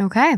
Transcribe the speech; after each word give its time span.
Okay. 0.00 0.36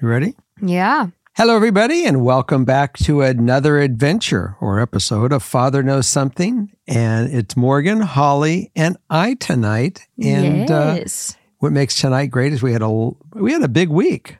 You 0.00 0.08
ready? 0.08 0.34
Yeah. 0.62 1.08
Hello, 1.34 1.54
everybody, 1.54 2.06
and 2.06 2.24
welcome 2.24 2.64
back 2.64 2.96
to 2.98 3.20
another 3.20 3.78
adventure 3.78 4.56
or 4.58 4.80
episode 4.80 5.32
of 5.32 5.42
Father 5.42 5.82
Knows 5.82 6.06
Something. 6.06 6.72
And 6.86 7.30
it's 7.32 7.54
Morgan, 7.54 8.00
Holly, 8.00 8.70
and 8.74 8.96
I 9.10 9.34
tonight. 9.34 10.06
And 10.22 10.70
uh, 10.70 10.94
yes. 10.96 11.36
what 11.58 11.72
makes 11.72 12.00
tonight 12.00 12.26
great 12.26 12.54
is 12.54 12.62
we 12.62 12.72
had 12.72 12.80
a 12.80 12.90
we 13.34 13.52
had 13.52 13.62
a 13.62 13.68
big 13.68 13.90
week. 13.90 14.38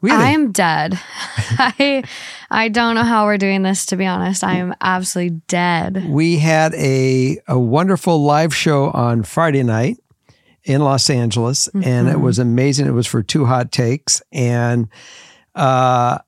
We 0.00 0.08
had 0.08 0.20
a- 0.20 0.24
I 0.24 0.30
am 0.30 0.52
dead. 0.52 0.98
I 1.58 2.02
I 2.50 2.68
don't 2.68 2.94
know 2.94 3.04
how 3.04 3.26
we're 3.26 3.36
doing 3.36 3.62
this 3.62 3.84
to 3.86 3.96
be 3.96 4.06
honest. 4.06 4.42
I 4.42 4.54
am 4.54 4.74
absolutely 4.80 5.40
dead. 5.48 6.08
we 6.08 6.38
had 6.38 6.72
a 6.74 7.38
a 7.46 7.58
wonderful 7.58 8.22
live 8.22 8.54
show 8.54 8.90
on 8.90 9.22
Friday 9.22 9.62
night 9.62 9.98
in 10.68 10.82
Los 10.82 11.08
Angeles, 11.08 11.68
and 11.82 12.08
it 12.08 12.20
was 12.20 12.38
amazing. 12.38 12.86
It 12.86 12.92
was 12.92 13.06
for 13.06 13.22
two 13.22 13.46
hot 13.46 13.72
takes 13.72 14.22
and 14.30 14.88
uh, 15.54 16.18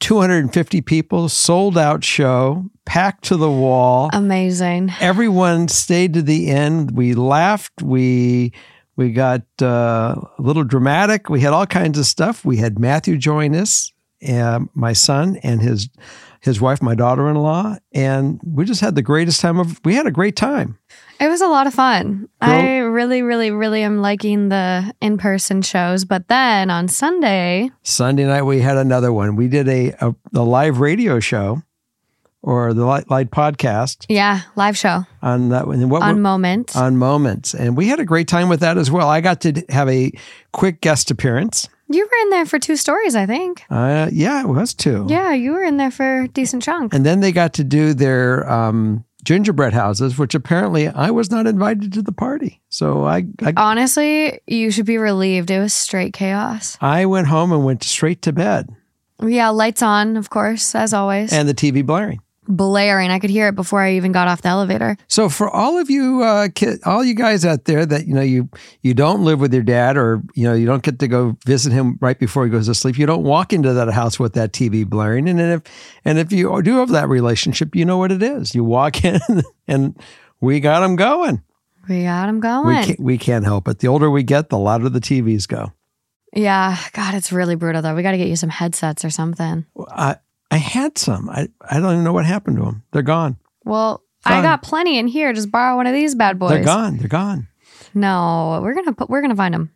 250 0.00 0.80
people, 0.82 1.28
sold 1.28 1.78
out 1.78 2.04
show, 2.04 2.68
packed 2.84 3.24
to 3.24 3.36
the 3.36 3.50
wall. 3.50 4.10
Amazing. 4.12 4.92
Everyone 5.00 5.68
stayed 5.68 6.14
to 6.14 6.22
the 6.22 6.48
end. 6.50 6.96
We 6.96 7.14
laughed. 7.14 7.82
We 7.82 8.52
we 8.96 9.12
got 9.12 9.42
uh, 9.62 10.16
a 10.38 10.42
little 10.42 10.64
dramatic. 10.64 11.30
We 11.30 11.40
had 11.40 11.52
all 11.52 11.66
kinds 11.66 11.98
of 12.00 12.06
stuff. 12.06 12.44
We 12.44 12.56
had 12.56 12.80
Matthew 12.80 13.16
join 13.16 13.54
us, 13.54 13.92
uh, 14.28 14.60
my 14.74 14.92
son 14.92 15.38
and 15.44 15.62
his 15.62 15.88
his 16.40 16.60
wife, 16.60 16.82
my 16.82 16.94
daughter 16.94 17.28
in 17.28 17.36
law, 17.36 17.76
and 17.92 18.40
we 18.44 18.64
just 18.64 18.80
had 18.80 18.96
the 18.96 19.02
greatest 19.02 19.40
time 19.40 19.58
of. 19.60 19.80
We 19.84 19.94
had 19.94 20.06
a 20.06 20.12
great 20.12 20.34
time. 20.34 20.78
It 21.20 21.28
was 21.28 21.40
a 21.40 21.48
lot 21.48 21.66
of 21.66 21.74
fun. 21.74 22.28
I 22.40 22.78
really, 22.78 23.22
really, 23.22 23.50
really 23.50 23.82
am 23.82 24.00
liking 24.00 24.50
the 24.50 24.94
in 25.00 25.18
person 25.18 25.62
shows. 25.62 26.04
But 26.04 26.28
then 26.28 26.70
on 26.70 26.86
Sunday, 26.88 27.70
Sunday 27.82 28.24
night 28.24 28.42
we 28.42 28.60
had 28.60 28.76
another 28.76 29.12
one. 29.12 29.34
We 29.36 29.48
did 29.48 29.68
a 29.68 29.92
a, 30.00 30.14
a 30.34 30.42
live 30.42 30.78
radio 30.78 31.18
show 31.18 31.62
or 32.40 32.72
the 32.72 32.84
light, 32.84 33.10
light 33.10 33.30
podcast 33.32 34.06
yeah, 34.08 34.42
live 34.54 34.76
show 34.76 35.04
on 35.20 35.48
that 35.48 35.66
one. 35.66 35.88
What 35.88 36.02
on 36.02 36.22
Moment. 36.22 36.76
on 36.76 36.96
moments, 36.96 37.52
and 37.52 37.76
we 37.76 37.88
had 37.88 37.98
a 37.98 38.04
great 38.04 38.28
time 38.28 38.48
with 38.48 38.60
that 38.60 38.78
as 38.78 38.90
well. 38.90 39.08
I 39.08 39.20
got 39.20 39.40
to 39.40 39.64
have 39.70 39.88
a 39.88 40.12
quick 40.52 40.80
guest 40.80 41.10
appearance. 41.10 41.68
you 41.88 42.04
were 42.04 42.22
in 42.22 42.30
there 42.30 42.46
for 42.46 42.60
two 42.60 42.76
stories, 42.76 43.16
I 43.16 43.26
think. 43.26 43.64
Uh, 43.70 44.08
yeah, 44.12 44.40
it 44.40 44.46
was 44.46 44.72
two. 44.72 45.04
Yeah, 45.08 45.32
you 45.32 45.50
were 45.52 45.64
in 45.64 45.78
there 45.78 45.90
for 45.90 46.22
a 46.22 46.28
decent 46.28 46.62
chunk. 46.62 46.94
And 46.94 47.04
then 47.04 47.20
they 47.20 47.32
got 47.32 47.54
to 47.54 47.64
do 47.64 47.92
their 47.92 48.48
um, 48.48 49.04
gingerbread 49.24 49.72
houses, 49.72 50.16
which 50.18 50.34
apparently 50.34 50.88
I 50.88 51.10
was 51.10 51.30
not 51.30 51.46
invited 51.46 51.92
to 51.94 52.02
the 52.02 52.12
party. 52.12 52.60
So 52.68 53.04
I, 53.04 53.24
I 53.42 53.52
Honestly, 53.56 54.40
you 54.46 54.70
should 54.70 54.86
be 54.86 54.98
relieved. 54.98 55.50
It 55.50 55.58
was 55.58 55.74
straight 55.74 56.12
chaos. 56.12 56.78
I 56.80 57.06
went 57.06 57.26
home 57.28 57.52
and 57.52 57.64
went 57.64 57.82
straight 57.84 58.22
to 58.22 58.32
bed, 58.32 58.68
Yeah, 59.22 59.48
lights 59.50 59.82
on, 59.82 60.16
of 60.16 60.30
course, 60.30 60.74
as 60.74 60.94
always. 60.94 61.32
and 61.32 61.48
the 61.48 61.54
TV 61.54 61.84
blaring. 61.84 62.20
Blaring. 62.48 63.10
I 63.10 63.18
could 63.18 63.30
hear 63.30 63.48
it 63.48 63.54
before 63.54 63.80
I 63.82 63.92
even 63.94 64.10
got 64.10 64.26
off 64.26 64.42
the 64.42 64.48
elevator. 64.48 64.96
So 65.06 65.28
for 65.28 65.48
all 65.50 65.78
of 65.78 65.90
you, 65.90 66.22
uh, 66.22 66.48
kid, 66.54 66.80
all 66.84 67.04
you 67.04 67.14
guys 67.14 67.44
out 67.44 67.66
there 67.66 67.84
that 67.84 68.06
you 68.06 68.14
know 68.14 68.22
you 68.22 68.48
you 68.80 68.94
don't 68.94 69.22
live 69.24 69.38
with 69.38 69.52
your 69.52 69.62
dad, 69.62 69.96
or 69.96 70.22
you 70.34 70.44
know 70.48 70.54
you 70.54 70.64
don't 70.66 70.82
get 70.82 70.98
to 71.00 71.08
go 71.08 71.36
visit 71.46 71.72
him 71.72 71.98
right 72.00 72.18
before 72.18 72.44
he 72.44 72.50
goes 72.50 72.66
to 72.66 72.74
sleep. 72.74 72.98
You 72.98 73.06
don't 73.06 73.22
walk 73.22 73.52
into 73.52 73.72
that 73.74 73.92
house 73.92 74.18
with 74.18 74.32
that 74.32 74.52
TV 74.52 74.86
blaring, 74.86 75.28
and 75.28 75.38
if 75.40 75.62
and 76.04 76.18
if 76.18 76.32
you 76.32 76.62
do 76.62 76.76
have 76.78 76.88
that 76.88 77.08
relationship, 77.08 77.76
you 77.76 77.84
know 77.84 77.98
what 77.98 78.10
it 78.10 78.22
is. 78.22 78.54
You 78.54 78.64
walk 78.64 79.04
in, 79.04 79.20
and 79.66 79.94
we 80.40 80.60
got 80.60 80.82
him 80.82 80.96
going. 80.96 81.42
We 81.88 82.02
got 82.04 82.28
him 82.28 82.36
We 82.36 82.40
going. 82.40 82.84
can't, 82.84 83.00
we 83.00 83.18
can't 83.18 83.44
help 83.44 83.66
it. 83.68 83.78
The 83.78 83.88
older 83.88 84.10
we 84.10 84.22
get, 84.22 84.50
the 84.50 84.58
louder 84.58 84.88
the 84.88 85.00
TVs 85.00 85.48
go. 85.48 85.72
Yeah, 86.34 86.76
God, 86.92 87.14
it's 87.14 87.32
really 87.32 87.54
brutal 87.54 87.80
though. 87.80 87.94
We 87.94 88.02
got 88.02 88.10
to 88.12 88.18
get 88.18 88.28
you 88.28 88.36
some 88.36 88.50
headsets 88.50 89.04
or 89.04 89.10
something. 89.10 89.64
I 89.90 90.16
I 90.50 90.56
had 90.56 90.96
some. 90.98 91.28
I 91.28 91.48
I 91.70 91.78
don't 91.80 91.92
even 91.92 92.04
know 92.04 92.12
what 92.12 92.24
happened 92.24 92.56
to 92.58 92.64
them. 92.64 92.82
They're 92.92 93.02
gone. 93.02 93.36
Well, 93.64 94.02
I 94.24 94.42
got 94.42 94.62
plenty 94.62 94.98
in 94.98 95.06
here. 95.06 95.32
Just 95.32 95.50
borrow 95.50 95.76
one 95.76 95.86
of 95.86 95.92
these 95.92 96.14
bad 96.14 96.38
boys. 96.38 96.50
They're 96.50 96.64
gone. 96.64 96.96
They're 96.98 97.08
gone. 97.08 97.48
No, 97.94 98.60
we're 98.62 98.74
gonna 98.74 98.92
put. 98.92 99.08
We're 99.10 99.20
gonna 99.22 99.36
find 99.36 99.52
them. 99.54 99.70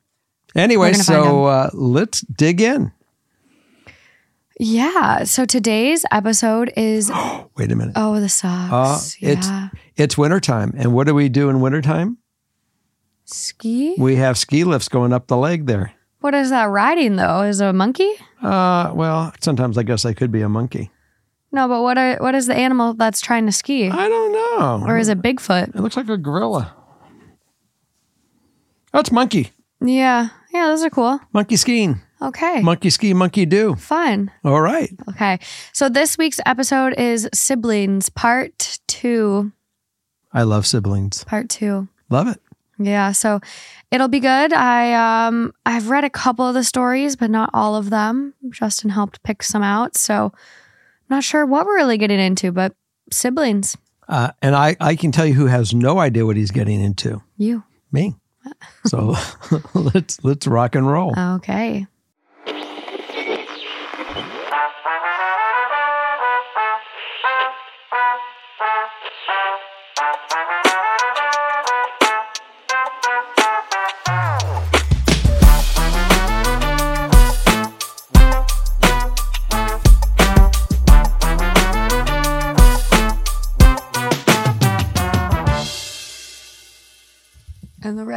Anyway, 0.55 0.93
so 0.95 1.45
uh, 1.47 1.71
let's 1.73 2.21
dig 2.23 2.61
in. 2.61 2.93
Yeah. 4.59 5.25
So 5.25 5.45
today's 5.45 6.05
episode 6.11 6.73
is 6.77 7.11
Wait 7.57 7.73
a 7.73 7.77
minute. 7.77 7.95
oh 7.97 8.21
the 8.21 8.29
socks. 8.29 9.17
Uh, 9.23 9.27
it's- 9.27 9.47
yeah. 9.47 9.69
It's 9.97 10.17
wintertime. 10.17 10.73
And 10.77 10.95
what 10.95 11.07
do 11.07 11.15
we 11.15 11.29
do 11.29 11.51
in 11.51 11.61
wintertime? 11.61 12.17
Ski. 13.27 13.95
We 13.99 14.17
have 14.17 14.39
ski 14.39 14.65
lifts 14.65 14.89
going 14.89 15.13
up 15.13 15.27
the 15.27 15.37
leg 15.37 15.67
there. 15.67 15.93
What 16.23 16.35
is 16.35 16.51
that 16.51 16.65
riding 16.65 17.17
though? 17.17 17.43
Is 17.43 17.61
it 17.61 17.67
a 17.67 17.73
monkey? 17.73 18.11
Uh, 18.41 18.93
well, 18.95 19.33
sometimes 19.41 19.77
I 19.77 19.83
guess 19.83 20.05
I 20.05 20.15
could 20.15 20.33
be 20.33 20.41
a 20.41 20.49
monkey. 20.49 20.91
No, 21.51 21.69
but 21.69 21.83
what 21.83 21.99
are 21.99 22.17
what 22.19 22.35
is 22.35 22.47
the 22.47 22.55
animal 22.55 22.95
that's 22.95 23.21
trying 23.21 23.45
to 23.47 23.53
ski? 23.53 23.91
I 23.91 24.09
don't 24.09 24.33
know. 24.33 24.87
Or 24.87 24.99
is 24.99 25.09
it 25.09 25.21
Bigfoot? 25.21 25.75
It 25.75 25.81
looks 25.81 25.97
like 25.97 26.09
a 26.09 26.17
gorilla. 26.17 26.75
That's 28.93 29.11
monkey. 29.13 29.51
Yeah. 29.81 30.29
Yeah, 30.53 30.67
those 30.69 30.83
are 30.85 30.91
cool. 30.91 31.19
Monkey 31.33 31.57
skiing. 31.57 32.01
Okay. 32.21 32.61
Monkey 32.63 32.91
ski, 32.91 33.15
monkey 33.15 33.47
do. 33.47 33.75
Fun. 33.75 34.31
All 34.45 34.61
right. 34.61 34.91
Okay. 35.11 35.41
So 35.73 35.89
this 35.89 36.17
week's 36.17 36.41
episode 36.47 36.95
is 36.99 37.29
siblings 37.35 38.09
part 38.11 38.79
2. 38.87 39.51
I 40.33 40.45
love 40.45 40.67
siblings. 40.67 41.25
Part 41.25 41.49
2. 41.49 41.89
Love 42.11 42.29
it. 42.29 42.41
Yeah, 42.85 43.13
so 43.13 43.41
it'll 43.91 44.09
be 44.09 44.21
good. 44.21 44.53
I 44.53 45.27
um 45.27 45.53
I've 45.65 45.91
read 45.91 46.05
a 46.05 46.11
couple 46.11 46.47
of 46.47 46.55
the 46.55 46.65
stories, 46.65 47.17
but 47.17 47.31
not 47.31 47.51
all 47.53 47.77
of 47.77 47.91
them. 47.91 48.35
Justin 48.51 48.91
helped 48.91 49.23
pick 49.23 49.43
some 49.43 49.63
out, 49.63 49.97
so 49.97 50.27
I'm 50.27 51.17
not 51.17 51.25
sure 51.25 51.47
what 51.47 51.67
we're 51.67 51.77
really 51.77 51.99
getting 51.99 52.21
into, 52.21 52.53
but 52.53 52.75
siblings. 53.11 53.77
Uh, 54.09 54.33
and 54.43 54.55
I, 54.55 54.77
I 54.81 54.97
can 54.97 55.13
tell 55.13 55.25
you 55.25 55.35
who 55.35 55.47
has 55.47 55.73
no 55.73 55.99
idea 55.99 56.27
what 56.27 56.37
he's 56.37 56.51
getting 56.51 56.81
into. 56.81 57.23
You. 57.37 57.63
Me. 57.93 58.15
So 58.87 59.15
let's 59.75 60.23
let's 60.25 60.47
rock 60.47 60.75
and 60.75 60.87
roll. 60.87 61.15
Okay. 61.19 61.87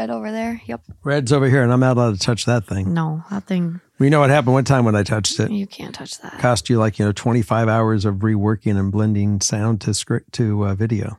Red 0.08 0.16
over 0.16 0.32
there. 0.32 0.62
Yep. 0.66 0.82
Red's 1.04 1.34
over 1.34 1.50
here, 1.50 1.64
and 1.64 1.72
I'm 1.72 1.80
not 1.80 1.98
allowed 1.98 2.14
to 2.14 2.20
touch 2.20 2.46
that 2.46 2.66
thing. 2.66 2.94
No, 2.94 3.24
that 3.32 3.46
thing. 3.46 3.82
We 3.98 4.10
know 4.10 4.20
what 4.20 4.30
happened 4.30 4.54
one 4.54 4.64
time 4.64 4.86
when 4.86 4.96
I 4.96 5.04
touched 5.04 5.40
it. 5.40 5.52
You 5.52 5.68
can't 5.68 5.96
touch 5.96 6.20
that. 6.20 6.38
Cost 6.40 6.70
you 6.70 6.78
like 6.78 7.00
you 7.00 7.06
know 7.06 7.12
25 7.12 7.68
hours 7.68 8.06
of 8.06 8.16
reworking 8.16 8.78
and 8.78 8.92
blending 8.92 9.42
sound 9.42 9.82
to 9.82 9.94
script 9.94 10.34
to 10.34 10.68
uh, 10.68 10.76
video. 10.76 11.18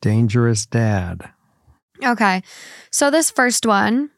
Dangerous 0.00 0.64
dad. 0.66 1.30
Okay. 2.02 2.42
So 2.90 3.10
this 3.10 3.30
first 3.30 3.66
one. 3.66 4.10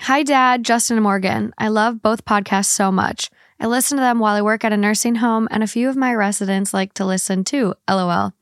Hi, 0.00 0.22
Dad, 0.22 0.64
Justin 0.64 0.96
and 0.96 1.04
Morgan. 1.04 1.52
I 1.58 1.68
love 1.68 2.00
both 2.00 2.24
podcasts 2.24 2.66
so 2.66 2.90
much. 2.90 3.30
I 3.60 3.66
listen 3.66 3.98
to 3.98 4.00
them 4.00 4.18
while 4.18 4.34
I 4.34 4.40
work 4.40 4.64
at 4.64 4.72
a 4.72 4.76
nursing 4.76 5.16
home, 5.16 5.46
and 5.50 5.62
a 5.62 5.66
few 5.66 5.90
of 5.90 5.96
my 5.96 6.14
residents 6.14 6.72
like 6.72 6.94
to 6.94 7.04
listen 7.04 7.44
too. 7.44 7.74
LOL. 7.88 8.32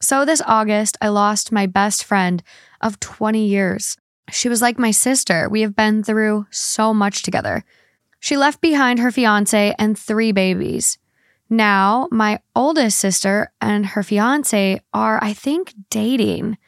So 0.00 0.24
this 0.24 0.40
August, 0.46 0.96
I 1.02 1.08
lost 1.08 1.52
my 1.52 1.66
best 1.66 2.04
friend 2.04 2.42
of 2.80 3.00
20 3.00 3.44
years. 3.44 3.98
She 4.30 4.48
was 4.48 4.62
like 4.62 4.78
my 4.78 4.90
sister. 4.90 5.48
We 5.48 5.62
have 5.62 5.74
been 5.74 6.02
through 6.02 6.46
so 6.50 6.92
much 6.92 7.22
together. 7.22 7.64
She 8.20 8.36
left 8.36 8.60
behind 8.60 8.98
her 8.98 9.10
fiance 9.10 9.74
and 9.78 9.98
three 9.98 10.32
babies. 10.32 10.98
Now, 11.50 12.08
my 12.10 12.40
oldest 12.54 12.98
sister 12.98 13.52
and 13.60 13.86
her 13.86 14.02
fiance 14.02 14.80
are, 14.92 15.18
I 15.22 15.32
think, 15.32 15.74
dating. 15.88 16.58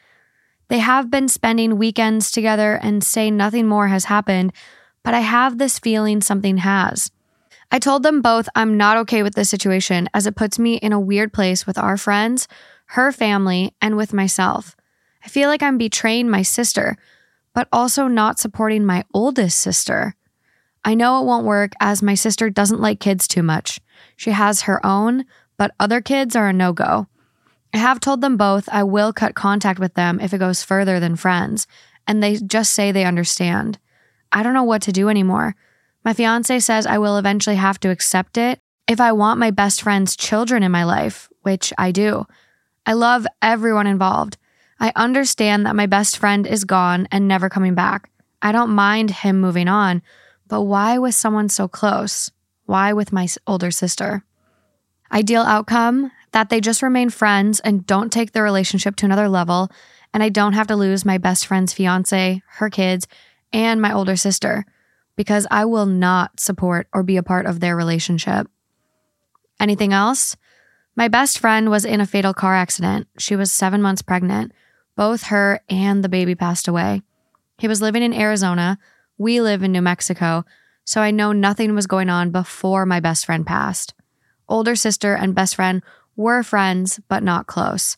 They 0.69 0.79
have 0.79 1.11
been 1.11 1.27
spending 1.27 1.77
weekends 1.77 2.31
together 2.31 2.79
and 2.81 3.03
say 3.03 3.29
nothing 3.29 3.67
more 3.67 3.89
has 3.89 4.05
happened, 4.05 4.53
but 5.03 5.13
I 5.13 5.19
have 5.19 5.57
this 5.57 5.77
feeling 5.77 6.21
something 6.21 6.57
has. 6.57 7.11
I 7.71 7.79
told 7.79 8.03
them 8.03 8.21
both 8.21 8.49
I'm 8.55 8.75
not 8.75 8.97
okay 8.97 9.23
with 9.23 9.35
this 9.35 9.49
situation 9.49 10.09
as 10.13 10.25
it 10.25 10.35
puts 10.35 10.57
me 10.57 10.75
in 10.75 10.93
a 10.93 10.99
weird 10.99 11.31
place 11.31 11.67
with 11.67 11.77
our 11.77 11.95
friends, 11.95 12.47
her 12.87 13.11
family, 13.11 13.73
and 13.81 13.95
with 13.95 14.13
myself. 14.13 14.75
I 15.23 15.29
feel 15.29 15.47
like 15.47 15.61
I'm 15.61 15.77
betraying 15.77 16.29
my 16.29 16.41
sister, 16.41 16.97
but 17.53 17.67
also 17.71 18.07
not 18.07 18.39
supporting 18.39 18.85
my 18.85 19.03
oldest 19.13 19.59
sister. 19.59 20.15
I 20.83 20.95
know 20.95 21.21
it 21.21 21.25
won't 21.25 21.45
work 21.45 21.73
as 21.79 22.01
my 22.01 22.15
sister 22.15 22.49
doesn't 22.49 22.81
like 22.81 22.99
kids 22.99 23.27
too 23.27 23.43
much. 23.43 23.79
She 24.15 24.31
has 24.31 24.61
her 24.61 24.83
own, 24.85 25.25
but 25.57 25.71
other 25.79 26.01
kids 26.01 26.35
are 26.35 26.49
a 26.49 26.53
no 26.53 26.73
go. 26.73 27.07
I 27.73 27.77
have 27.77 27.99
told 27.99 28.21
them 28.21 28.35
both 28.35 28.67
I 28.71 28.83
will 28.83 29.13
cut 29.13 29.35
contact 29.35 29.79
with 29.79 29.93
them 29.93 30.19
if 30.19 30.33
it 30.33 30.39
goes 30.39 30.63
further 30.63 30.99
than 30.99 31.15
friends, 31.15 31.67
and 32.07 32.21
they 32.21 32.37
just 32.37 32.73
say 32.73 32.91
they 32.91 33.05
understand. 33.05 33.79
I 34.31 34.43
don't 34.43 34.53
know 34.53 34.63
what 34.63 34.81
to 34.83 34.91
do 34.91 35.07
anymore, 35.07 35.55
My 36.03 36.13
fiance 36.13 36.59
says 36.59 36.87
I 36.87 36.97
will 36.97 37.17
eventually 37.17 37.57
have 37.57 37.79
to 37.81 37.89
accept 37.89 38.37
it 38.37 38.59
if 38.87 38.99
I 38.99 39.11
want 39.11 39.39
my 39.39 39.51
best 39.51 39.81
friend's 39.81 40.15
children 40.15 40.63
in 40.63 40.71
my 40.71 40.83
life, 40.83 41.29
which 41.41 41.71
I 41.77 41.91
do. 41.91 42.25
I 42.85 42.93
love 42.93 43.27
everyone 43.41 43.87
involved. 43.87 44.37
I 44.81 44.91
understand 44.95 45.67
that 45.67 45.75
my 45.75 45.85
best 45.85 46.17
friend 46.17 46.47
is 46.47 46.65
gone 46.65 47.07
and 47.11 47.27
never 47.27 47.49
coming 47.49 47.75
back. 47.75 48.09
I 48.41 48.51
don't 48.51 48.71
mind 48.71 49.11
him 49.11 49.39
moving 49.39 49.67
on, 49.67 50.01
but 50.47 50.63
why 50.63 50.97
with 50.97 51.13
someone 51.13 51.49
so 51.49 51.67
close? 51.67 52.31
Why 52.65 52.91
with 52.91 53.13
my 53.13 53.27
older 53.45 53.69
sister? 53.69 54.25
Ideal 55.11 55.43
outcome 55.43 56.11
that 56.31 56.49
they 56.49 56.59
just 56.59 56.81
remain 56.81 57.11
friends 57.11 57.59
and 57.59 57.85
don't 57.85 58.11
take 58.11 58.31
the 58.31 58.41
relationship 58.41 58.95
to 58.95 59.05
another 59.05 59.29
level, 59.29 59.69
and 60.15 60.23
I 60.23 60.29
don't 60.29 60.53
have 60.53 60.67
to 60.67 60.75
lose 60.75 61.05
my 61.05 61.19
best 61.19 61.45
friend's 61.45 61.73
fiance, 61.73 62.41
her 62.53 62.69
kids, 62.71 63.07
and 63.53 63.83
my 63.83 63.93
older 63.93 64.15
sister 64.15 64.65
because 65.15 65.45
I 65.51 65.65
will 65.65 65.85
not 65.85 66.39
support 66.39 66.87
or 66.91 67.03
be 67.03 67.17
a 67.17 67.23
part 67.23 67.45
of 67.45 67.59
their 67.59 67.75
relationship. 67.75 68.47
Anything 69.59 69.93
else? 69.93 70.35
My 70.95 71.07
best 71.07 71.37
friend 71.37 71.69
was 71.69 71.85
in 71.85 72.01
a 72.01 72.07
fatal 72.07 72.33
car 72.33 72.55
accident. 72.55 73.07
She 73.19 73.35
was 73.35 73.51
seven 73.51 73.83
months 73.83 74.01
pregnant. 74.01 74.53
Both 74.95 75.23
her 75.23 75.61
and 75.69 76.03
the 76.03 76.09
baby 76.09 76.35
passed 76.35 76.67
away. 76.67 77.01
He 77.57 77.67
was 77.67 77.81
living 77.81 78.03
in 78.03 78.13
Arizona. 78.13 78.77
We 79.17 79.41
live 79.41 79.63
in 79.63 79.71
New 79.71 79.81
Mexico, 79.81 80.45
so 80.83 81.01
I 81.01 81.11
know 81.11 81.31
nothing 81.31 81.75
was 81.75 81.87
going 81.87 82.09
on 82.09 82.31
before 82.31 82.85
my 82.85 82.99
best 82.99 83.25
friend 83.25 83.45
passed. 83.45 83.93
Older 84.49 84.75
sister 84.75 85.13
and 85.13 85.35
best 85.35 85.55
friend 85.55 85.81
were 86.15 86.43
friends, 86.43 86.99
but 87.07 87.23
not 87.23 87.47
close. 87.47 87.97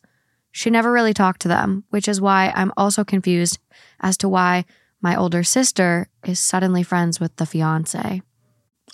She 0.52 0.70
never 0.70 0.92
really 0.92 1.14
talked 1.14 1.42
to 1.42 1.48
them, 1.48 1.84
which 1.90 2.08
is 2.08 2.22
why 2.22 2.52
I'm 2.56 2.72
also 2.78 3.04
confused 3.04 3.58
as 4.00 4.18
to 4.18 4.30
why 4.30 4.66
my 5.02 5.16
older 5.16 5.44
sister 5.44 6.10
is 6.24 6.40
suddenly 6.40 6.84
friends 6.84 7.20
with 7.20 7.36
the 7.38 7.46
fiance. 7.46 8.22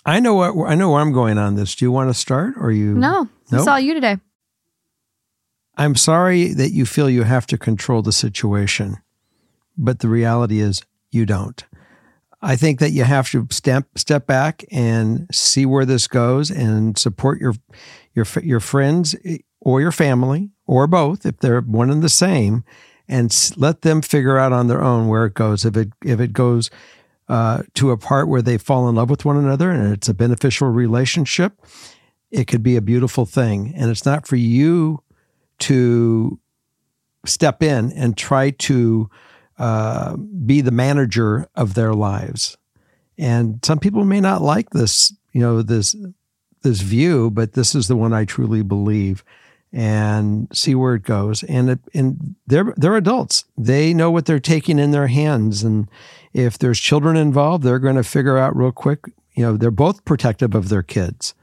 I 0.06 0.20
know 0.20 0.34
what 0.34 0.54
I 0.66 0.74
know 0.74 0.90
where 0.90 1.00
I'm 1.00 1.12
going 1.12 1.36
on 1.36 1.56
this. 1.56 1.74
Do 1.74 1.84
you 1.84 1.92
want 1.92 2.08
to 2.08 2.14
start 2.14 2.54
or 2.58 2.72
you 2.72 2.94
No, 2.94 3.28
it's 3.52 3.66
all 3.66 3.78
you 3.78 3.92
today. 3.92 4.16
I'm 5.80 5.96
sorry 5.96 6.52
that 6.52 6.72
you 6.72 6.84
feel 6.84 7.08
you 7.08 7.22
have 7.22 7.46
to 7.46 7.56
control 7.56 8.02
the 8.02 8.12
situation, 8.12 8.98
but 9.78 10.00
the 10.00 10.08
reality 10.08 10.60
is 10.60 10.82
you 11.10 11.24
don't. 11.24 11.64
I 12.42 12.54
think 12.56 12.80
that 12.80 12.90
you 12.90 13.04
have 13.04 13.30
to 13.30 13.46
step 13.50 13.86
step 13.96 14.26
back 14.26 14.62
and 14.70 15.26
see 15.32 15.64
where 15.64 15.86
this 15.86 16.06
goes 16.06 16.50
and 16.50 16.98
support 16.98 17.40
your 17.40 17.54
your 18.14 18.26
your 18.42 18.60
friends 18.60 19.16
eh, 19.24 19.38
or 19.60 19.80
your 19.80 19.90
family 19.90 20.50
or 20.66 20.86
both 20.86 21.24
if 21.24 21.38
they're 21.38 21.62
one 21.62 21.88
and 21.88 22.02
the 22.02 22.10
same 22.10 22.62
and 23.08 23.34
let 23.56 23.80
them 23.80 24.02
figure 24.02 24.36
out 24.36 24.52
on 24.52 24.66
their 24.66 24.82
own 24.82 25.08
where 25.08 25.24
it 25.24 25.32
goes 25.32 25.64
if 25.64 25.78
it 25.78 25.94
if 26.04 26.20
it 26.20 26.34
goes 26.34 26.70
uh, 27.30 27.62
to 27.72 27.90
a 27.90 27.96
part 27.96 28.28
where 28.28 28.42
they 28.42 28.58
fall 28.58 28.86
in 28.86 28.96
love 28.96 29.08
with 29.08 29.24
one 29.24 29.38
another 29.38 29.70
and 29.70 29.94
it's 29.94 30.10
a 30.10 30.14
beneficial 30.14 30.68
relationship 30.68 31.54
it 32.30 32.46
could 32.46 32.62
be 32.62 32.76
a 32.76 32.82
beautiful 32.82 33.24
thing 33.24 33.72
and 33.74 33.90
it's 33.90 34.04
not 34.04 34.26
for 34.26 34.36
you 34.36 35.02
to 35.60 36.38
step 37.24 37.62
in 37.62 37.92
and 37.92 38.16
try 38.16 38.50
to 38.50 39.10
uh, 39.58 40.16
be 40.16 40.60
the 40.60 40.70
manager 40.70 41.46
of 41.54 41.74
their 41.74 41.94
lives. 41.94 42.56
And 43.18 43.62
some 43.64 43.78
people 43.78 44.04
may 44.04 44.20
not 44.20 44.42
like 44.42 44.70
this, 44.70 45.14
you 45.32 45.40
know, 45.40 45.62
this 45.62 45.94
this 46.62 46.80
view, 46.80 47.30
but 47.30 47.52
this 47.52 47.74
is 47.74 47.88
the 47.88 47.96
one 47.96 48.12
I 48.12 48.24
truly 48.24 48.62
believe. 48.62 49.24
And 49.72 50.48
see 50.52 50.74
where 50.74 50.96
it 50.96 51.04
goes. 51.04 51.44
And 51.44 51.70
it, 51.70 51.78
and 51.94 52.34
they're 52.46 52.74
they're 52.76 52.96
adults. 52.96 53.44
They 53.56 53.94
know 53.94 54.10
what 54.10 54.26
they're 54.26 54.40
taking 54.40 54.80
in 54.80 54.90
their 54.90 55.06
hands. 55.06 55.62
And 55.62 55.88
if 56.32 56.58
there's 56.58 56.80
children 56.80 57.16
involved, 57.16 57.62
they're 57.62 57.78
going 57.78 57.96
to 57.96 58.02
figure 58.02 58.36
out 58.36 58.56
real 58.56 58.72
quick. 58.72 59.04
You 59.34 59.44
know, 59.44 59.56
they're 59.56 59.70
both 59.70 60.04
protective 60.04 60.56
of 60.56 60.70
their 60.70 60.82
kids, 60.82 61.34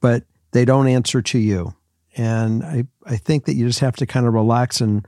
but 0.00 0.24
they 0.52 0.66
don't 0.66 0.86
answer 0.86 1.22
to 1.22 1.38
you. 1.38 1.74
And 2.16 2.64
I, 2.64 2.84
I 3.04 3.16
think 3.16 3.44
that 3.44 3.54
you 3.54 3.66
just 3.66 3.80
have 3.80 3.96
to 3.96 4.06
kind 4.06 4.26
of 4.26 4.34
relax 4.34 4.80
and 4.80 5.06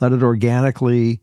let 0.00 0.12
it 0.12 0.22
organically 0.22 1.20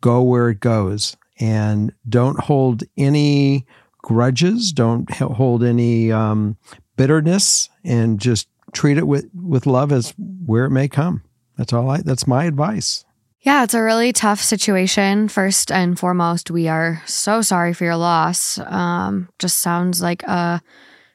go 0.00 0.22
where 0.22 0.48
it 0.48 0.60
goes 0.60 1.16
and 1.38 1.92
don't 2.08 2.40
hold 2.40 2.82
any 2.96 3.66
grudges, 3.98 4.72
don't 4.72 5.10
hold 5.10 5.62
any 5.62 6.10
um, 6.10 6.56
bitterness, 6.96 7.68
and 7.84 8.18
just 8.18 8.48
treat 8.72 8.98
it 8.98 9.06
with, 9.06 9.28
with 9.34 9.66
love 9.66 9.92
as 9.92 10.14
where 10.46 10.64
it 10.64 10.70
may 10.70 10.88
come. 10.88 11.22
That's 11.56 11.72
all 11.72 11.90
I, 11.90 12.02
that's 12.02 12.26
my 12.26 12.44
advice. 12.44 13.04
Yeah, 13.40 13.64
it's 13.64 13.74
a 13.74 13.82
really 13.82 14.12
tough 14.12 14.40
situation. 14.40 15.28
First 15.28 15.70
and 15.70 15.98
foremost, 15.98 16.50
we 16.50 16.68
are 16.68 17.02
so 17.06 17.40
sorry 17.40 17.72
for 17.72 17.84
your 17.84 17.96
loss. 17.96 18.58
Um, 18.58 19.28
just 19.38 19.58
sounds 19.58 20.02
like 20.02 20.22
a 20.24 20.60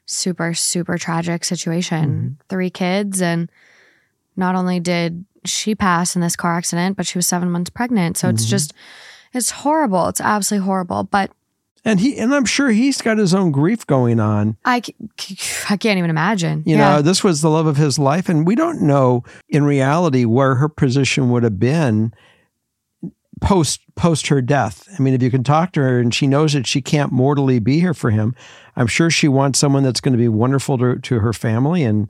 super, 0.05 0.53
super 0.53 0.97
tragic 0.97 1.43
situation. 1.43 2.05
Mm-hmm. 2.05 2.33
Three 2.49 2.69
kids, 2.69 3.21
and 3.21 3.51
not 4.35 4.55
only 4.55 4.79
did 4.79 5.25
she 5.45 5.75
pass 5.75 6.15
in 6.15 6.21
this 6.21 6.35
car 6.35 6.55
accident, 6.55 6.97
but 6.97 7.05
she 7.05 7.17
was 7.17 7.27
seven 7.27 7.51
months 7.51 7.69
pregnant. 7.69 8.17
So 8.17 8.27
mm-hmm. 8.27 8.35
it's 8.35 8.45
just, 8.45 8.73
it's 9.33 9.49
horrible. 9.49 10.07
It's 10.07 10.21
absolutely 10.21 10.65
horrible. 10.65 11.03
But 11.03 11.31
and 11.85 11.99
he 11.99 12.17
and 12.17 12.33
I'm 12.33 12.45
sure 12.45 12.69
he's 12.69 13.01
got 13.01 13.17
his 13.17 13.33
own 13.33 13.51
grief 13.51 13.85
going 13.85 14.19
on. 14.19 14.55
I, 14.63 14.81
I 15.69 15.77
can't 15.77 15.97
even 15.97 16.09
imagine. 16.09 16.63
You 16.65 16.77
yeah. 16.77 16.95
know, 16.95 17.01
this 17.01 17.23
was 17.23 17.41
the 17.41 17.49
love 17.49 17.65
of 17.65 17.75
his 17.75 17.99
life, 17.99 18.29
and 18.29 18.47
we 18.47 18.55
don't 18.55 18.81
know 18.81 19.23
in 19.49 19.65
reality 19.65 20.23
where 20.23 20.55
her 20.55 20.69
position 20.69 21.29
would 21.31 21.43
have 21.43 21.59
been 21.59 22.13
post 23.41 23.81
post 23.95 24.27
her 24.27 24.41
death. 24.41 24.87
I 24.97 25.01
mean, 25.01 25.13
if 25.13 25.21
you 25.21 25.31
can 25.31 25.43
talk 25.43 25.71
to 25.73 25.81
her 25.81 25.99
and 25.99 26.13
she 26.13 26.27
knows 26.27 26.53
that 26.53 26.67
she 26.67 26.81
can't 26.81 27.11
mortally 27.11 27.59
be 27.59 27.79
here 27.79 27.93
for 27.93 28.11
him, 28.11 28.35
I'm 28.75 28.87
sure 28.87 29.09
she 29.09 29.27
wants 29.27 29.59
someone 29.59 29.83
that's 29.83 30.01
going 30.01 30.13
to 30.13 30.17
be 30.17 30.27
wonderful 30.27 30.77
to, 30.79 30.97
to 30.99 31.19
her 31.19 31.33
family 31.33 31.83
and 31.83 32.09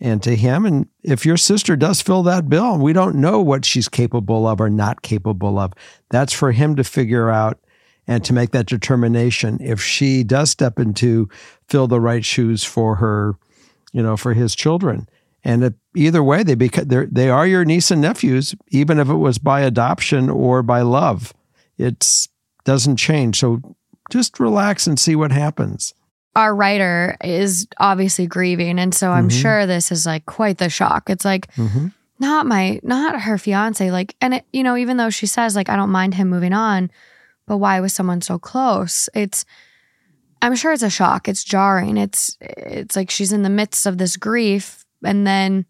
and 0.00 0.20
to 0.24 0.34
him. 0.34 0.66
And 0.66 0.88
if 1.04 1.24
your 1.24 1.36
sister 1.36 1.76
does 1.76 2.02
fill 2.02 2.24
that 2.24 2.48
bill, 2.48 2.76
we 2.76 2.92
don't 2.92 3.14
know 3.14 3.40
what 3.40 3.64
she's 3.64 3.88
capable 3.88 4.48
of 4.48 4.60
or 4.60 4.68
not 4.68 5.02
capable 5.02 5.60
of. 5.60 5.72
That's 6.10 6.32
for 6.32 6.50
him 6.50 6.74
to 6.74 6.82
figure 6.82 7.30
out 7.30 7.60
and 8.08 8.24
to 8.24 8.32
make 8.32 8.50
that 8.50 8.66
determination. 8.66 9.58
If 9.60 9.80
she 9.80 10.24
does 10.24 10.50
step 10.50 10.80
into 10.80 11.28
fill 11.68 11.86
the 11.86 12.00
right 12.00 12.24
shoes 12.24 12.64
for 12.64 12.96
her, 12.96 13.36
you 13.92 14.02
know, 14.02 14.16
for 14.16 14.34
his 14.34 14.56
children. 14.56 15.08
And 15.44 15.64
if, 15.64 15.72
either 15.96 16.22
way, 16.22 16.42
they 16.42 16.54
become 16.54 16.88
they 16.88 17.28
are 17.28 17.46
your 17.46 17.64
niece 17.64 17.90
and 17.90 18.00
nephews, 18.00 18.54
even 18.68 18.98
if 18.98 19.08
it 19.08 19.14
was 19.14 19.38
by 19.38 19.62
adoption 19.62 20.30
or 20.30 20.62
by 20.62 20.82
love. 20.82 21.34
It 21.78 22.28
doesn't 22.64 22.96
change. 22.96 23.40
So 23.40 23.60
just 24.10 24.38
relax 24.38 24.86
and 24.86 25.00
see 25.00 25.16
what 25.16 25.32
happens 25.32 25.94
our 26.34 26.54
writer 26.54 27.16
is 27.22 27.68
obviously 27.78 28.26
grieving 28.26 28.78
and 28.78 28.94
so 28.94 29.10
i'm 29.10 29.28
mm-hmm. 29.28 29.40
sure 29.40 29.66
this 29.66 29.92
is 29.92 30.06
like 30.06 30.24
quite 30.26 30.58
the 30.58 30.70
shock 30.70 31.10
it's 31.10 31.24
like 31.24 31.52
mm-hmm. 31.54 31.88
not 32.18 32.46
my 32.46 32.80
not 32.82 33.20
her 33.22 33.38
fiance 33.38 33.90
like 33.90 34.14
and 34.20 34.34
it, 34.34 34.44
you 34.52 34.62
know 34.62 34.76
even 34.76 34.96
though 34.96 35.10
she 35.10 35.26
says 35.26 35.54
like 35.54 35.68
i 35.68 35.76
don't 35.76 35.90
mind 35.90 36.14
him 36.14 36.28
moving 36.28 36.52
on 36.52 36.90
but 37.46 37.58
why 37.58 37.80
was 37.80 37.92
someone 37.92 38.20
so 38.20 38.38
close 38.38 39.08
it's 39.14 39.44
i'm 40.40 40.54
sure 40.54 40.72
it's 40.72 40.82
a 40.82 40.90
shock 40.90 41.28
it's 41.28 41.44
jarring 41.44 41.96
it's 41.96 42.36
it's 42.40 42.96
like 42.96 43.10
she's 43.10 43.32
in 43.32 43.42
the 43.42 43.50
midst 43.50 43.86
of 43.86 43.98
this 43.98 44.16
grief 44.16 44.81
and 45.04 45.26
then 45.26 45.66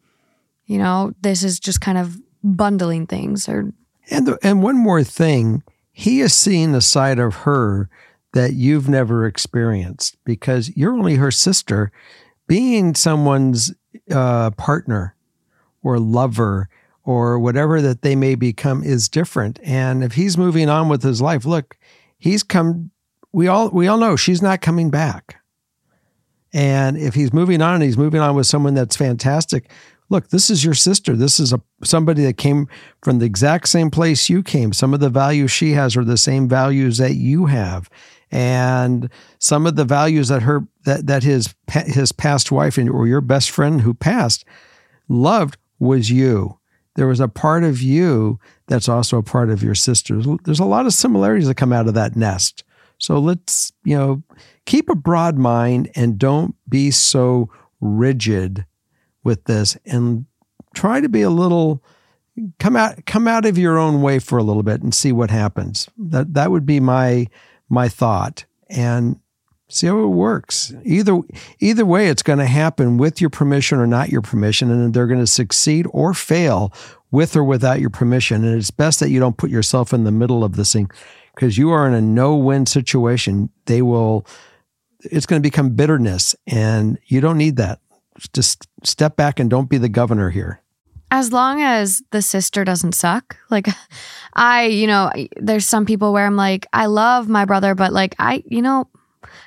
you 0.66 0.78
know 0.78 1.12
this 1.22 1.42
is 1.42 1.58
just 1.60 1.80
kind 1.80 1.98
of 1.98 2.18
bundling 2.42 3.06
things 3.06 3.48
or 3.48 3.72
and 4.10 4.26
the, 4.26 4.38
and 4.42 4.62
one 4.62 4.76
more 4.76 5.04
thing 5.04 5.62
he 5.92 6.20
is 6.20 6.34
seeing 6.34 6.74
a 6.74 6.80
side 6.80 7.18
of 7.18 7.34
her 7.34 7.88
that 8.32 8.54
you've 8.54 8.88
never 8.88 9.26
experienced 9.26 10.16
because 10.24 10.74
you're 10.74 10.94
only 10.94 11.16
her 11.16 11.30
sister. 11.30 11.92
Being 12.46 12.94
someone's 12.94 13.74
uh, 14.10 14.50
partner 14.52 15.14
or 15.82 15.98
lover 15.98 16.68
or 17.04 17.38
whatever 17.38 17.82
that 17.82 18.02
they 18.02 18.16
may 18.16 18.34
become 18.34 18.82
is 18.82 19.08
different. 19.08 19.60
And 19.62 20.02
if 20.02 20.14
he's 20.14 20.38
moving 20.38 20.68
on 20.68 20.88
with 20.88 21.02
his 21.02 21.20
life, 21.20 21.44
look, 21.44 21.76
he's 22.18 22.42
come. 22.42 22.90
We 23.32 23.48
all 23.48 23.70
we 23.70 23.86
all 23.86 23.98
know 23.98 24.16
she's 24.16 24.42
not 24.42 24.60
coming 24.60 24.90
back. 24.90 25.41
And 26.52 26.98
if 26.98 27.14
he's 27.14 27.32
moving 27.32 27.62
on 27.62 27.76
and 27.76 27.82
he's 27.82 27.98
moving 27.98 28.20
on 28.20 28.34
with 28.34 28.46
someone 28.46 28.74
that's 28.74 28.96
fantastic, 28.96 29.70
look, 30.10 30.28
this 30.28 30.50
is 30.50 30.64
your 30.64 30.74
sister. 30.74 31.16
This 31.16 31.40
is 31.40 31.52
a 31.52 31.60
somebody 31.82 32.24
that 32.24 32.36
came 32.36 32.68
from 33.02 33.18
the 33.18 33.26
exact 33.26 33.68
same 33.68 33.90
place 33.90 34.28
you 34.28 34.42
came. 34.42 34.72
Some 34.72 34.92
of 34.92 35.00
the 35.00 35.08
values 35.08 35.50
she 35.50 35.72
has 35.72 35.96
are 35.96 36.04
the 36.04 36.18
same 36.18 36.48
values 36.48 36.98
that 36.98 37.14
you 37.14 37.46
have 37.46 37.88
and 38.32 39.10
some 39.38 39.66
of 39.66 39.76
the 39.76 39.84
values 39.84 40.28
that 40.28 40.42
her 40.42 40.66
that 40.84 41.06
that 41.06 41.22
his 41.22 41.54
his 41.70 42.10
past 42.10 42.50
wife 42.50 42.78
and 42.78 42.88
or 42.88 43.06
your 43.06 43.20
best 43.20 43.50
friend 43.50 43.82
who 43.82 43.92
passed 43.92 44.44
loved 45.08 45.58
was 45.78 46.10
you. 46.10 46.58
There 46.94 47.06
was 47.06 47.20
a 47.20 47.28
part 47.28 47.62
of 47.62 47.82
you 47.82 48.40
that's 48.66 48.88
also 48.88 49.18
a 49.18 49.22
part 49.22 49.50
of 49.50 49.62
your 49.62 49.74
sister. 49.74 50.20
There's 50.44 50.60
a 50.60 50.64
lot 50.64 50.86
of 50.86 50.94
similarities 50.94 51.48
that 51.48 51.56
come 51.56 51.72
out 51.72 51.88
of 51.88 51.94
that 51.94 52.16
nest. 52.16 52.64
So 53.02 53.18
let's, 53.18 53.72
you 53.82 53.96
know, 53.96 54.22
keep 54.64 54.88
a 54.88 54.94
broad 54.94 55.36
mind 55.36 55.90
and 55.96 56.18
don't 56.18 56.54
be 56.68 56.92
so 56.92 57.50
rigid 57.80 58.64
with 59.24 59.44
this 59.44 59.76
and 59.84 60.26
try 60.72 61.00
to 61.00 61.08
be 61.08 61.22
a 61.22 61.30
little 61.30 61.82
come 62.60 62.76
out 62.76 63.04
come 63.04 63.26
out 63.26 63.44
of 63.44 63.58
your 63.58 63.76
own 63.76 64.02
way 64.02 64.20
for 64.20 64.38
a 64.38 64.42
little 64.44 64.62
bit 64.62 64.82
and 64.82 64.94
see 64.94 65.10
what 65.10 65.30
happens. 65.30 65.88
That 65.98 66.34
that 66.34 66.52
would 66.52 66.64
be 66.64 66.78
my 66.78 67.26
my 67.68 67.88
thought 67.88 68.44
and 68.70 69.18
See 69.68 69.86
how 69.86 70.00
it 70.00 70.08
works. 70.08 70.74
Either 70.84 71.18
either 71.58 71.86
way, 71.86 72.08
it's 72.08 72.22
going 72.22 72.40
to 72.40 72.44
happen 72.44 72.98
with 72.98 73.22
your 73.22 73.30
permission 73.30 73.78
or 73.78 73.86
not 73.86 74.10
your 74.10 74.20
permission, 74.20 74.70
and 74.70 74.92
they're 74.92 75.06
going 75.06 75.18
to 75.18 75.26
succeed 75.26 75.86
or 75.92 76.12
fail 76.12 76.74
with 77.10 77.34
or 77.34 77.42
without 77.42 77.80
your 77.80 77.88
permission. 77.88 78.44
And 78.44 78.58
it's 78.58 78.70
best 78.70 79.00
that 79.00 79.08
you 79.08 79.18
don't 79.18 79.38
put 79.38 79.48
yourself 79.48 79.94
in 79.94 80.04
the 80.04 80.12
middle 80.12 80.44
of 80.44 80.56
this 80.56 80.74
thing 80.74 80.90
because 81.34 81.58
you 81.58 81.70
are 81.70 81.86
in 81.86 81.94
a 81.94 82.00
no-win 82.00 82.66
situation. 82.66 83.50
They 83.66 83.82
will. 83.82 84.26
It's 85.00 85.26
going 85.26 85.42
to 85.42 85.46
become 85.46 85.70
bitterness, 85.70 86.34
and 86.46 86.98
you 87.06 87.20
don't 87.20 87.38
need 87.38 87.56
that. 87.56 87.80
Just 88.32 88.68
step 88.84 89.16
back 89.16 89.40
and 89.40 89.50
don't 89.50 89.68
be 89.68 89.78
the 89.78 89.88
governor 89.88 90.30
here 90.30 90.62
as 91.12 91.30
long 91.30 91.60
as 91.60 92.02
the 92.10 92.22
sister 92.22 92.64
doesn't 92.64 92.94
suck 92.94 93.36
like 93.50 93.68
i 94.34 94.64
you 94.64 94.86
know 94.86 95.12
there's 95.36 95.66
some 95.66 95.84
people 95.86 96.12
where 96.12 96.26
i'm 96.26 96.36
like 96.36 96.66
i 96.72 96.86
love 96.86 97.28
my 97.28 97.44
brother 97.44 97.74
but 97.74 97.92
like 97.92 98.16
i 98.18 98.42
you 98.46 98.62
know 98.62 98.88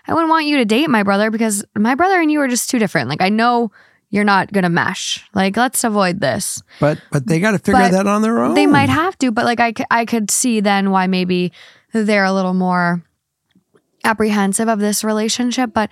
i 0.08 0.13
wouldn't 0.13 0.30
want 0.30 0.46
you 0.46 0.58
to 0.58 0.65
date 0.65 0.89
my 0.89 1.04
brother 1.04 1.32
because 1.32 1.65
my 1.75 1.96
brother 1.96 2.22
and 2.22 2.32
you 2.32 2.39
are 2.39 2.48
just 2.48 2.70
too 2.70 2.80
different 2.80 3.10
like 3.10 3.22
i 3.22 3.30
know 3.30 3.72
you're 4.12 4.24
not 4.24 4.54
gonna 4.54 4.70
mesh 4.70 5.25
like 5.34 5.58
let's 5.58 5.84
avoid 5.84 6.22
this 6.22 6.62
but 6.80 7.01
but 7.12 7.27
they 7.27 7.39
got 7.39 7.51
to 7.51 7.60
figure 7.60 7.74
But 7.74 7.92
that 7.92 8.08
on 8.08 8.22
their 8.22 8.39
own 8.39 8.54
they 8.54 8.68
might 8.68 8.89
have 8.89 9.18
to 9.18 9.32
but 9.32 9.46
like 9.46 9.60
I 9.60 9.74
I 9.92 10.06
could 10.06 10.32
see 10.32 10.62
then 10.62 10.92
why 10.92 11.08
maybe 11.08 11.51
they're 12.04 12.25
a 12.25 12.34
little 12.34 12.54
more 12.54 13.04
apprehensive 14.04 14.68
of 14.68 14.80
this 14.80 15.04
relationship. 15.04 15.72
But 15.74 15.90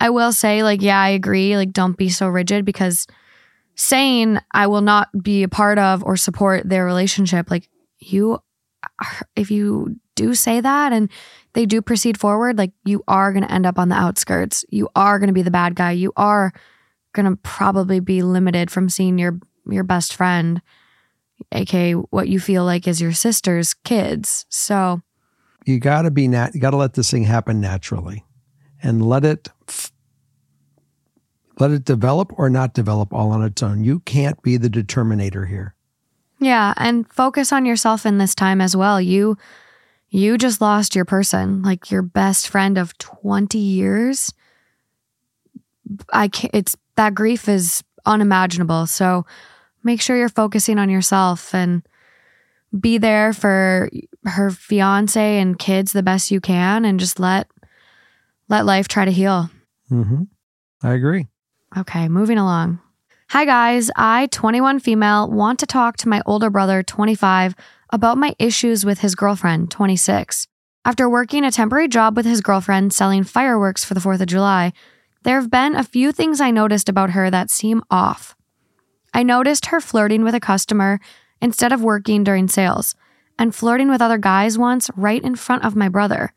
i 0.00 0.10
will 0.10 0.32
say 0.32 0.62
like 0.62 0.82
yeah 0.82 1.00
i 1.00 1.08
agree. 1.10 1.56
Like 1.56 1.72
don't 1.72 1.96
be 1.96 2.08
so 2.08 2.28
rigid 2.28 2.64
because 2.64 3.06
saying 3.74 4.38
i 4.52 4.66
will 4.66 4.80
not 4.80 5.08
be 5.22 5.42
a 5.42 5.48
part 5.48 5.78
of 5.78 6.02
or 6.04 6.16
support 6.16 6.66
their 6.68 6.84
relationship 6.86 7.50
like 7.50 7.68
you 7.98 8.38
are- 9.00 9.26
if 9.36 9.50
you 9.50 9.96
do 10.14 10.34
say 10.34 10.60
that 10.60 10.92
and 10.92 11.10
they 11.52 11.66
do 11.66 11.82
proceed 11.82 12.18
forward 12.18 12.56
like 12.56 12.72
you 12.84 13.02
are 13.08 13.32
going 13.32 13.42
to 13.42 13.52
end 13.52 13.66
up 13.66 13.78
on 13.78 13.88
the 13.88 13.94
outskirts. 13.96 14.64
You 14.70 14.88
are 14.94 15.18
going 15.18 15.28
to 15.28 15.34
be 15.34 15.42
the 15.42 15.50
bad 15.50 15.74
guy. 15.74 15.90
You 15.92 16.12
are 16.16 16.52
going 17.12 17.26
to 17.26 17.36
probably 17.42 18.00
be 18.00 18.22
limited 18.22 18.70
from 18.70 18.88
seeing 18.88 19.18
your 19.18 19.38
your 19.68 19.84
best 19.84 20.14
friend 20.14 20.62
aka 21.52 21.92
what 21.94 22.28
you 22.28 22.40
feel 22.40 22.64
like 22.64 22.86
is 22.88 23.00
your 23.00 23.12
sister's 23.12 23.74
kids. 23.74 24.46
So 24.48 25.02
you 25.66 25.78
got 25.78 26.02
to 26.02 26.10
be 26.10 26.26
nat 26.28 26.54
you 26.54 26.60
got 26.60 26.70
to 26.70 26.76
let 26.76 26.94
this 26.94 27.10
thing 27.10 27.24
happen 27.24 27.60
naturally 27.60 28.24
and 28.82 29.04
let 29.04 29.24
it 29.24 29.48
f- 29.68 29.92
let 31.58 31.70
it 31.70 31.84
develop 31.84 32.32
or 32.38 32.48
not 32.48 32.72
develop 32.74 33.12
all 33.12 33.30
on 33.30 33.42
its 33.42 33.62
own 33.62 33.84
you 33.84 34.00
can't 34.00 34.40
be 34.42 34.56
the 34.56 34.70
determinator 34.70 35.48
here 35.48 35.74
Yeah, 36.38 36.74
and 36.76 37.10
focus 37.10 37.52
on 37.52 37.64
yourself 37.64 38.04
in 38.04 38.18
this 38.18 38.34
time 38.34 38.60
as 38.60 38.76
well. 38.76 39.00
You 39.00 39.38
you 40.10 40.36
just 40.38 40.60
lost 40.60 40.94
your 40.94 41.04
person, 41.04 41.62
like 41.62 41.90
your 41.90 42.02
best 42.02 42.48
friend 42.48 42.78
of 42.78 42.96
20 42.98 43.58
years. 43.58 44.32
I 46.12 46.28
can't, 46.28 46.54
it's 46.54 46.76
that 46.96 47.14
grief 47.14 47.48
is 47.48 47.82
unimaginable. 48.04 48.86
So 48.86 49.26
make 49.82 50.00
sure 50.00 50.16
you're 50.16 50.28
focusing 50.28 50.78
on 50.78 50.90
yourself 50.90 51.54
and 51.54 51.82
be 52.76 52.98
there 52.98 53.32
for 53.32 53.90
her 54.24 54.50
fiance 54.50 55.38
and 55.38 55.58
kids 55.58 55.92
the 55.92 56.02
best 56.02 56.30
you 56.30 56.40
can 56.40 56.84
and 56.84 57.00
just 57.00 57.18
let 57.18 57.48
let 58.48 58.64
life 58.66 58.86
try 58.88 59.04
to 59.04 59.10
heal. 59.10 59.50
mm-hmm. 59.90 60.22
i 60.82 60.92
agree 60.92 61.26
Okay, 61.76 62.08
moving 62.08 62.38
along. 62.38 62.80
Hi, 63.30 63.44
guys. 63.44 63.90
I, 63.96 64.28
21 64.30 64.78
female, 64.80 65.28
want 65.30 65.58
to 65.58 65.66
talk 65.66 65.96
to 65.98 66.08
my 66.08 66.22
older 66.24 66.48
brother, 66.48 66.82
25, 66.82 67.54
about 67.90 68.16
my 68.16 68.34
issues 68.38 68.86
with 68.86 69.00
his 69.00 69.14
girlfriend, 69.14 69.70
26. 69.70 70.46
After 70.86 71.10
working 71.10 71.44
a 71.44 71.50
temporary 71.50 71.88
job 71.88 72.16
with 72.16 72.24
his 72.24 72.40
girlfriend 72.40 72.94
selling 72.94 73.24
fireworks 73.24 73.84
for 73.84 73.92
the 73.94 74.00
4th 74.00 74.20
of 74.20 74.28
July, 74.28 74.72
there 75.24 75.38
have 75.38 75.50
been 75.50 75.74
a 75.74 75.82
few 75.84 76.12
things 76.12 76.40
I 76.40 76.50
noticed 76.52 76.88
about 76.88 77.10
her 77.10 77.30
that 77.30 77.50
seem 77.50 77.82
off. 77.90 78.36
I 79.12 79.22
noticed 79.22 79.66
her 79.66 79.80
flirting 79.80 80.22
with 80.22 80.34
a 80.34 80.40
customer 80.40 81.00
instead 81.40 81.72
of 81.72 81.82
working 81.82 82.24
during 82.24 82.48
sales, 82.48 82.94
and 83.38 83.54
flirting 83.54 83.88
with 83.88 84.02
other 84.02 84.18
guys 84.18 84.58
once 84.58 84.90
right 84.96 85.22
in 85.22 85.36
front 85.36 85.64
of 85.64 85.76
my 85.76 85.88
brother. 85.88 86.32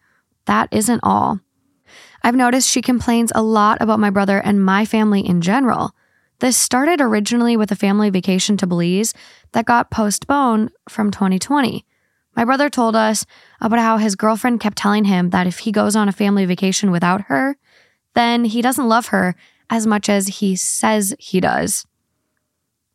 That 0.45 0.69
isn't 0.71 1.01
all. 1.03 1.39
I've 2.23 2.35
noticed 2.35 2.69
she 2.69 2.81
complains 2.81 3.31
a 3.33 3.41
lot 3.41 3.81
about 3.81 3.99
my 3.99 4.09
brother 4.09 4.39
and 4.39 4.63
my 4.63 4.85
family 4.85 5.25
in 5.25 5.41
general. 5.41 5.95
This 6.39 6.57
started 6.57 7.01
originally 7.01 7.57
with 7.57 7.71
a 7.71 7.75
family 7.75 8.09
vacation 8.09 8.57
to 8.57 8.67
Belize 8.67 9.13
that 9.51 9.65
got 9.65 9.91
postponed 9.91 10.71
from 10.87 11.11
2020. 11.11 11.85
My 12.35 12.45
brother 12.45 12.69
told 12.69 12.95
us 12.95 13.25
about 13.59 13.79
how 13.79 13.97
his 13.97 14.15
girlfriend 14.15 14.61
kept 14.61 14.77
telling 14.77 15.05
him 15.05 15.31
that 15.31 15.47
if 15.47 15.59
he 15.59 15.71
goes 15.71 15.95
on 15.95 16.07
a 16.07 16.13
family 16.13 16.45
vacation 16.45 16.91
without 16.91 17.23
her, 17.23 17.57
then 18.15 18.45
he 18.45 18.61
doesn't 18.61 18.87
love 18.87 19.07
her 19.07 19.35
as 19.69 19.85
much 19.85 20.09
as 20.09 20.27
he 20.27 20.55
says 20.55 21.13
he 21.19 21.39
does. 21.39 21.85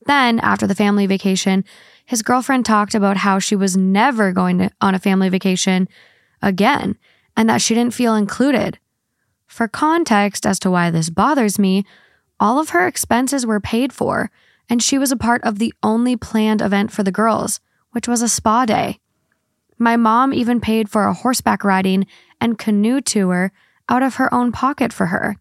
Then, 0.06 0.38
after 0.40 0.66
the 0.66 0.74
family 0.74 1.06
vacation, 1.06 1.64
his 2.04 2.22
girlfriend 2.22 2.66
talked 2.66 2.94
about 2.94 3.18
how 3.18 3.38
she 3.38 3.56
was 3.56 3.76
never 3.76 4.32
going 4.32 4.58
to, 4.58 4.70
on 4.80 4.94
a 4.94 4.98
family 4.98 5.28
vacation 5.28 5.88
again 6.42 6.98
and 7.36 7.48
that 7.48 7.62
she 7.62 7.74
didn't 7.74 7.94
feel 7.94 8.14
included. 8.14 8.78
For 9.46 9.68
context 9.68 10.46
as 10.46 10.58
to 10.60 10.70
why 10.70 10.90
this 10.90 11.10
bothers 11.10 11.58
me, 11.58 11.84
all 12.38 12.58
of 12.58 12.70
her 12.70 12.86
expenses 12.86 13.46
were 13.46 13.60
paid 13.60 13.92
for, 13.92 14.30
and 14.68 14.82
she 14.82 14.98
was 14.98 15.12
a 15.12 15.16
part 15.16 15.42
of 15.44 15.58
the 15.58 15.72
only 15.82 16.16
planned 16.16 16.60
event 16.60 16.90
for 16.90 17.02
the 17.02 17.12
girls, 17.12 17.60
which 17.92 18.08
was 18.08 18.22
a 18.22 18.28
spa 18.28 18.66
day. 18.66 18.98
My 19.78 19.96
mom 19.96 20.32
even 20.32 20.60
paid 20.60 20.88
for 20.88 21.04
a 21.04 21.14
horseback 21.14 21.64
riding 21.64 22.06
and 22.40 22.58
canoe 22.58 23.00
tour 23.00 23.52
out 23.88 24.02
of 24.02 24.16
her 24.16 24.32
own 24.32 24.52
pocket 24.52 24.92
for 24.92 25.06
her. 25.06 25.36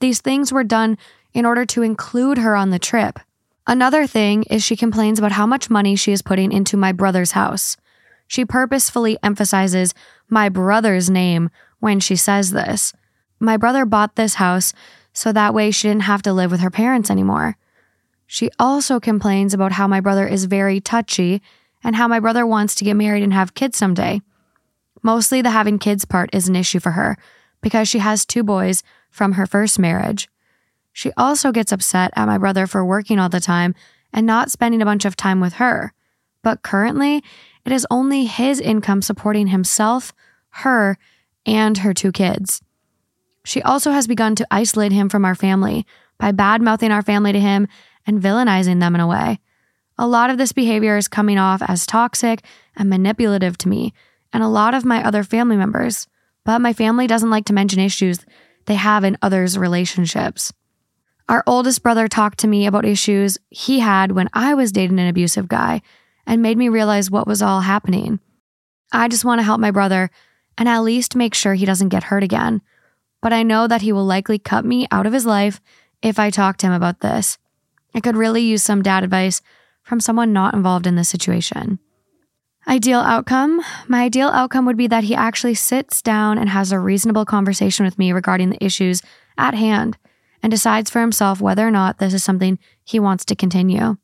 These 0.00 0.20
things 0.20 0.52
were 0.52 0.64
done 0.64 0.98
in 1.32 1.46
order 1.46 1.64
to 1.66 1.82
include 1.82 2.38
her 2.38 2.56
on 2.56 2.70
the 2.70 2.78
trip. 2.78 3.18
Another 3.66 4.06
thing 4.06 4.42
is 4.44 4.64
she 4.64 4.76
complains 4.76 5.18
about 5.18 5.32
how 5.32 5.46
much 5.46 5.70
money 5.70 5.94
she 5.94 6.12
is 6.12 6.22
putting 6.22 6.50
into 6.50 6.76
my 6.76 6.92
brother's 6.92 7.32
house. 7.32 7.76
She 8.26 8.44
purposefully 8.44 9.18
emphasizes 9.22 9.94
my 10.28 10.48
brother's 10.48 11.08
name 11.08 11.50
when 11.78 12.00
she 12.00 12.16
says 12.16 12.50
this. 12.50 12.92
My 13.38 13.56
brother 13.56 13.84
bought 13.84 14.16
this 14.16 14.34
house 14.34 14.72
so 15.12 15.32
that 15.32 15.54
way 15.54 15.70
she 15.70 15.88
didn't 15.88 16.02
have 16.02 16.22
to 16.22 16.32
live 16.32 16.50
with 16.50 16.60
her 16.60 16.70
parents 16.70 17.10
anymore. 17.10 17.56
She 18.26 18.50
also 18.58 18.98
complains 18.98 19.52
about 19.52 19.72
how 19.72 19.86
my 19.86 20.00
brother 20.00 20.26
is 20.26 20.46
very 20.46 20.80
touchy 20.80 21.42
and 21.84 21.96
how 21.96 22.08
my 22.08 22.18
brother 22.18 22.46
wants 22.46 22.74
to 22.76 22.84
get 22.84 22.94
married 22.94 23.22
and 23.22 23.32
have 23.32 23.54
kids 23.54 23.76
someday. 23.76 24.22
Mostly 25.02 25.42
the 25.42 25.50
having 25.50 25.78
kids 25.78 26.04
part 26.04 26.30
is 26.32 26.48
an 26.48 26.56
issue 26.56 26.80
for 26.80 26.92
her 26.92 27.16
because 27.60 27.88
she 27.88 27.98
has 27.98 28.24
two 28.24 28.42
boys 28.42 28.82
from 29.10 29.32
her 29.32 29.46
first 29.46 29.78
marriage. 29.78 30.28
She 30.92 31.12
also 31.16 31.52
gets 31.52 31.72
upset 31.72 32.12
at 32.14 32.26
my 32.26 32.38
brother 32.38 32.66
for 32.66 32.84
working 32.84 33.18
all 33.18 33.28
the 33.28 33.40
time 33.40 33.74
and 34.12 34.26
not 34.26 34.50
spending 34.50 34.82
a 34.82 34.84
bunch 34.84 35.04
of 35.04 35.16
time 35.16 35.40
with 35.40 35.54
her. 35.54 35.92
But 36.42 36.62
currently, 36.62 37.22
it 37.64 37.72
is 37.72 37.86
only 37.90 38.26
his 38.26 38.60
income 38.60 39.02
supporting 39.02 39.48
himself, 39.48 40.12
her, 40.50 40.98
and 41.46 41.78
her 41.78 41.94
two 41.94 42.12
kids. 42.12 42.60
She 43.44 43.62
also 43.62 43.90
has 43.92 44.06
begun 44.06 44.34
to 44.36 44.46
isolate 44.50 44.92
him 44.92 45.08
from 45.08 45.24
our 45.24 45.34
family 45.34 45.86
by 46.18 46.32
bad 46.32 46.62
mouthing 46.62 46.92
our 46.92 47.02
family 47.02 47.32
to 47.32 47.40
him 47.40 47.66
and 48.06 48.20
villainizing 48.20 48.80
them 48.80 48.94
in 48.94 49.00
a 49.00 49.06
way. 49.06 49.40
A 49.98 50.06
lot 50.06 50.30
of 50.30 50.38
this 50.38 50.52
behavior 50.52 50.96
is 50.96 51.08
coming 51.08 51.38
off 51.38 51.62
as 51.62 51.86
toxic 51.86 52.44
and 52.76 52.88
manipulative 52.88 53.58
to 53.58 53.68
me 53.68 53.92
and 54.32 54.42
a 54.42 54.48
lot 54.48 54.74
of 54.74 54.84
my 54.84 55.04
other 55.04 55.24
family 55.24 55.56
members, 55.56 56.06
but 56.44 56.60
my 56.60 56.72
family 56.72 57.06
doesn't 57.06 57.30
like 57.30 57.44
to 57.46 57.52
mention 57.52 57.80
issues 57.80 58.24
they 58.66 58.74
have 58.74 59.04
in 59.04 59.18
others' 59.22 59.58
relationships. 59.58 60.52
Our 61.32 61.42
oldest 61.46 61.82
brother 61.82 62.08
talked 62.08 62.40
to 62.40 62.46
me 62.46 62.66
about 62.66 62.84
issues 62.84 63.38
he 63.48 63.80
had 63.80 64.12
when 64.12 64.28
I 64.34 64.52
was 64.52 64.70
dating 64.70 65.00
an 65.00 65.08
abusive 65.08 65.48
guy 65.48 65.80
and 66.26 66.42
made 66.42 66.58
me 66.58 66.68
realize 66.68 67.10
what 67.10 67.26
was 67.26 67.40
all 67.40 67.62
happening. 67.62 68.20
I 68.92 69.08
just 69.08 69.24
want 69.24 69.38
to 69.38 69.42
help 69.42 69.58
my 69.58 69.70
brother 69.70 70.10
and 70.58 70.68
at 70.68 70.82
least 70.82 71.16
make 71.16 71.34
sure 71.34 71.54
he 71.54 71.64
doesn't 71.64 71.88
get 71.88 72.02
hurt 72.02 72.22
again. 72.22 72.60
But 73.22 73.32
I 73.32 73.44
know 73.44 73.66
that 73.66 73.80
he 73.80 73.92
will 73.92 74.04
likely 74.04 74.38
cut 74.38 74.66
me 74.66 74.86
out 74.90 75.06
of 75.06 75.14
his 75.14 75.24
life 75.24 75.58
if 76.02 76.18
I 76.18 76.28
talk 76.28 76.58
to 76.58 76.66
him 76.66 76.74
about 76.74 77.00
this. 77.00 77.38
I 77.94 78.00
could 78.00 78.14
really 78.14 78.42
use 78.42 78.62
some 78.62 78.82
dad 78.82 79.02
advice 79.02 79.40
from 79.82 80.00
someone 80.00 80.34
not 80.34 80.52
involved 80.52 80.86
in 80.86 80.96
this 80.96 81.08
situation. 81.08 81.78
Ideal 82.68 83.00
outcome? 83.00 83.62
My 83.88 84.02
ideal 84.02 84.28
outcome 84.28 84.66
would 84.66 84.76
be 84.76 84.86
that 84.88 85.04
he 85.04 85.14
actually 85.14 85.54
sits 85.54 86.02
down 86.02 86.36
and 86.36 86.50
has 86.50 86.72
a 86.72 86.78
reasonable 86.78 87.24
conversation 87.24 87.86
with 87.86 87.98
me 87.98 88.12
regarding 88.12 88.50
the 88.50 88.62
issues 88.62 89.00
at 89.38 89.54
hand 89.54 89.96
and 90.42 90.50
decides 90.50 90.90
for 90.90 91.00
himself 91.00 91.40
whether 91.40 91.66
or 91.66 91.70
not 91.70 91.98
this 91.98 92.14
is 92.14 92.24
something 92.24 92.58
he 92.84 92.98
wants 92.98 93.24
to 93.26 93.36
continue. 93.36 93.96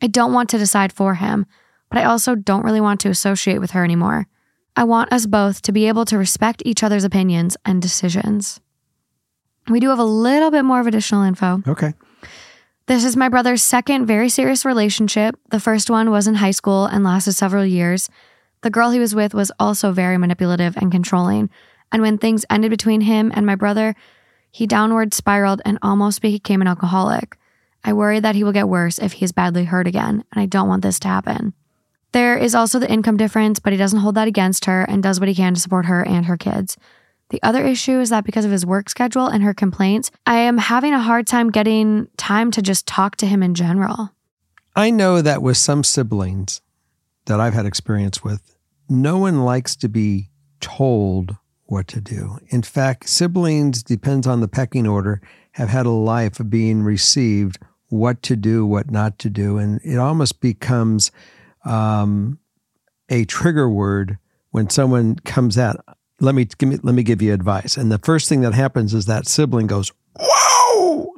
I 0.00 0.06
don't 0.06 0.32
want 0.32 0.50
to 0.50 0.58
decide 0.58 0.92
for 0.92 1.14
him, 1.14 1.46
but 1.88 1.98
I 1.98 2.04
also 2.04 2.34
don't 2.34 2.64
really 2.64 2.80
want 2.80 3.00
to 3.00 3.10
associate 3.10 3.58
with 3.58 3.72
her 3.72 3.84
anymore. 3.84 4.26
I 4.74 4.84
want 4.84 5.12
us 5.12 5.26
both 5.26 5.62
to 5.62 5.72
be 5.72 5.86
able 5.86 6.04
to 6.06 6.18
respect 6.18 6.62
each 6.64 6.82
other's 6.82 7.04
opinions 7.04 7.56
and 7.64 7.82
decisions. 7.82 8.60
We 9.68 9.80
do 9.80 9.90
have 9.90 9.98
a 9.98 10.04
little 10.04 10.50
bit 10.50 10.64
more 10.64 10.80
of 10.80 10.86
additional 10.86 11.22
info. 11.22 11.62
Okay. 11.68 11.92
This 12.86 13.04
is 13.04 13.16
my 13.16 13.28
brother's 13.28 13.62
second 13.62 14.06
very 14.06 14.28
serious 14.28 14.64
relationship. 14.64 15.38
The 15.50 15.60
first 15.60 15.88
one 15.88 16.10
was 16.10 16.26
in 16.26 16.36
high 16.36 16.50
school 16.50 16.86
and 16.86 17.04
lasted 17.04 17.32
several 17.32 17.64
years. 17.64 18.08
The 18.62 18.70
girl 18.70 18.90
he 18.90 18.98
was 18.98 19.14
with 19.14 19.34
was 19.34 19.52
also 19.58 19.92
very 19.92 20.18
manipulative 20.18 20.76
and 20.76 20.90
controlling, 20.90 21.50
And 21.92 22.00
when 22.00 22.18
things 22.18 22.46
ended 22.48 22.70
between 22.70 23.02
him 23.02 23.30
and 23.34 23.44
my 23.44 23.54
brother, 23.54 23.94
he 24.52 24.66
downward 24.66 25.14
spiraled 25.14 25.62
and 25.64 25.78
almost 25.82 26.22
became 26.22 26.60
an 26.60 26.68
alcoholic. 26.68 27.36
I 27.82 27.94
worry 27.94 28.20
that 28.20 28.36
he 28.36 28.44
will 28.44 28.52
get 28.52 28.68
worse 28.68 28.98
if 28.98 29.14
he 29.14 29.24
is 29.24 29.32
badly 29.32 29.64
hurt 29.64 29.88
again, 29.88 30.24
and 30.30 30.40
I 30.40 30.46
don't 30.46 30.68
want 30.68 30.82
this 30.82 31.00
to 31.00 31.08
happen. 31.08 31.54
There 32.12 32.36
is 32.36 32.54
also 32.54 32.78
the 32.78 32.90
income 32.92 33.16
difference, 33.16 33.58
but 33.58 33.72
he 33.72 33.78
doesn't 33.78 34.00
hold 34.00 34.14
that 34.14 34.28
against 34.28 34.66
her 34.66 34.82
and 34.82 35.02
does 35.02 35.18
what 35.18 35.28
he 35.28 35.34
can 35.34 35.54
to 35.54 35.60
support 35.60 35.86
her 35.86 36.04
and 36.04 36.26
her 36.26 36.36
kids. 36.36 36.76
The 37.30 37.42
other 37.42 37.64
issue 37.64 37.98
is 37.98 38.10
that 38.10 38.24
because 38.24 38.44
of 38.44 38.50
his 38.50 38.66
work 38.66 38.90
schedule 38.90 39.26
and 39.26 39.42
her 39.42 39.54
complaints, 39.54 40.10
I 40.26 40.36
am 40.36 40.58
having 40.58 40.92
a 40.92 41.00
hard 41.00 41.26
time 41.26 41.50
getting 41.50 42.08
time 42.18 42.50
to 42.50 42.60
just 42.60 42.86
talk 42.86 43.16
to 43.16 43.26
him 43.26 43.42
in 43.42 43.54
general. 43.54 44.10
I 44.76 44.90
know 44.90 45.22
that 45.22 45.42
with 45.42 45.56
some 45.56 45.82
siblings 45.82 46.60
that 47.24 47.40
I've 47.40 47.54
had 47.54 47.64
experience 47.64 48.22
with, 48.22 48.54
no 48.90 49.16
one 49.16 49.44
likes 49.44 49.74
to 49.76 49.88
be 49.88 50.28
told 50.60 51.38
what 51.72 51.88
to 51.88 52.00
do. 52.00 52.38
In 52.50 52.62
fact, 52.62 53.08
siblings, 53.08 53.82
depends 53.82 54.26
on 54.26 54.40
the 54.40 54.46
pecking 54.48 54.86
order, 54.86 55.22
have 55.52 55.70
had 55.70 55.86
a 55.86 55.90
life 55.90 56.38
of 56.38 56.50
being 56.50 56.82
received 56.82 57.58
what 57.88 58.22
to 58.22 58.36
do, 58.36 58.64
what 58.66 58.90
not 58.90 59.18
to 59.20 59.30
do. 59.30 59.56
And 59.58 59.80
it 59.82 59.96
almost 59.96 60.40
becomes 60.40 61.10
um, 61.64 62.38
a 63.08 63.24
trigger 63.24 63.68
word 63.68 64.18
when 64.50 64.68
someone 64.68 65.16
comes 65.24 65.56
out. 65.56 65.76
Let 66.20 66.34
me, 66.34 66.44
give 66.44 66.68
me 66.68 66.78
let 66.82 66.94
me 66.94 67.02
give 67.02 67.20
you 67.22 67.32
advice. 67.32 67.76
And 67.76 67.90
the 67.90 67.98
first 67.98 68.28
thing 68.28 68.42
that 68.42 68.54
happens 68.54 68.94
is 68.94 69.06
that 69.06 69.26
sibling 69.26 69.66
goes, 69.66 69.90
"Whoa!" 70.20 71.08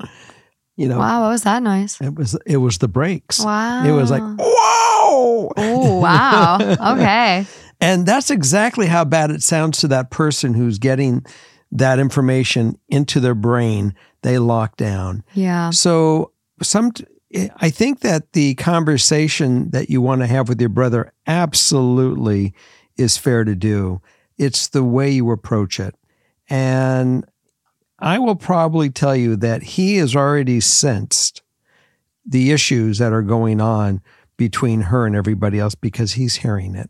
You 0.76 0.88
know, 0.88 0.98
Wow, 0.98 1.22
what 1.24 1.30
was 1.30 1.42
that 1.42 1.62
noise? 1.62 1.98
it 2.00 2.14
was 2.14 2.38
it 2.46 2.56
was 2.56 2.78
the 2.78 2.88
brakes. 2.88 3.44
Wow. 3.44 3.84
It 3.84 3.92
was 3.92 4.10
like, 4.10 4.22
"Whoa!" 4.22 5.52
Oh, 5.56 6.00
wow. 6.00 6.58
Okay. 6.94 7.44
And 7.84 8.06
that's 8.06 8.30
exactly 8.30 8.86
how 8.86 9.04
bad 9.04 9.30
it 9.30 9.42
sounds 9.42 9.78
to 9.80 9.88
that 9.88 10.10
person 10.10 10.54
who's 10.54 10.78
getting 10.78 11.22
that 11.70 11.98
information 11.98 12.78
into 12.88 13.20
their 13.20 13.34
brain. 13.34 13.94
They 14.22 14.38
lock 14.38 14.76
down. 14.76 15.22
Yeah. 15.34 15.68
So 15.68 16.32
some 16.62 16.92
I 17.56 17.68
think 17.68 18.00
that 18.00 18.32
the 18.32 18.54
conversation 18.54 19.68
that 19.70 19.90
you 19.90 20.00
want 20.00 20.22
to 20.22 20.26
have 20.26 20.48
with 20.48 20.60
your 20.60 20.70
brother 20.70 21.12
absolutely 21.26 22.54
is 22.96 23.18
fair 23.18 23.44
to 23.44 23.54
do. 23.54 24.00
It's 24.38 24.68
the 24.68 24.84
way 24.84 25.10
you 25.10 25.30
approach 25.30 25.78
it. 25.78 25.94
And 26.48 27.26
I 27.98 28.18
will 28.18 28.36
probably 28.36 28.88
tell 28.88 29.14
you 29.14 29.36
that 29.36 29.62
he 29.62 29.96
has 29.96 30.16
already 30.16 30.60
sensed 30.60 31.42
the 32.24 32.50
issues 32.50 32.96
that 32.96 33.12
are 33.12 33.20
going 33.20 33.60
on 33.60 34.00
between 34.38 34.82
her 34.82 35.04
and 35.04 35.14
everybody 35.14 35.58
else 35.58 35.74
because 35.74 36.12
he's 36.12 36.36
hearing 36.36 36.74
it. 36.74 36.88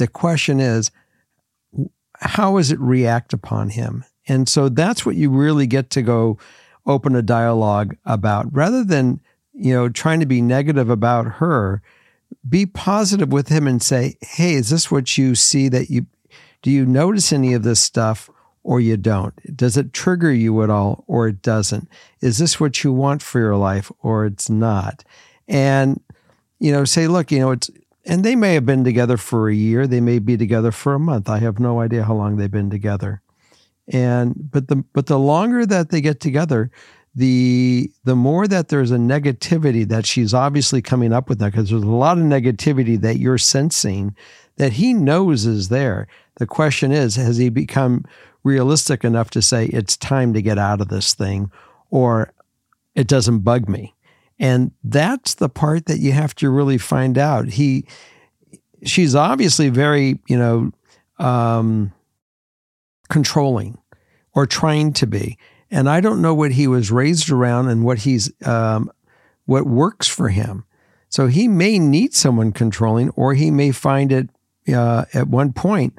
The 0.00 0.08
question 0.08 0.60
is, 0.60 0.90
how 2.20 2.56
does 2.56 2.72
it 2.72 2.80
react 2.80 3.34
upon 3.34 3.68
him? 3.68 4.06
And 4.26 4.48
so 4.48 4.70
that's 4.70 5.04
what 5.04 5.14
you 5.14 5.28
really 5.28 5.66
get 5.66 5.90
to 5.90 6.00
go 6.00 6.38
open 6.86 7.14
a 7.14 7.20
dialogue 7.20 7.98
about 8.06 8.46
rather 8.50 8.82
than, 8.82 9.20
you 9.52 9.74
know, 9.74 9.90
trying 9.90 10.20
to 10.20 10.26
be 10.26 10.40
negative 10.40 10.88
about 10.88 11.26
her. 11.32 11.82
Be 12.48 12.64
positive 12.64 13.30
with 13.30 13.48
him 13.48 13.66
and 13.66 13.82
say, 13.82 14.16
"Hey, 14.22 14.54
is 14.54 14.70
this 14.70 14.90
what 14.90 15.18
you 15.18 15.34
see 15.34 15.68
that 15.68 15.90
you 15.90 16.06
do 16.62 16.70
you 16.70 16.86
notice 16.86 17.30
any 17.30 17.52
of 17.52 17.62
this 17.62 17.80
stuff 17.80 18.30
or 18.62 18.80
you 18.80 18.96
don't? 18.96 19.34
Does 19.54 19.76
it 19.76 19.92
trigger 19.92 20.32
you 20.32 20.62
at 20.62 20.70
all 20.70 21.04
or 21.08 21.28
it 21.28 21.42
doesn't? 21.42 21.88
Is 22.22 22.38
this 22.38 22.58
what 22.58 22.82
you 22.82 22.90
want 22.90 23.20
for 23.20 23.38
your 23.38 23.56
life 23.56 23.92
or 24.02 24.24
it's 24.24 24.48
not?" 24.48 25.04
And 25.46 26.00
you 26.58 26.72
know, 26.72 26.86
say, 26.86 27.06
"Look, 27.06 27.30
you 27.30 27.40
know, 27.40 27.50
it's 27.50 27.70
and 28.04 28.24
they 28.24 28.34
may 28.34 28.54
have 28.54 28.66
been 28.66 28.84
together 28.84 29.16
for 29.16 29.48
a 29.48 29.54
year, 29.54 29.86
they 29.86 30.00
may 30.00 30.18
be 30.18 30.36
together 30.36 30.72
for 30.72 30.94
a 30.94 31.00
month. 31.00 31.28
I 31.28 31.38
have 31.38 31.58
no 31.58 31.80
idea 31.80 32.04
how 32.04 32.14
long 32.14 32.36
they've 32.36 32.50
been 32.50 32.70
together." 32.70 33.22
and 33.92 34.34
but 34.50 34.68
the 34.68 34.76
but 34.92 35.06
the 35.06 35.18
longer 35.18 35.66
that 35.66 35.90
they 35.90 36.00
get 36.00 36.20
together 36.20 36.70
the 37.14 37.90
the 38.04 38.14
more 38.14 38.46
that 38.46 38.68
there's 38.68 38.92
a 38.92 38.96
negativity 38.96 39.86
that 39.86 40.06
she's 40.06 40.32
obviously 40.32 40.80
coming 40.80 41.12
up 41.12 41.28
with 41.28 41.40
now 41.40 41.46
because 41.46 41.70
there's 41.70 41.82
a 41.82 41.86
lot 41.86 42.16
of 42.16 42.24
negativity 42.24 43.00
that 43.00 43.18
you're 43.18 43.38
sensing 43.38 44.14
that 44.56 44.74
he 44.74 44.94
knows 44.94 45.44
is 45.44 45.68
there 45.68 46.06
the 46.36 46.46
question 46.46 46.92
is 46.92 47.16
has 47.16 47.36
he 47.36 47.48
become 47.48 48.04
realistic 48.44 49.04
enough 49.04 49.30
to 49.30 49.42
say 49.42 49.66
it's 49.66 49.96
time 49.96 50.32
to 50.32 50.40
get 50.40 50.58
out 50.58 50.80
of 50.80 50.88
this 50.88 51.12
thing 51.12 51.50
or 51.90 52.32
it 52.94 53.08
doesn't 53.08 53.40
bug 53.40 53.68
me 53.68 53.94
and 54.40 54.72
that's 54.82 55.34
the 55.34 55.48
part 55.48 55.86
that 55.86 56.00
you 56.00 56.10
have 56.10 56.34
to 56.34 56.50
really 56.50 56.78
find 56.78 57.16
out 57.16 57.46
he 57.46 57.86
she's 58.82 59.14
obviously 59.14 59.68
very 59.68 60.18
you 60.26 60.36
know 60.36 60.72
um 61.24 61.92
controlling 63.10 63.76
or 64.34 64.46
trying 64.46 64.92
to 64.94 65.06
be. 65.06 65.36
And 65.70 65.88
I 65.88 66.00
don't 66.00 66.22
know 66.22 66.34
what 66.34 66.52
he 66.52 66.66
was 66.66 66.90
raised 66.90 67.30
around 67.30 67.68
and 67.68 67.84
what 67.84 67.98
he's 67.98 68.32
um, 68.46 68.90
what 69.44 69.66
works 69.66 70.08
for 70.08 70.30
him. 70.30 70.64
So 71.08 71.26
he 71.26 71.48
may 71.48 71.78
need 71.78 72.14
someone 72.14 72.52
controlling, 72.52 73.10
or 73.10 73.34
he 73.34 73.50
may 73.50 73.72
find 73.72 74.12
it 74.12 74.30
uh, 74.72 75.04
at 75.12 75.28
one 75.28 75.52
point 75.52 75.98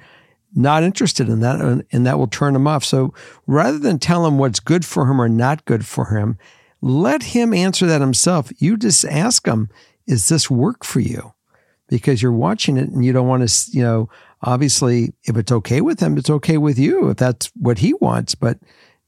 not 0.54 0.84
interested 0.84 1.30
in 1.30 1.40
that, 1.40 1.62
and 1.92 2.06
that 2.06 2.18
will 2.18 2.28
turn 2.28 2.56
him 2.56 2.68
off. 2.68 2.84
So 2.84 3.14
rather 3.48 3.80
than 3.80 4.00
tell 4.00 4.26
him 4.26 4.38
what's 4.38 4.60
good 4.60 4.84
for 4.84 5.10
him 5.10 5.22
or 5.22 5.30
not 5.30 5.64
good 5.64 5.86
for 5.86 6.06
him, 6.18 6.38
let 6.82 7.24
him 7.24 7.54
answer 7.54 7.86
that 7.86 8.02
himself. 8.02 8.52
You 8.58 8.78
just 8.78 9.06
ask 9.06 9.46
him, 9.46 9.70
"Is 10.08 10.30
this 10.30 10.50
work 10.50 10.84
for 10.84 11.00
you?" 11.00 11.34
Because 11.88 12.22
you're 12.22 12.32
watching 12.32 12.78
it 12.78 12.90
and 12.90 13.04
you 13.04 13.12
don't 13.12 13.28
want 13.28 13.48
to, 13.48 13.72
you 13.72 13.84
know, 13.84 14.10
obviously 14.44 15.14
if 15.24 15.38
it's 15.38 15.52
okay 15.52 15.82
with 15.82 16.00
him 16.00 16.18
it's 16.18 16.30
okay 16.30 16.58
with 16.58 16.80
you 16.80 17.10
if 17.10 17.18
that's 17.18 17.52
what 17.56 17.80
he 17.80 17.94
wants 17.96 18.36
but 18.36 18.58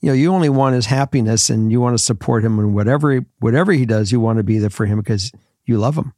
you 0.01 0.09
know 0.09 0.13
you 0.13 0.31
only 0.31 0.49
want 0.49 0.75
his 0.75 0.86
happiness 0.86 1.49
and 1.49 1.71
you 1.71 1.81
want 1.81 1.97
to 1.97 2.03
support 2.03 2.43
him 2.43 2.59
in 2.59 2.73
whatever 2.73 3.25
whatever 3.39 3.71
he 3.71 3.86
does 3.86 4.12
you 4.12 4.19
want 4.19 4.38
to 4.38 4.43
be 4.43 4.59
there 4.59 4.69
for 4.69 4.86
him 4.86 4.99
because 4.99 5.31
you 5.65 5.77
love 5.77 5.97
him 5.97 6.13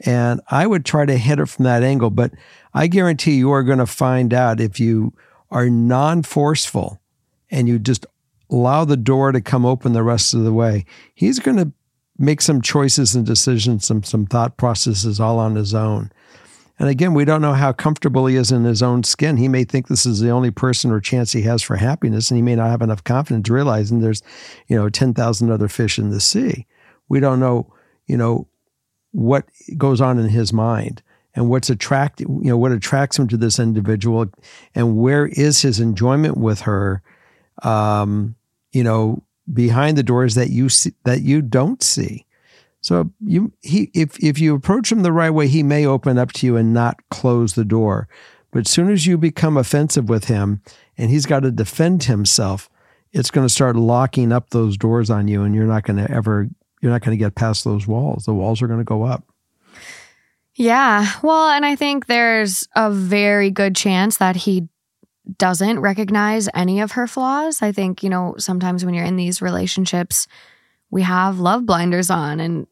and 0.00 0.40
i 0.50 0.66
would 0.66 0.84
try 0.84 1.04
to 1.04 1.16
hit 1.16 1.38
it 1.38 1.46
from 1.46 1.64
that 1.64 1.82
angle 1.82 2.10
but 2.10 2.32
i 2.72 2.86
guarantee 2.86 3.34
you 3.34 3.50
are 3.50 3.62
going 3.62 3.78
to 3.78 3.86
find 3.86 4.32
out 4.32 4.60
if 4.60 4.80
you 4.80 5.12
are 5.50 5.68
non-forceful 5.68 7.00
and 7.50 7.68
you 7.68 7.78
just 7.78 8.06
allow 8.50 8.84
the 8.84 8.96
door 8.96 9.32
to 9.32 9.40
come 9.40 9.64
open 9.64 9.92
the 9.92 10.02
rest 10.02 10.34
of 10.34 10.44
the 10.44 10.52
way 10.52 10.84
he's 11.14 11.38
going 11.38 11.56
to 11.56 11.72
make 12.18 12.40
some 12.40 12.60
choices 12.60 13.14
and 13.14 13.24
decisions 13.26 13.86
some 13.86 14.02
some 14.02 14.26
thought 14.26 14.56
processes 14.56 15.20
all 15.20 15.38
on 15.38 15.54
his 15.56 15.74
own 15.74 16.10
and 16.80 16.88
again, 16.88 17.12
we 17.12 17.26
don't 17.26 17.42
know 17.42 17.52
how 17.52 17.74
comfortable 17.74 18.24
he 18.24 18.36
is 18.36 18.50
in 18.50 18.64
his 18.64 18.82
own 18.82 19.02
skin. 19.02 19.36
He 19.36 19.48
may 19.48 19.64
think 19.64 19.86
this 19.86 20.06
is 20.06 20.20
the 20.20 20.30
only 20.30 20.50
person 20.50 20.90
or 20.90 20.98
chance 20.98 21.30
he 21.30 21.42
has 21.42 21.62
for 21.62 21.76
happiness, 21.76 22.30
and 22.30 22.38
he 22.38 22.42
may 22.42 22.56
not 22.56 22.70
have 22.70 22.80
enough 22.80 23.04
confidence 23.04 23.50
realizing 23.50 24.00
there's, 24.00 24.22
you 24.66 24.76
know, 24.76 24.88
10,000 24.88 25.50
other 25.50 25.68
fish 25.68 25.98
in 25.98 26.08
the 26.08 26.20
sea. 26.20 26.66
We 27.10 27.20
don't 27.20 27.38
know, 27.38 27.70
you 28.06 28.16
know, 28.16 28.48
what 29.12 29.44
goes 29.76 30.00
on 30.00 30.18
in 30.18 30.30
his 30.30 30.54
mind 30.54 31.02
and 31.34 31.50
what's 31.50 31.68
attractive, 31.68 32.28
you 32.28 32.48
know, 32.48 32.56
what 32.56 32.72
attracts 32.72 33.18
him 33.18 33.28
to 33.28 33.36
this 33.36 33.58
individual 33.58 34.28
and 34.74 34.96
where 34.96 35.26
is 35.26 35.60
his 35.60 35.80
enjoyment 35.80 36.38
with 36.38 36.62
her, 36.62 37.02
um, 37.62 38.36
you 38.72 38.84
know, 38.84 39.22
behind 39.52 39.96
the 39.96 40.02
doors 40.02 40.34
that 40.34 40.50
you 40.50 40.68
see, 40.68 40.92
that 41.04 41.22
you 41.22 41.42
don't 41.42 41.82
see. 41.82 42.26
So 42.80 43.10
you 43.20 43.52
he 43.60 43.90
if 43.94 44.18
if 44.22 44.38
you 44.38 44.54
approach 44.54 44.90
him 44.90 45.02
the 45.02 45.12
right 45.12 45.30
way, 45.30 45.48
he 45.48 45.62
may 45.62 45.84
open 45.84 46.18
up 46.18 46.32
to 46.34 46.46
you 46.46 46.56
and 46.56 46.72
not 46.72 46.96
close 47.10 47.54
the 47.54 47.64
door. 47.64 48.08
But 48.52 48.66
as 48.66 48.70
soon 48.70 48.90
as 48.90 49.06
you 49.06 49.16
become 49.18 49.56
offensive 49.56 50.08
with 50.08 50.24
him 50.24 50.62
and 50.96 51.10
he's 51.10 51.26
got 51.26 51.40
to 51.40 51.50
defend 51.50 52.04
himself, 52.04 52.68
it's 53.12 53.30
going 53.30 53.46
to 53.46 53.52
start 53.52 53.76
locking 53.76 54.32
up 54.32 54.50
those 54.50 54.76
doors 54.76 55.10
on 55.10 55.28
you 55.28 55.42
and 55.42 55.54
you're 55.54 55.66
not 55.66 55.84
going 55.84 56.04
to 56.04 56.10
ever 56.10 56.48
you're 56.80 56.92
not 56.92 57.02
going 57.02 57.16
to 57.16 57.22
get 57.22 57.34
past 57.34 57.64
those 57.64 57.86
walls. 57.86 58.24
The 58.24 58.34
walls 58.34 58.62
are 58.62 58.66
going 58.66 58.80
to 58.80 58.84
go 58.84 59.02
up. 59.04 59.24
Yeah. 60.54 61.10
Well, 61.22 61.50
and 61.50 61.64
I 61.64 61.76
think 61.76 62.06
there's 62.06 62.66
a 62.74 62.90
very 62.90 63.50
good 63.50 63.76
chance 63.76 64.16
that 64.16 64.36
he 64.36 64.68
doesn't 65.38 65.80
recognize 65.80 66.48
any 66.54 66.80
of 66.80 66.92
her 66.92 67.06
flaws. 67.06 67.62
I 67.62 67.72
think, 67.72 68.02
you 68.02 68.10
know, 68.10 68.34
sometimes 68.38 68.84
when 68.84 68.94
you're 68.94 69.04
in 69.04 69.16
these 69.16 69.42
relationships, 69.42 70.26
we 70.90 71.02
have 71.02 71.38
love 71.38 71.66
blinders 71.66 72.10
on 72.10 72.40
and 72.40 72.66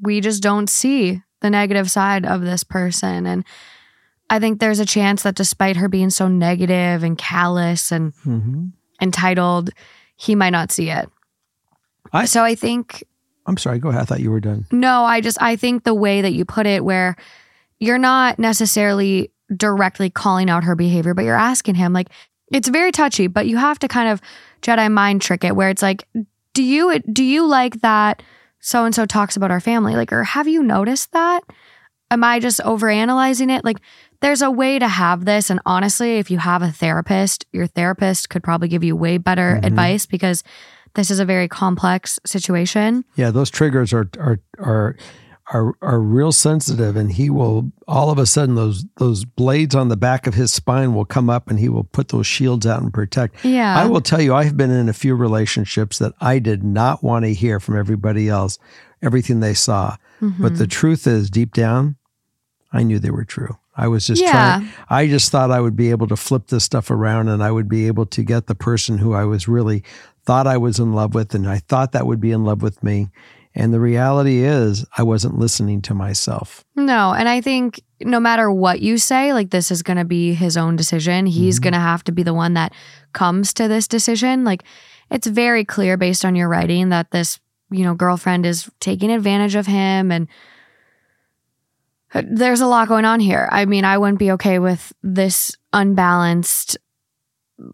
we 0.00 0.20
just 0.20 0.42
don't 0.42 0.68
see 0.70 1.22
the 1.40 1.50
negative 1.50 1.90
side 1.90 2.24
of 2.24 2.42
this 2.42 2.62
person. 2.62 3.26
And 3.26 3.44
I 4.30 4.38
think 4.38 4.60
there's 4.60 4.78
a 4.80 4.86
chance 4.86 5.22
that 5.24 5.34
despite 5.34 5.76
her 5.76 5.88
being 5.88 6.10
so 6.10 6.28
negative 6.28 7.02
and 7.02 7.18
callous 7.18 7.90
and 7.90 8.12
Mm-hmm. 8.24 8.66
entitled, 9.00 9.70
he 10.16 10.34
might 10.34 10.50
not 10.50 10.70
see 10.72 10.90
it. 10.90 11.08
I- 12.12 12.26
so 12.26 12.42
I 12.44 12.54
think 12.54 13.02
I'm 13.46 13.56
sorry. 13.58 13.78
Go 13.78 13.88
ahead. 13.90 14.00
I 14.02 14.04
thought 14.06 14.20
you 14.20 14.30
were 14.30 14.40
done. 14.40 14.66
no, 14.70 15.04
I 15.04 15.20
just 15.20 15.36
I 15.42 15.56
think 15.56 15.84
the 15.84 15.94
way 15.94 16.22
that 16.22 16.32
you 16.32 16.44
put 16.46 16.66
it 16.66 16.82
where 16.84 17.16
you're 17.78 17.98
not 17.98 18.38
necessarily 18.38 19.30
directly 19.54 20.10
calling 20.10 20.48
out 20.50 20.64
her 20.64 20.74
behavior, 20.74 21.14
but 21.14 21.24
you're 21.24 21.36
asking 21.36 21.74
him 21.74 21.92
like 21.92 22.08
it's 22.52 22.68
very 22.68 22.92
touchy, 22.92 23.26
but 23.26 23.46
you 23.46 23.56
have 23.56 23.78
to 23.80 23.88
kind 23.88 24.08
of 24.08 24.20
Jedi 24.62 24.90
mind 24.90 25.22
trick 25.22 25.44
it 25.44 25.56
where 25.56 25.70
it's 25.70 25.82
like 25.82 26.06
do 26.52 26.62
you 26.62 26.98
do 27.00 27.24
you 27.24 27.46
like 27.46 27.80
that 27.80 28.22
so 28.60 28.84
and 28.84 28.94
so 28.94 29.04
talks 29.06 29.36
about 29.36 29.50
our 29.50 29.60
family 29.60 29.94
like 29.96 30.12
or 30.12 30.24
have 30.24 30.48
you 30.48 30.62
noticed 30.62 31.12
that? 31.12 31.40
Am 32.10 32.22
I 32.22 32.38
just 32.38 32.60
overanalyzing 32.60 33.50
it? 33.56 33.64
Like 33.64 33.78
there's 34.20 34.40
a 34.42 34.50
way 34.50 34.78
to 34.78 34.86
have 34.88 35.24
this. 35.24 35.50
And 35.50 35.60
honestly, 35.66 36.18
if 36.18 36.30
you 36.30 36.38
have 36.38 36.62
a 36.62 36.70
therapist, 36.70 37.44
your 37.52 37.66
therapist 37.66 38.30
could 38.30 38.42
probably 38.42 38.68
give 38.68 38.84
you 38.84 38.94
way 38.94 39.18
better 39.18 39.58
Mhm. 39.60 39.66
advice 39.66 40.06
because 40.06 40.44
this 40.94 41.10
is 41.10 41.18
a 41.18 41.24
very 41.24 41.48
complex 41.48 42.20
situation. 42.24 43.04
Yeah, 43.16 43.30
those 43.32 43.50
triggers 43.50 43.92
are 43.92 44.08
are 44.18 44.38
are 44.58 44.96
are 45.52 45.74
are 45.82 46.00
real 46.00 46.32
sensitive, 46.32 46.96
and 46.96 47.12
he 47.12 47.28
will 47.28 47.70
all 47.86 48.10
of 48.10 48.18
a 48.18 48.26
sudden 48.26 48.54
those 48.54 48.84
those 48.96 49.24
blades 49.24 49.74
on 49.74 49.88
the 49.88 49.96
back 49.96 50.26
of 50.26 50.34
his 50.34 50.52
spine 50.52 50.94
will 50.94 51.04
come 51.04 51.28
up, 51.28 51.50
and 51.50 51.58
he 51.60 51.68
will 51.68 51.84
put 51.84 52.08
those 52.08 52.26
shields 52.26 52.66
out 52.66 52.80
and 52.82 52.92
protect. 52.94 53.44
Yeah. 53.44 53.76
I 53.78 53.86
will 53.86 54.00
tell 54.00 54.20
you, 54.22 54.34
I 54.34 54.44
have 54.44 54.56
been 54.56 54.70
in 54.70 54.88
a 54.88 54.92
few 54.94 55.14
relationships 55.14 55.98
that 55.98 56.14
I 56.20 56.38
did 56.38 56.64
not 56.64 57.02
want 57.04 57.24
to 57.26 57.34
hear 57.34 57.60
from 57.60 57.76
everybody 57.78 58.28
else, 58.28 58.58
everything 59.02 59.40
they 59.40 59.54
saw. 59.54 59.96
But 60.20 60.54
Mhm. 60.54 60.58
the 60.58 60.66
truth 60.66 61.06
is, 61.06 61.28
deep 61.28 61.52
down, 61.52 61.96
I 62.72 62.82
knew 62.82 62.98
they 62.98 63.10
were 63.10 63.24
true. 63.26 63.56
I 63.76 63.88
was 63.88 64.06
just 64.06 64.22
Yeah. 64.22 64.30
trying. 64.58 64.68
I 64.88 65.08
just 65.08 65.30
thought 65.30 65.50
I 65.50 65.60
would 65.60 65.76
be 65.76 65.90
able 65.90 66.06
to 66.06 66.16
flip 66.16 66.46
this 66.46 66.64
stuff 66.64 66.90
around, 66.90 67.28
and 67.28 67.42
I 67.42 67.50
would 67.50 67.68
be 67.68 67.86
able 67.88 68.06
to 68.06 68.22
get 68.22 68.46
the 68.46 68.54
person 68.54 68.98
who 68.98 69.12
I 69.12 69.24
was 69.24 69.46
really 69.48 69.82
thought 70.24 70.46
I 70.46 70.56
was 70.56 70.78
in 70.78 70.94
love 70.94 71.12
with, 71.14 71.34
and 71.34 71.46
I 71.46 71.58
thought 71.58 71.92
that 71.92 72.06
would 72.06 72.20
be 72.20 72.30
in 72.30 72.44
love 72.44 72.62
with 72.62 72.82
me. 72.82 73.10
And 73.56 73.72
the 73.72 73.78
reality 73.80 74.42
is, 74.42 74.84
I 74.98 75.04
wasn't 75.04 75.38
listening 75.38 75.80
to 75.82 75.94
myself. 75.94 76.64
No, 76.74 77.12
and 77.12 77.28
I 77.28 77.40
think 77.40 77.80
no 78.00 78.18
matter 78.18 78.50
what 78.50 78.80
you 78.80 78.98
say, 78.98 79.32
like 79.32 79.50
this 79.50 79.70
is 79.70 79.82
going 79.82 79.96
to 79.96 80.04
be 80.04 80.34
his 80.34 80.56
own 80.56 80.74
decision. 80.74 81.26
He's 81.26 81.60
Mhm. 81.60 81.62
going 81.62 81.72
to 81.74 81.78
have 81.80 82.02
to 82.04 82.12
be 82.12 82.24
the 82.24 82.34
one 82.34 82.54
that 82.54 82.72
comes 83.12 83.54
to 83.54 83.68
this 83.68 83.86
decision. 83.86 84.42
Like 84.44 84.64
it's 85.10 85.28
very 85.28 85.64
clear 85.64 85.96
based 85.96 86.24
on 86.24 86.34
your 86.34 86.48
writing 86.48 86.88
that 86.88 87.12
this, 87.12 87.38
you 87.70 87.84
know, 87.84 87.94
girlfriend 87.94 88.44
is 88.44 88.68
taking 88.80 89.10
advantage 89.12 89.54
of 89.54 89.66
him 89.68 90.10
and 90.10 90.26
uh, 92.12 92.22
there's 92.28 92.60
a 92.60 92.66
lot 92.66 92.88
going 92.88 93.04
on 93.04 93.20
here. 93.20 93.48
I 93.52 93.64
mean, 93.66 93.84
I 93.84 93.98
wouldn't 93.98 94.18
be 94.18 94.32
okay 94.32 94.58
with 94.58 94.92
this 95.02 95.56
unbalanced 95.72 96.76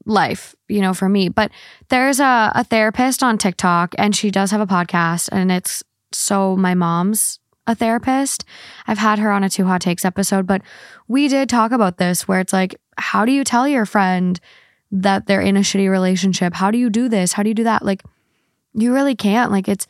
life, 0.07 0.55
you 0.69 0.81
know, 0.81 0.95
for 0.95 1.09
me. 1.09 1.29
But 1.29 1.51
there's 1.89 2.21
a, 2.21 2.53
a 2.55 2.65
therapist 2.65 3.23
on 3.23 3.39
TikTok 3.39 3.95
and 3.99 4.15
she 4.15 4.31
does 4.31 4.51
have 4.51 4.61
a 4.61 4.67
podcast 4.67 5.29
and 5.33 5.51
it's 5.53 5.83
so 6.13 6.57
my 6.57 6.75
mom's 6.75 7.39
a 7.67 7.75
therapist. 7.75 8.45
I've 8.87 8.99
had 8.99 9.19
her 9.19 9.31
on 9.31 9.45
a 9.45 9.51
two 9.51 9.65
hot 9.65 9.81
takes 9.81 10.05
episode, 10.05 10.47
but 10.47 10.63
we 11.09 11.29
did 11.29 11.49
talk 11.49 11.73
about 11.73 11.99
this 11.99 12.27
where 12.27 12.41
it's 12.41 12.53
like, 12.53 12.75
how 12.99 13.25
do 13.25 13.33
you 13.33 13.45
tell 13.45 13.69
your 13.69 13.87
friend 13.87 14.41
that 14.91 15.27
they're 15.27 15.41
in 15.41 15.57
a 15.57 15.61
shitty 15.61 15.89
relationship? 15.89 16.55
How 16.55 16.71
do 16.71 16.79
you 16.79 16.91
do 16.91 17.09
this? 17.09 17.33
How 17.33 17.43
do 17.43 17.49
you 17.49 17.55
do 17.55 17.65
that? 17.65 17.85
Like, 17.85 18.03
you 18.75 18.93
really 18.93 19.15
can't. 19.15 19.53
Like, 19.53 19.69
it's, 19.69 19.87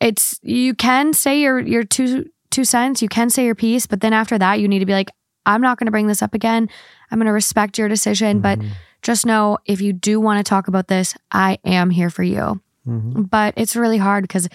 it's, 0.00 0.38
you 0.42 0.74
can 0.74 1.12
say 1.12 1.40
your, 1.40 1.58
your 1.58 1.82
two, 1.82 2.30
two 2.50 2.64
cents, 2.64 3.02
you 3.02 3.08
can 3.08 3.28
say 3.30 3.44
your 3.44 3.54
piece, 3.54 3.86
but 3.86 4.00
then 4.00 4.12
after 4.12 4.38
that, 4.38 4.60
you 4.60 4.68
need 4.68 4.80
to 4.80 4.86
be 4.86 4.92
like, 4.92 5.10
I'm 5.46 5.60
not 5.60 5.78
going 5.78 5.86
to 5.86 5.92
bring 5.92 6.06
this 6.06 6.22
up 6.22 6.34
again. 6.34 6.68
I'm 7.10 7.18
going 7.18 7.26
to 7.26 7.32
respect 7.32 7.78
your 7.78 7.88
decision, 7.88 8.40
but 8.40 8.58
Mhm. 8.58 8.70
Just 9.02 9.26
know 9.26 9.58
if 9.66 9.80
you 9.80 9.92
do 9.92 10.20
want 10.20 10.44
to 10.44 10.48
talk 10.48 10.68
about 10.68 10.88
this, 10.88 11.14
I 11.30 11.58
am 11.64 11.90
here 11.90 12.10
for 12.10 12.22
you. 12.22 12.60
Mhm. 12.86 13.28
But 13.30 13.54
it's 13.56 13.76
really 13.76 13.98
hard 13.98 14.22
because 14.24 14.48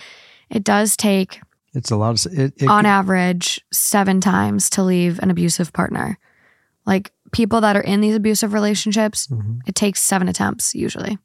it 0.50 0.64
does 0.64 0.96
take 0.98 1.42
it's 1.74 1.92
a 1.92 1.96
lot 1.96 2.26
of 2.26 2.34
it. 2.34 2.54
it 2.58 2.68
on 2.68 2.86
average 2.86 3.62
seven 3.72 4.20
times 4.22 4.70
to 4.72 4.84
leave 4.84 5.20
an 5.20 5.30
abusive 5.32 5.72
partner. 5.74 6.18
Like 6.86 7.12
people 7.32 7.62
that 7.62 7.76
are 7.78 7.82
in 7.82 8.02
these 8.02 8.16
abusive 8.16 8.54
relationships, 8.54 9.28
Mhm. 9.28 9.60
it 9.66 9.76
takes 9.76 10.02
seven 10.02 10.28
attempts 10.28 10.74
usually 10.76 11.18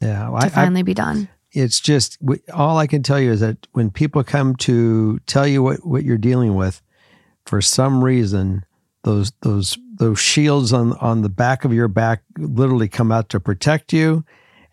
Yeah, 0.00 0.26
to 0.28 0.32
I, 0.32 0.38
I, 0.46 0.48
finally 0.48 0.82
be 0.82 0.94
done. 0.94 1.28
it's 1.52 1.78
just 1.78 2.18
all 2.52 2.78
I 2.78 2.86
can 2.88 3.02
tell 3.04 3.20
you 3.20 3.30
is 3.30 3.40
that 3.40 3.68
when 3.72 3.90
people 3.90 4.24
come 4.24 4.56
to 4.56 5.20
tell 5.26 5.46
you 5.46 5.62
what, 5.62 5.86
what 5.86 6.02
you're 6.04 6.18
dealing 6.18 6.54
with, 6.56 6.82
for 7.46 7.60
some 7.60 8.02
reason, 8.02 8.64
those 9.04 9.32
those 9.42 9.78
those 9.98 10.18
shields 10.18 10.72
on 10.72 10.94
on 10.94 11.22
the 11.22 11.28
back 11.28 11.64
of 11.64 11.72
your 11.72 11.88
back 11.88 12.22
literally 12.36 12.88
come 12.88 13.12
out 13.12 13.28
to 13.30 13.38
protect 13.40 13.92
you, 13.92 14.24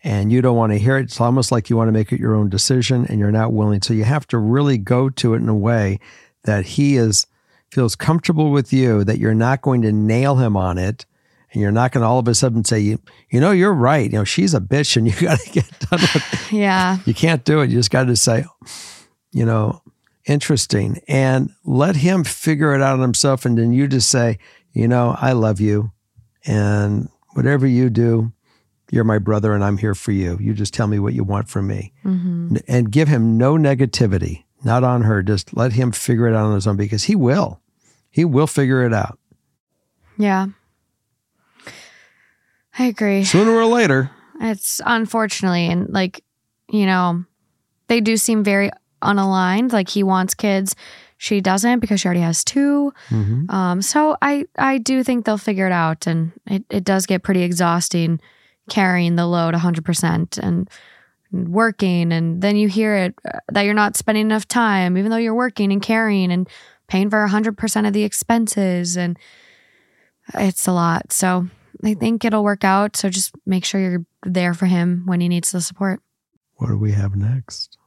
and 0.02 0.32
you 0.32 0.42
don't 0.42 0.56
want 0.56 0.72
to 0.72 0.78
hear 0.78 0.96
it. 0.98 1.04
It's 1.04 1.20
almost 1.20 1.52
like 1.52 1.70
you 1.70 1.76
want 1.76 1.88
to 1.88 1.92
make 1.92 2.12
it 2.12 2.18
your 2.20 2.34
own 2.34 2.48
decision, 2.50 3.06
and 3.08 3.18
you're 3.20 3.30
not 3.30 3.52
willing. 3.52 3.80
So 3.82 3.94
you 3.94 4.04
have 4.04 4.26
to 4.28 4.38
really 4.38 4.78
go 4.78 5.08
to 5.10 5.34
it 5.34 5.38
in 5.38 5.48
a 5.48 5.54
way 5.54 6.00
that 6.44 6.64
he 6.66 6.96
is 6.96 7.26
feels 7.70 7.94
comfortable 7.96 8.50
with 8.50 8.72
you, 8.72 9.04
that 9.04 9.18
you're 9.18 9.32
not 9.34 9.62
going 9.62 9.80
to 9.82 9.92
nail 9.92 10.36
him 10.36 10.56
on 10.56 10.76
it. 10.76 11.06
And 11.52 11.60
you're 11.60 11.70
not 11.70 11.92
going 11.92 12.00
to 12.02 12.08
all 12.08 12.18
of 12.18 12.26
a 12.28 12.34
sudden 12.34 12.64
say, 12.64 12.80
you, 12.80 12.98
you 13.30 13.38
know, 13.38 13.50
you're 13.50 13.74
right. 13.74 14.10
You 14.10 14.18
know, 14.18 14.24
she's 14.24 14.54
a 14.54 14.60
bitch 14.60 14.96
and 14.96 15.06
you 15.06 15.12
got 15.20 15.38
to 15.38 15.50
get 15.50 15.66
done 15.80 16.00
with 16.00 16.48
Yeah. 16.52 16.98
you 17.04 17.12
can't 17.12 17.44
do 17.44 17.60
it. 17.60 17.68
You 17.68 17.76
just 17.76 17.90
got 17.90 18.04
to 18.04 18.16
say, 18.16 18.44
you 19.32 19.44
know, 19.44 19.82
interesting, 20.26 21.00
and 21.08 21.50
let 21.64 21.96
him 21.96 22.24
figure 22.24 22.74
it 22.74 22.80
out 22.82 22.94
on 22.94 23.00
himself. 23.00 23.44
And 23.44 23.58
then 23.58 23.72
you 23.72 23.86
just 23.88 24.08
say, 24.08 24.38
you 24.72 24.86
know, 24.88 25.16
I 25.20 25.32
love 25.32 25.60
you, 25.60 25.92
and 26.44 27.08
whatever 27.34 27.66
you 27.66 27.90
do, 27.90 28.32
you're 28.90 29.04
my 29.04 29.18
brother, 29.18 29.54
and 29.54 29.64
I'm 29.64 29.78
here 29.78 29.94
for 29.94 30.12
you. 30.12 30.36
You 30.40 30.52
just 30.54 30.74
tell 30.74 30.86
me 30.86 30.98
what 30.98 31.14
you 31.14 31.24
want 31.24 31.48
from 31.48 31.66
me, 31.66 31.92
hmm 32.02 32.56
and 32.68 32.90
give 32.92 33.08
him 33.08 33.38
no 33.38 33.54
negativity, 33.54 34.44
not 34.62 34.84
on 34.84 35.02
her. 35.02 35.22
Just 35.22 35.56
let 35.56 35.72
him 35.72 35.90
figure 35.92 36.26
it 36.28 36.34
out 36.34 36.44
on 36.44 36.54
his 36.54 36.66
own 36.66 36.76
because 36.76 37.04
he 37.04 37.16
will. 37.16 37.60
He 38.10 38.24
will 38.26 38.46
figure 38.46 38.84
it 38.84 38.92
out 38.92 39.18
Yeah. 40.18 40.48
I 42.78 42.84
agree. 42.86 43.24
sooner 43.24 43.52
or 43.52 43.64
later. 43.66 44.10
It's 44.40 44.80
unfortunately, 44.84 45.66
and 45.68 45.88
like, 45.90 46.22
you 46.70 46.84
know, 46.86 47.24
they 47.88 48.00
do 48.00 48.16
seem 48.16 48.42
very 48.44 48.70
unaligned. 49.02 49.72
Like 49.72 49.88
he 49.88 50.02
wants 50.02 50.34
kids. 50.34 50.74
She 51.18 51.40
doesn't 51.40 51.80
because 51.80 52.00
she 52.00 52.08
already 52.08 52.20
has 52.20 52.42
two. 52.42 52.92
Mhm. 53.10 53.50
Um, 53.50 53.82
so 53.82 54.16
I 54.20 54.46
I 54.58 54.78
do 54.78 55.04
think 55.04 55.24
they'll 55.24 55.38
figure 55.38 55.66
it 55.66 55.72
out, 55.72 56.06
and 56.06 56.32
it, 56.46 56.64
it 56.70 56.84
does 56.84 57.06
get 57.06 57.22
pretty 57.22 57.42
exhausting 57.42 58.20
carrying 58.70 59.16
the 59.16 59.26
load 59.26 59.54
100% 59.54 60.38
and 60.38 60.68
working, 61.32 62.12
and 62.12 62.40
then 62.42 62.56
you 62.56 62.68
hear 62.68 62.94
it 62.94 63.14
uh, 63.26 63.38
that 63.52 63.62
you're 63.62 63.74
not 63.74 63.96
spending 63.96 64.26
enough 64.26 64.46
time, 64.46 64.96
even 64.96 65.10
though 65.10 65.16
you're 65.16 65.34
working 65.34 65.72
and 65.72 65.82
carrying 65.82 66.30
and 66.30 66.48
paying 66.88 67.10
for 67.10 67.26
100% 67.26 67.86
of 67.86 67.92
the 67.92 68.04
expenses, 68.04 68.96
and 68.96 69.18
it's 70.34 70.66
a 70.66 70.72
lot. 70.72 71.12
So 71.12 71.48
I 71.84 71.94
think 71.94 72.24
it'll 72.24 72.44
work 72.44 72.64
out. 72.64 72.96
So 72.96 73.08
just 73.08 73.34
make 73.46 73.64
sure 73.64 73.80
you're 73.80 74.04
there 74.24 74.54
for 74.54 74.66
him 74.66 75.02
when 75.06 75.20
he 75.20 75.28
needs 75.28 75.50
the 75.52 75.60
support. 75.60 76.00
What 76.56 76.68
do 76.68 76.78
we 76.78 76.92
have 76.92 77.16
next? 77.16 77.78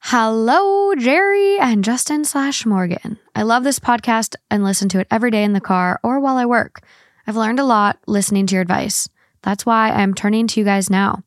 Hello, 0.00 0.94
Jerry 0.94 1.58
and 1.58 1.84
Justin 1.84 2.24
slash 2.24 2.64
Morgan. 2.64 3.18
I 3.34 3.42
love 3.42 3.62
this 3.62 3.78
podcast 3.78 4.36
and 4.50 4.64
listen 4.64 4.88
to 4.90 5.00
it 5.00 5.08
every 5.10 5.30
day 5.30 5.44
in 5.44 5.52
the 5.52 5.60
car 5.60 6.00
or 6.02 6.18
while 6.18 6.38
I 6.38 6.46
work. 6.46 6.80
I've 7.26 7.36
learned 7.36 7.58
a 7.58 7.64
lot 7.64 7.98
listening 8.06 8.46
to 8.46 8.54
your 8.54 8.62
advice. 8.62 9.08
That's 9.42 9.66
why 9.66 9.90
I'm 9.90 10.14
turning 10.14 10.46
to 10.46 10.60
you 10.60 10.64
guys 10.64 10.88
now. 10.88 11.24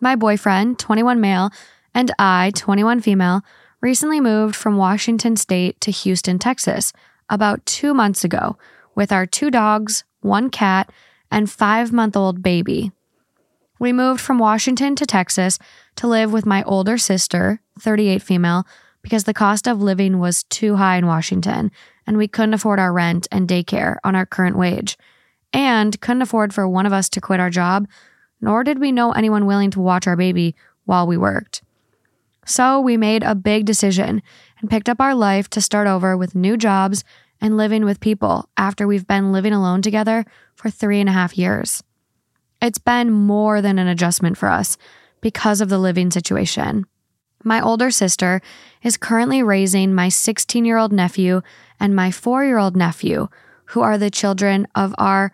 My 0.00 0.16
boyfriend, 0.16 0.78
21 0.78 1.20
male, 1.20 1.50
and 1.92 2.12
I, 2.18 2.52
21 2.54 3.00
female, 3.00 3.42
recently 3.82 4.20
moved 4.20 4.56
from 4.56 4.78
Washington 4.78 5.36
State 5.36 5.78
to 5.82 5.90
Houston, 5.90 6.38
Texas, 6.38 6.92
about 7.28 7.66
two 7.66 7.92
months 7.92 8.24
ago, 8.24 8.56
with 8.94 9.12
our 9.12 9.26
two 9.26 9.50
dogs, 9.50 10.04
one 10.20 10.48
cat, 10.48 10.90
and 11.30 11.50
five 11.50 11.92
month 11.92 12.16
old 12.16 12.42
baby. 12.42 12.92
We 13.78 13.92
moved 13.92 14.20
from 14.20 14.38
Washington 14.38 14.96
to 14.96 15.04
Texas 15.04 15.58
to 15.96 16.06
live 16.06 16.32
with 16.32 16.46
my 16.46 16.62
older 16.64 16.98
sister, 16.98 17.60
38 17.80 18.22
female, 18.22 18.66
because 19.02 19.24
the 19.24 19.34
cost 19.34 19.66
of 19.66 19.82
living 19.82 20.18
was 20.18 20.44
too 20.44 20.76
high 20.76 20.96
in 20.96 21.06
Washington 21.06 21.70
and 22.06 22.16
we 22.16 22.28
couldn't 22.28 22.54
afford 22.54 22.78
our 22.78 22.92
rent 22.92 23.26
and 23.30 23.48
daycare 23.48 23.96
on 24.04 24.14
our 24.14 24.26
current 24.26 24.56
wage, 24.56 24.98
and 25.52 26.00
couldn't 26.00 26.22
afford 26.22 26.52
for 26.52 26.68
one 26.68 26.86
of 26.86 26.92
us 26.92 27.08
to 27.08 27.20
quit 27.20 27.40
our 27.40 27.50
job, 27.50 27.86
nor 28.40 28.64
did 28.64 28.78
we 28.78 28.92
know 28.92 29.12
anyone 29.12 29.46
willing 29.46 29.70
to 29.70 29.80
watch 29.80 30.06
our 30.06 30.16
baby 30.16 30.54
while 30.84 31.06
we 31.06 31.16
worked. 31.16 31.62
So 32.44 32.80
we 32.80 32.96
made 32.96 33.22
a 33.22 33.34
big 33.34 33.64
decision 33.64 34.22
and 34.60 34.68
picked 34.68 34.88
up 34.88 35.00
our 35.00 35.14
life 35.14 35.48
to 35.50 35.62
start 35.62 35.86
over 35.86 36.16
with 36.16 36.34
new 36.34 36.56
jobs 36.56 37.04
and 37.40 37.56
living 37.56 37.84
with 37.84 38.00
people 38.00 38.48
after 38.56 38.86
we've 38.86 39.06
been 39.06 39.32
living 39.32 39.52
alone 39.52 39.82
together 39.82 40.24
for 40.54 40.70
three 40.70 41.00
and 41.00 41.08
a 41.08 41.12
half 41.12 41.38
years. 41.38 41.82
It's 42.60 42.78
been 42.78 43.10
more 43.10 43.62
than 43.62 43.78
an 43.78 43.88
adjustment 43.88 44.36
for 44.36 44.48
us 44.48 44.76
because 45.24 45.62
of 45.62 45.70
the 45.70 45.78
living 45.78 46.10
situation. 46.10 46.84
My 47.42 47.58
older 47.58 47.90
sister 47.90 48.42
is 48.82 48.98
currently 48.98 49.42
raising 49.42 49.94
my 49.94 50.10
16 50.10 50.66
year 50.66 50.76
old 50.76 50.92
nephew 50.92 51.40
and 51.80 51.96
my 51.96 52.10
four 52.10 52.44
year 52.44 52.58
old 52.58 52.76
nephew, 52.76 53.28
who 53.68 53.80
are 53.80 53.96
the 53.96 54.10
children 54.10 54.68
of 54.74 54.94
our 54.98 55.32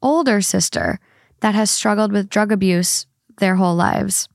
older 0.00 0.40
sister 0.40 0.98
that 1.40 1.54
has 1.54 1.70
struggled 1.70 2.12
with 2.12 2.30
drug 2.30 2.50
abuse 2.50 3.06
their 3.36 3.56
whole 3.56 3.76
lives. 3.76 4.26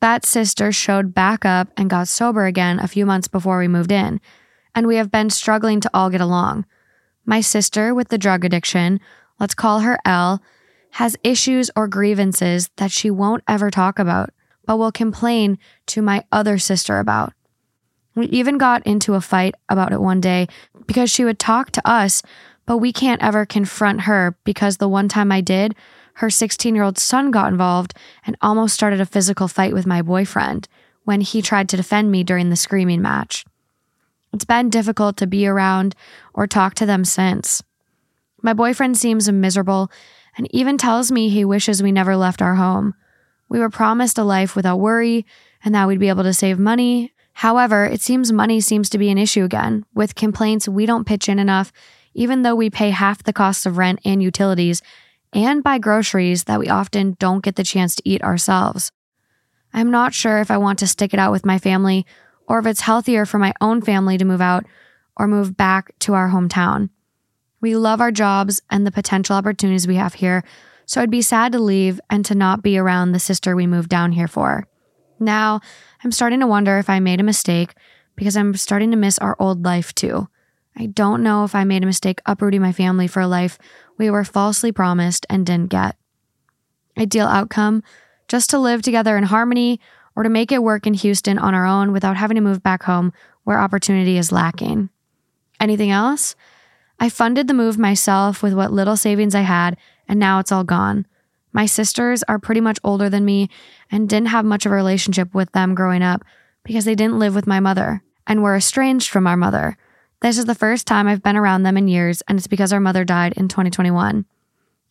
That 0.00 0.26
sister 0.26 0.70
showed 0.70 1.14
back 1.14 1.46
up 1.46 1.68
and 1.78 1.88
got 1.88 2.08
sober 2.08 2.44
again 2.44 2.78
a 2.78 2.88
few 2.88 3.06
months 3.06 3.28
before 3.28 3.58
we 3.58 3.68
moved 3.68 3.90
in, 3.90 4.20
and 4.74 4.86
we 4.86 4.96
have 4.96 5.10
been 5.10 5.30
struggling 5.30 5.80
to 5.80 5.90
all 5.94 6.10
get 6.10 6.20
along. 6.20 6.66
My 7.24 7.40
sister 7.40 7.94
with 7.94 8.08
the 8.08 8.18
drug 8.18 8.44
addiction, 8.44 9.00
let's 9.40 9.54
call 9.54 9.80
her 9.80 9.98
L, 10.04 10.42
has 10.90 11.16
issues 11.24 11.70
or 11.74 11.88
grievances 11.88 12.68
that 12.76 12.92
she 12.92 13.10
won't 13.10 13.42
ever 13.48 13.70
talk 13.70 13.98
about, 13.98 14.28
but 14.66 14.76
will 14.76 14.92
complain 14.92 15.58
to 15.86 16.02
my 16.02 16.24
other 16.30 16.58
sister 16.58 16.98
about. 16.98 17.32
We 18.14 18.26
even 18.26 18.58
got 18.58 18.86
into 18.86 19.14
a 19.14 19.20
fight 19.20 19.54
about 19.68 19.92
it 19.92 20.00
one 20.00 20.20
day 20.20 20.46
because 20.86 21.10
she 21.10 21.24
would 21.24 21.38
talk 21.38 21.70
to 21.72 21.88
us, 21.88 22.22
but 22.66 22.78
we 22.78 22.92
can't 22.92 23.22
ever 23.22 23.46
confront 23.46 24.02
her 24.02 24.36
because 24.44 24.76
the 24.76 24.88
one 24.88 25.08
time 25.08 25.32
I 25.32 25.40
did, 25.40 25.74
her 26.14 26.30
16 26.30 26.74
year 26.74 26.84
old 26.84 26.98
son 26.98 27.30
got 27.30 27.50
involved 27.50 27.94
and 28.26 28.36
almost 28.40 28.74
started 28.74 29.00
a 29.00 29.06
physical 29.06 29.48
fight 29.48 29.72
with 29.72 29.86
my 29.86 30.02
boyfriend 30.02 30.68
when 31.04 31.20
he 31.20 31.42
tried 31.42 31.68
to 31.70 31.76
defend 31.76 32.10
me 32.10 32.22
during 32.22 32.50
the 32.50 32.56
screaming 32.56 33.02
match. 33.02 33.44
It's 34.32 34.44
been 34.44 34.70
difficult 34.70 35.16
to 35.18 35.26
be 35.26 35.46
around 35.46 35.94
or 36.32 36.46
talk 36.46 36.74
to 36.74 36.86
them 36.86 37.04
since. 37.04 37.62
My 38.42 38.52
boyfriend 38.52 38.96
seems 38.96 39.30
miserable 39.30 39.90
and 40.36 40.52
even 40.54 40.78
tells 40.78 41.12
me 41.12 41.28
he 41.28 41.44
wishes 41.44 41.82
we 41.82 41.92
never 41.92 42.16
left 42.16 42.42
our 42.42 42.54
home. 42.54 42.94
We 43.52 43.58
were 43.58 43.68
promised 43.68 44.16
a 44.16 44.24
life 44.24 44.56
without 44.56 44.80
worry 44.80 45.26
and 45.62 45.74
that 45.74 45.86
we'd 45.86 45.98
be 45.98 46.08
able 46.08 46.22
to 46.22 46.32
save 46.32 46.58
money. 46.58 47.12
However, 47.34 47.84
it 47.84 48.00
seems 48.00 48.32
money 48.32 48.62
seems 48.62 48.88
to 48.88 48.96
be 48.96 49.10
an 49.10 49.18
issue 49.18 49.44
again, 49.44 49.84
with 49.92 50.14
complaints 50.14 50.66
we 50.66 50.86
don't 50.86 51.06
pitch 51.06 51.28
in 51.28 51.38
enough, 51.38 51.70
even 52.14 52.40
though 52.40 52.54
we 52.54 52.70
pay 52.70 52.88
half 52.88 53.22
the 53.22 53.32
cost 53.34 53.66
of 53.66 53.76
rent 53.76 54.00
and 54.06 54.22
utilities, 54.22 54.80
and 55.34 55.62
buy 55.62 55.76
groceries 55.76 56.44
that 56.44 56.60
we 56.60 56.70
often 56.70 57.14
don't 57.18 57.44
get 57.44 57.56
the 57.56 57.62
chance 57.62 57.94
to 57.94 58.08
eat 58.08 58.22
ourselves. 58.22 58.90
I'm 59.74 59.90
not 59.90 60.14
sure 60.14 60.38
if 60.38 60.50
I 60.50 60.56
want 60.56 60.78
to 60.78 60.86
stick 60.86 61.12
it 61.12 61.20
out 61.20 61.30
with 61.30 61.44
my 61.44 61.58
family 61.58 62.06
or 62.48 62.58
if 62.58 62.64
it's 62.64 62.80
healthier 62.80 63.26
for 63.26 63.38
my 63.38 63.52
own 63.60 63.82
family 63.82 64.16
to 64.16 64.24
move 64.24 64.40
out 64.40 64.64
or 65.14 65.28
move 65.28 65.58
back 65.58 65.92
to 65.98 66.14
our 66.14 66.30
hometown. 66.30 66.88
We 67.60 67.76
love 67.76 68.00
our 68.00 68.12
jobs 68.12 68.62
and 68.70 68.86
the 68.86 68.90
potential 68.90 69.36
opportunities 69.36 69.86
we 69.86 69.96
have 69.96 70.14
here, 70.14 70.42
so 70.92 71.00
I'd 71.00 71.10
be 71.10 71.22
sad 71.22 71.52
to 71.52 71.58
leave 71.58 72.02
and 72.10 72.22
to 72.26 72.34
not 72.34 72.62
be 72.62 72.76
around 72.76 73.12
the 73.12 73.18
sister 73.18 73.56
we 73.56 73.66
moved 73.66 73.88
down 73.88 74.12
here 74.12 74.28
for. 74.28 74.66
Now, 75.18 75.62
I'm 76.04 76.12
starting 76.12 76.40
to 76.40 76.46
wonder 76.46 76.76
if 76.76 76.90
I 76.90 77.00
made 77.00 77.18
a 77.18 77.22
mistake 77.22 77.72
because 78.14 78.36
I'm 78.36 78.54
starting 78.56 78.90
to 78.90 78.98
miss 78.98 79.18
our 79.18 79.34
old 79.38 79.64
life 79.64 79.94
too. 79.94 80.28
I 80.76 80.84
don't 80.84 81.22
know 81.22 81.44
if 81.44 81.54
I 81.54 81.64
made 81.64 81.82
a 81.82 81.86
mistake 81.86 82.20
uprooting 82.26 82.60
my 82.60 82.72
family 82.72 83.06
for 83.06 83.20
a 83.20 83.26
life 83.26 83.56
we 83.96 84.10
were 84.10 84.22
falsely 84.22 84.70
promised 84.70 85.24
and 85.30 85.46
didn't 85.46 85.70
get. 85.70 85.96
Ideal 86.98 87.26
outcome 87.26 87.82
just 88.28 88.50
to 88.50 88.58
live 88.58 88.82
together 88.82 89.16
in 89.16 89.24
harmony 89.24 89.80
or 90.14 90.24
to 90.24 90.28
make 90.28 90.52
it 90.52 90.62
work 90.62 90.86
in 90.86 90.92
Houston 90.92 91.38
on 91.38 91.54
our 91.54 91.64
own 91.64 91.92
without 91.92 92.18
having 92.18 92.34
to 92.34 92.42
move 92.42 92.62
back 92.62 92.82
home 92.82 93.14
where 93.44 93.58
opportunity 93.58 94.18
is 94.18 94.30
lacking. 94.30 94.90
Anything 95.58 95.90
else? 95.90 96.36
I 97.00 97.08
funded 97.08 97.48
the 97.48 97.54
move 97.54 97.78
myself 97.78 98.42
with 98.42 98.52
what 98.52 98.72
little 98.72 98.98
savings 98.98 99.34
I 99.34 99.40
had, 99.40 99.78
and 100.08 100.18
now 100.18 100.38
it's 100.38 100.52
all 100.52 100.64
gone. 100.64 101.06
My 101.52 101.66
sisters 101.66 102.22
are 102.24 102.38
pretty 102.38 102.60
much 102.60 102.78
older 102.82 103.10
than 103.10 103.24
me 103.24 103.50
and 103.90 104.08
didn't 104.08 104.28
have 104.28 104.44
much 104.44 104.64
of 104.64 104.72
a 104.72 104.74
relationship 104.74 105.34
with 105.34 105.52
them 105.52 105.74
growing 105.74 106.02
up 106.02 106.22
because 106.64 106.84
they 106.84 106.94
didn't 106.94 107.18
live 107.18 107.34
with 107.34 107.46
my 107.46 107.60
mother 107.60 108.02
and 108.26 108.42
were 108.42 108.56
estranged 108.56 109.10
from 109.10 109.26
our 109.26 109.36
mother. 109.36 109.76
This 110.20 110.38
is 110.38 110.44
the 110.44 110.54
first 110.54 110.86
time 110.86 111.08
I've 111.08 111.22
been 111.22 111.36
around 111.36 111.64
them 111.64 111.76
in 111.76 111.88
years, 111.88 112.22
and 112.28 112.38
it's 112.38 112.46
because 112.46 112.72
our 112.72 112.80
mother 112.80 113.04
died 113.04 113.34
in 113.36 113.48
2021. 113.48 114.24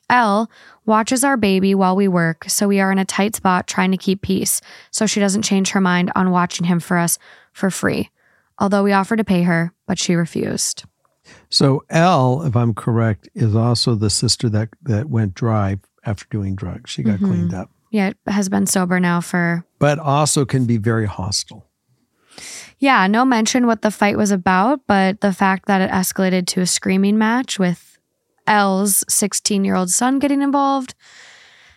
Elle 0.10 0.52
watches 0.86 1.24
our 1.24 1.38
baby 1.38 1.74
while 1.74 1.96
we 1.96 2.08
work, 2.08 2.44
so 2.50 2.68
we 2.68 2.82
are 2.82 2.92
in 2.92 3.00
a 3.00 3.06
tight 3.06 3.36
spot 3.36 3.66
trying 3.66 3.92
to 3.92 3.98
keep 3.98 4.22
peace 4.22 4.60
so 4.92 5.06
she 5.06 5.22
doesn't 5.22 5.44
change 5.44 5.72
her 5.72 5.80
mind 5.80 6.12
on 6.16 6.32
watching 6.32 6.66
him 6.66 6.82
for 6.82 6.98
us 6.98 7.18
for 7.54 7.72
free. 7.72 8.10
Although 8.60 8.84
we 8.84 8.92
offered 8.92 9.18
to 9.18 9.24
pay 9.24 9.44
her, 9.44 9.74
but 9.88 9.98
she 9.98 10.16
refused. 10.16 10.84
So 11.50 11.84
Elle, 11.90 12.44
if 12.44 12.56
I'm 12.56 12.74
correct, 12.74 13.30
is 13.36 13.56
also 13.56 13.96
the 13.96 14.10
sister 14.10 14.50
that 14.50 14.70
that 14.84 15.10
went 15.10 15.34
dry 15.34 15.78
after 16.06 16.26
doing 16.32 16.56
drugs. 16.56 16.90
She 16.90 17.04
got 17.04 17.20
Mhm. 17.20 17.28
cleaned 17.28 17.54
up, 17.54 17.70
Yeah, 17.92 18.12
has 18.28 18.50
been 18.50 18.66
sober 18.68 19.00
now 19.00 19.22
for 19.22 19.66
but 19.80 20.00
also 20.00 20.46
can 20.46 20.66
be 20.66 20.78
very 20.78 21.06
hostile. 21.06 21.68
Yeah, 22.80 23.06
no 23.08 23.26
mention 23.26 23.68
what 23.68 23.82
the 23.82 23.92
fight 23.92 24.18
was 24.18 24.32
about, 24.32 24.82
but 24.88 25.22
the 25.22 25.34
fact 25.34 25.68
that 25.68 25.82
it 25.82 25.92
escalated 25.92 26.48
to 26.48 26.62
a 26.62 26.66
screaming 26.66 27.18
match 27.18 27.60
with 27.60 27.98
Elle's 28.48 29.04
16 29.10 29.64
year 29.64 29.76
old 29.76 29.90
son 29.92 30.18
getting 30.20 30.42
involved 30.42 30.96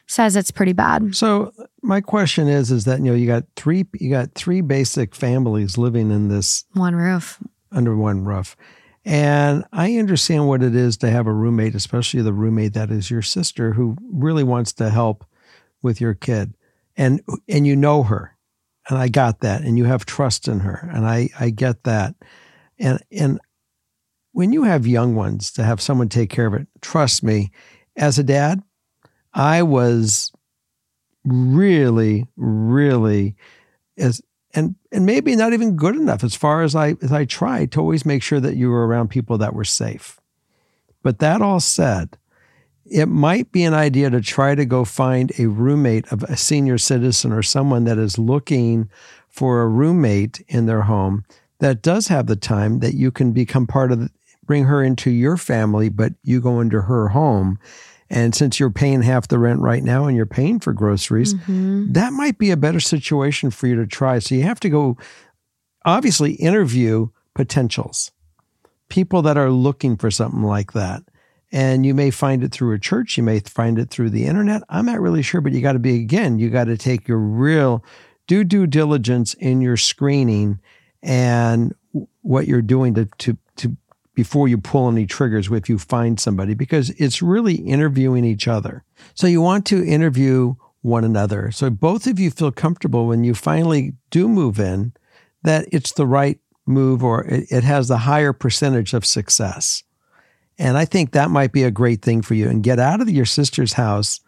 says 0.07 0.37
it's 0.37 0.51
pretty 0.51 0.73
bad. 0.73 1.15
So 1.15 1.53
my 1.83 2.01
question 2.01 2.47
is, 2.49 2.71
is 2.71 2.85
that 2.85 2.99
you 3.01 3.07
know 3.07 3.15
you 3.15 3.27
got 3.27 3.45
three 3.57 3.85
you 3.95 4.11
got 4.11 4.33
three 4.35 4.61
basic 4.61 5.15
families 5.15 5.77
living 5.77 6.11
in 6.11 6.29
this 6.29 6.65
One 6.75 6.95
roof. 6.95 7.39
under 7.73 7.97
one 7.97 8.25
roof. 8.25 8.57
And 9.05 9.65
I 9.73 9.97
understand 9.97 10.49
what 10.49 10.63
it 10.63 10.75
is 10.75 10.97
to 10.99 11.11
have 11.11 11.27
a 11.27 11.33
roommate, 11.33 11.75
especially 11.75 12.23
the 12.23 12.33
roommate 12.33 12.73
that 12.73 12.91
is 12.91 13.11
your 13.11 13.23
sister 13.23 13.73
who 13.73 13.97
really 14.01 14.45
wants 14.45 14.73
to 14.75 14.89
help 14.91 15.27
with 15.83 16.01
your 16.01 16.15
kid. 16.15 16.55
And 16.97 17.21
and 17.49 17.67
you 17.67 17.77
know 17.77 18.05
her. 18.05 18.37
And 18.89 18.99
I 18.99 19.09
got 19.09 19.41
that. 19.41 19.63
And 19.63 19.77
you 19.77 19.85
have 19.85 20.07
trust 20.07 20.49
in 20.49 20.61
her. 20.61 20.89
And 20.93 21.07
I 21.07 21.29
I 21.39 21.51
get 21.51 21.85
that. 21.85 22.15
And 22.79 22.99
and 23.13 23.41
when 24.33 24.53
you 24.53 24.65
have 24.65 24.87
young 24.87 25.15
ones 25.15 25.53
to 25.53 25.63
have 25.63 25.81
someone 25.81 26.09
take 26.09 26.31
care 26.31 26.47
of 26.47 26.55
it, 26.55 26.67
trust 26.81 27.23
me, 27.23 27.53
as 27.97 28.19
a 28.19 28.25
dad, 28.25 28.61
I 29.33 29.63
was 29.63 30.33
really, 31.25 32.27
really 32.37 33.37
as 33.97 34.21
and 34.95 35.05
maybe 35.05 35.35
not 35.35 35.53
even 35.53 35.77
good 35.77 35.97
enough 35.97 36.23
as 36.23 36.37
far 36.37 36.63
as 36.63 36.77
I 36.77 36.95
as 37.03 37.13
I 37.13 37.25
tried 37.25 37.73
to 37.73 37.81
always 37.81 38.07
make 38.07 38.23
sure 38.23 38.41
that 38.41 38.57
you 38.57 38.71
were 38.71 38.87
around 38.87 39.09
people 39.09 39.37
that 39.39 39.55
were 39.55 39.65
safe. 39.65 40.21
But 41.03 41.19
that 41.19 41.43
all 41.43 41.61
said, 41.61 42.17
it 42.87 43.07
might 43.07 43.51
be 43.51 43.65
an 43.65 43.75
idea 43.75 44.09
to 44.11 44.21
try 44.21 44.55
to 44.55 44.65
go 44.65 44.85
find 44.85 45.33
a 45.39 45.47
roommate 45.47 46.11
of 46.13 46.23
a 46.23 46.37
senior 46.37 46.79
citizen 46.79 47.33
or 47.33 47.43
someone 47.43 47.85
that 47.85 47.99
is 47.99 48.19
looking 48.19 48.89
for 49.29 49.63
a 49.63 49.69
roommate 49.69 50.45
in 50.47 50.67
their 50.67 50.83
home 50.83 51.25
that 51.59 51.83
does 51.83 52.09
have 52.09 52.27
the 52.27 52.37
time 52.37 52.79
that 52.79 52.95
you 52.95 53.11
can 53.11 53.33
become 53.33 53.67
part 53.67 53.91
of 53.91 53.99
the, 53.99 54.11
bring 54.45 54.65
her 54.65 54.83
into 54.83 55.11
your 55.11 55.37
family 55.37 55.89
but 55.89 56.13
you 56.23 56.41
go 56.41 56.61
into 56.61 56.83
her 56.83 57.09
home 57.09 57.59
and 58.11 58.35
since 58.35 58.61
you're 58.61 58.71
paying 58.71 59.03
half 59.03 59.29
the 59.29 59.39
rent 59.39 59.61
right 59.61 59.83
now 59.83 60.07
and 60.07 60.17
you're 60.17 60.27
paying 60.27 60.61
for 60.61 60.73
groceries 60.73 61.35
Mhm. 61.35 61.95
that 61.95 62.13
might 62.13 62.39
be 62.39 62.51
a 62.51 62.57
better 62.57 62.81
situation 62.81 63.51
for 63.51 63.67
you 63.67 63.77
to 63.77 63.87
try. 63.87 64.19
So 64.19 64.35
you 64.35 64.43
have 64.43 64.61
to 64.61 64.69
go, 64.69 64.97
obviously, 65.85 66.33
interview 66.35 67.09
potentials, 67.35 68.11
people 68.89 69.23
that 69.23 69.37
are 69.37 69.51
looking 69.51 69.97
for 69.97 70.11
something 70.11 70.43
like 70.43 70.73
that. 70.73 71.03
And 71.53 71.87
you 71.87 71.95
may 71.95 72.11
find 72.11 72.43
it 72.43 72.53
through 72.53 72.73
a 72.75 72.79
church, 72.81 73.17
you 73.17 73.23
may 73.23 73.39
find 73.41 73.79
it 73.79 73.89
through 73.91 74.11
the 74.11 74.27
internet. 74.27 74.63
I'm 74.69 74.87
not 74.87 75.01
really 75.01 75.23
sure, 75.23 75.41
but 75.41 75.53
you 75.53 75.61
got 75.61 75.73
to 75.75 75.79
be, 75.79 75.97
again, 76.01 76.39
you 76.39 76.51
got 76.51 76.65
to 76.65 76.77
take 76.77 77.07
your 77.07 77.19
real, 77.19 77.85
do 78.27 78.43
due 78.45 78.67
diligence 78.67 79.35
in 79.35 79.61
your 79.61 79.77
screening 79.77 80.59
and 81.03 81.75
what 82.23 82.49
you're 82.49 82.63
doing 82.63 82.95
to, 82.95 83.09
to, 83.19 83.37
before 84.15 84.49
you 84.49 84.59
pull 84.59 84.89
any 84.89 85.07
triggers 85.07 85.51
if 85.51 85.69
you 85.69 85.79
find 85.79 86.19
somebody, 86.21 86.55
because 86.55 86.91
it's 86.91 87.21
really 87.21 87.55
interviewing 87.55 88.25
each 88.25 88.49
other. 88.49 88.85
So 89.15 89.27
you 89.27 89.41
want 89.41 89.67
to 89.67 89.85
interview 89.85 90.55
one 90.83 91.05
another. 91.05 91.51
So 91.51 91.71
both 91.71 92.07
of 92.07 92.19
you 92.21 92.31
feel 92.31 92.53
comfortable 92.53 93.07
when 93.07 93.25
you 93.25 93.35
finally 93.35 93.95
do 94.11 94.29
move 94.29 94.61
in 94.61 94.93
that 95.43 95.67
it's 95.73 95.93
the 95.93 96.07
right 96.07 96.39
move 96.67 97.03
or 97.03 97.25
it, 97.25 97.47
it 97.51 97.65
has 97.65 97.89
the 97.89 97.99
higher 97.99 98.33
percentage 98.33 98.95
of 98.95 99.05
success. 99.05 99.83
And 100.59 100.77
I 100.77 100.85
think 100.85 101.11
that 101.11 101.31
might 101.31 101.53
be 101.53 101.65
a 101.65 101.71
great 101.71 102.03
thing 102.03 102.23
for 102.23 102.35
you 102.35 102.49
and 102.49 102.63
get 102.63 102.79
out 102.79 103.01
of 103.01 103.11
your 103.11 103.25
sister's 103.25 103.73
house. 103.73 104.21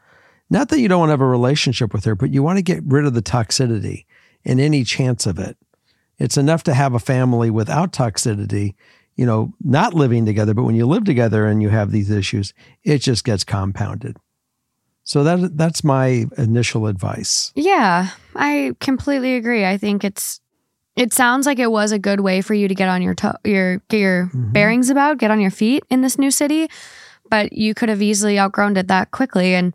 Not 0.51 0.69
that 0.69 0.81
you 0.81 0.89
don't 0.89 1.01
want 1.01 1.09
to 1.09 1.13
have 1.13 1.21
a 1.21 1.27
relationship 1.27 1.93
with 1.93 2.05
her, 2.05 2.15
but 2.15 2.33
you 2.33 2.43
want 2.43 2.59
to 2.59 2.63
get 2.63 2.83
rid 2.85 3.05
of 3.05 3.15
the 3.15 3.23
toxicity 3.23 4.07
and 4.45 4.61
any 4.61 4.85
chance 4.85 5.27
of 5.27 5.39
it. 5.39 5.57
It's 6.19 6.37
enough 6.37 6.63
to 6.65 6.75
have 6.75 6.95
a 6.95 6.99
family 6.99 7.51
without 7.51 7.93
toxicity, 7.93 8.75
you 9.17 9.27
know, 9.27 9.53
not 9.65 9.95
living 9.95 10.25
together, 10.27 10.55
but 10.55 10.65
when 10.65 10.75
you 10.77 10.87
live 10.87 11.05
together 11.05 11.47
and 11.47 11.63
you 11.63 11.69
have 11.71 11.91
these 11.91 12.11
issues, 12.11 12.53
it 12.85 12.99
just 12.99 13.25
gets 13.25 13.45
compounded. 13.45 14.17
So 15.05 15.23
that 15.25 15.57
that's 15.57 15.83
my 15.85 16.27
initial 16.37 16.87
advice. 16.87 17.53
Yeah, 17.55 18.11
I 18.35 18.73
completely 18.81 19.37
agree. 19.37 19.65
I 19.65 19.79
think 19.79 20.05
it's 20.05 20.41
it 20.97 21.13
sounds 21.13 21.47
like 21.47 21.59
it 21.59 21.71
was 21.71 21.93
a 21.93 21.99
good 21.99 22.21
way 22.21 22.41
for 22.41 22.55
you 22.55 22.69
to 22.69 22.75
get 22.75 22.89
on 22.89 23.03
your 23.03 23.15
to- 23.15 23.39
your 23.45 23.79
get 23.89 23.99
your 23.99 24.27
Mhm. 24.35 24.53
bearings 24.53 24.91
about, 24.91 25.19
get 25.19 25.31
on 25.31 25.41
your 25.41 25.51
feet 25.51 25.85
in 25.91 26.01
this 26.01 26.19
new 26.19 26.31
city, 26.31 26.69
but 27.31 27.53
you 27.53 27.73
could 27.75 27.89
have 27.89 28.03
easily 28.03 28.39
outgrown 28.39 28.77
it 28.77 28.89
that 28.89 29.11
quickly 29.13 29.55
and 29.55 29.75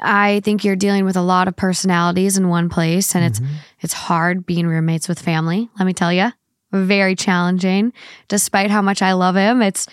I 0.00 0.40
think 0.44 0.64
you're 0.64 0.76
dealing 0.76 1.04
with 1.04 1.16
a 1.16 1.22
lot 1.22 1.48
of 1.48 1.56
personalities 1.56 2.38
in 2.38 2.48
one 2.48 2.68
place 2.68 3.14
and 3.16 3.24
it's 3.24 3.40
Mhm. 3.40 3.46
it's 3.80 3.92
hard 3.92 4.46
being 4.46 4.66
roommates 4.66 5.08
with 5.08 5.18
family, 5.20 5.68
let 5.78 5.84
me 5.86 5.92
tell 5.92 6.12
you. 6.12 6.32
Very 6.72 7.14
challenging. 7.14 7.92
Despite 8.28 8.70
how 8.70 8.82
much 8.82 9.00
I 9.02 9.12
love 9.12 9.36
him, 9.36 9.62
it's 9.62 9.86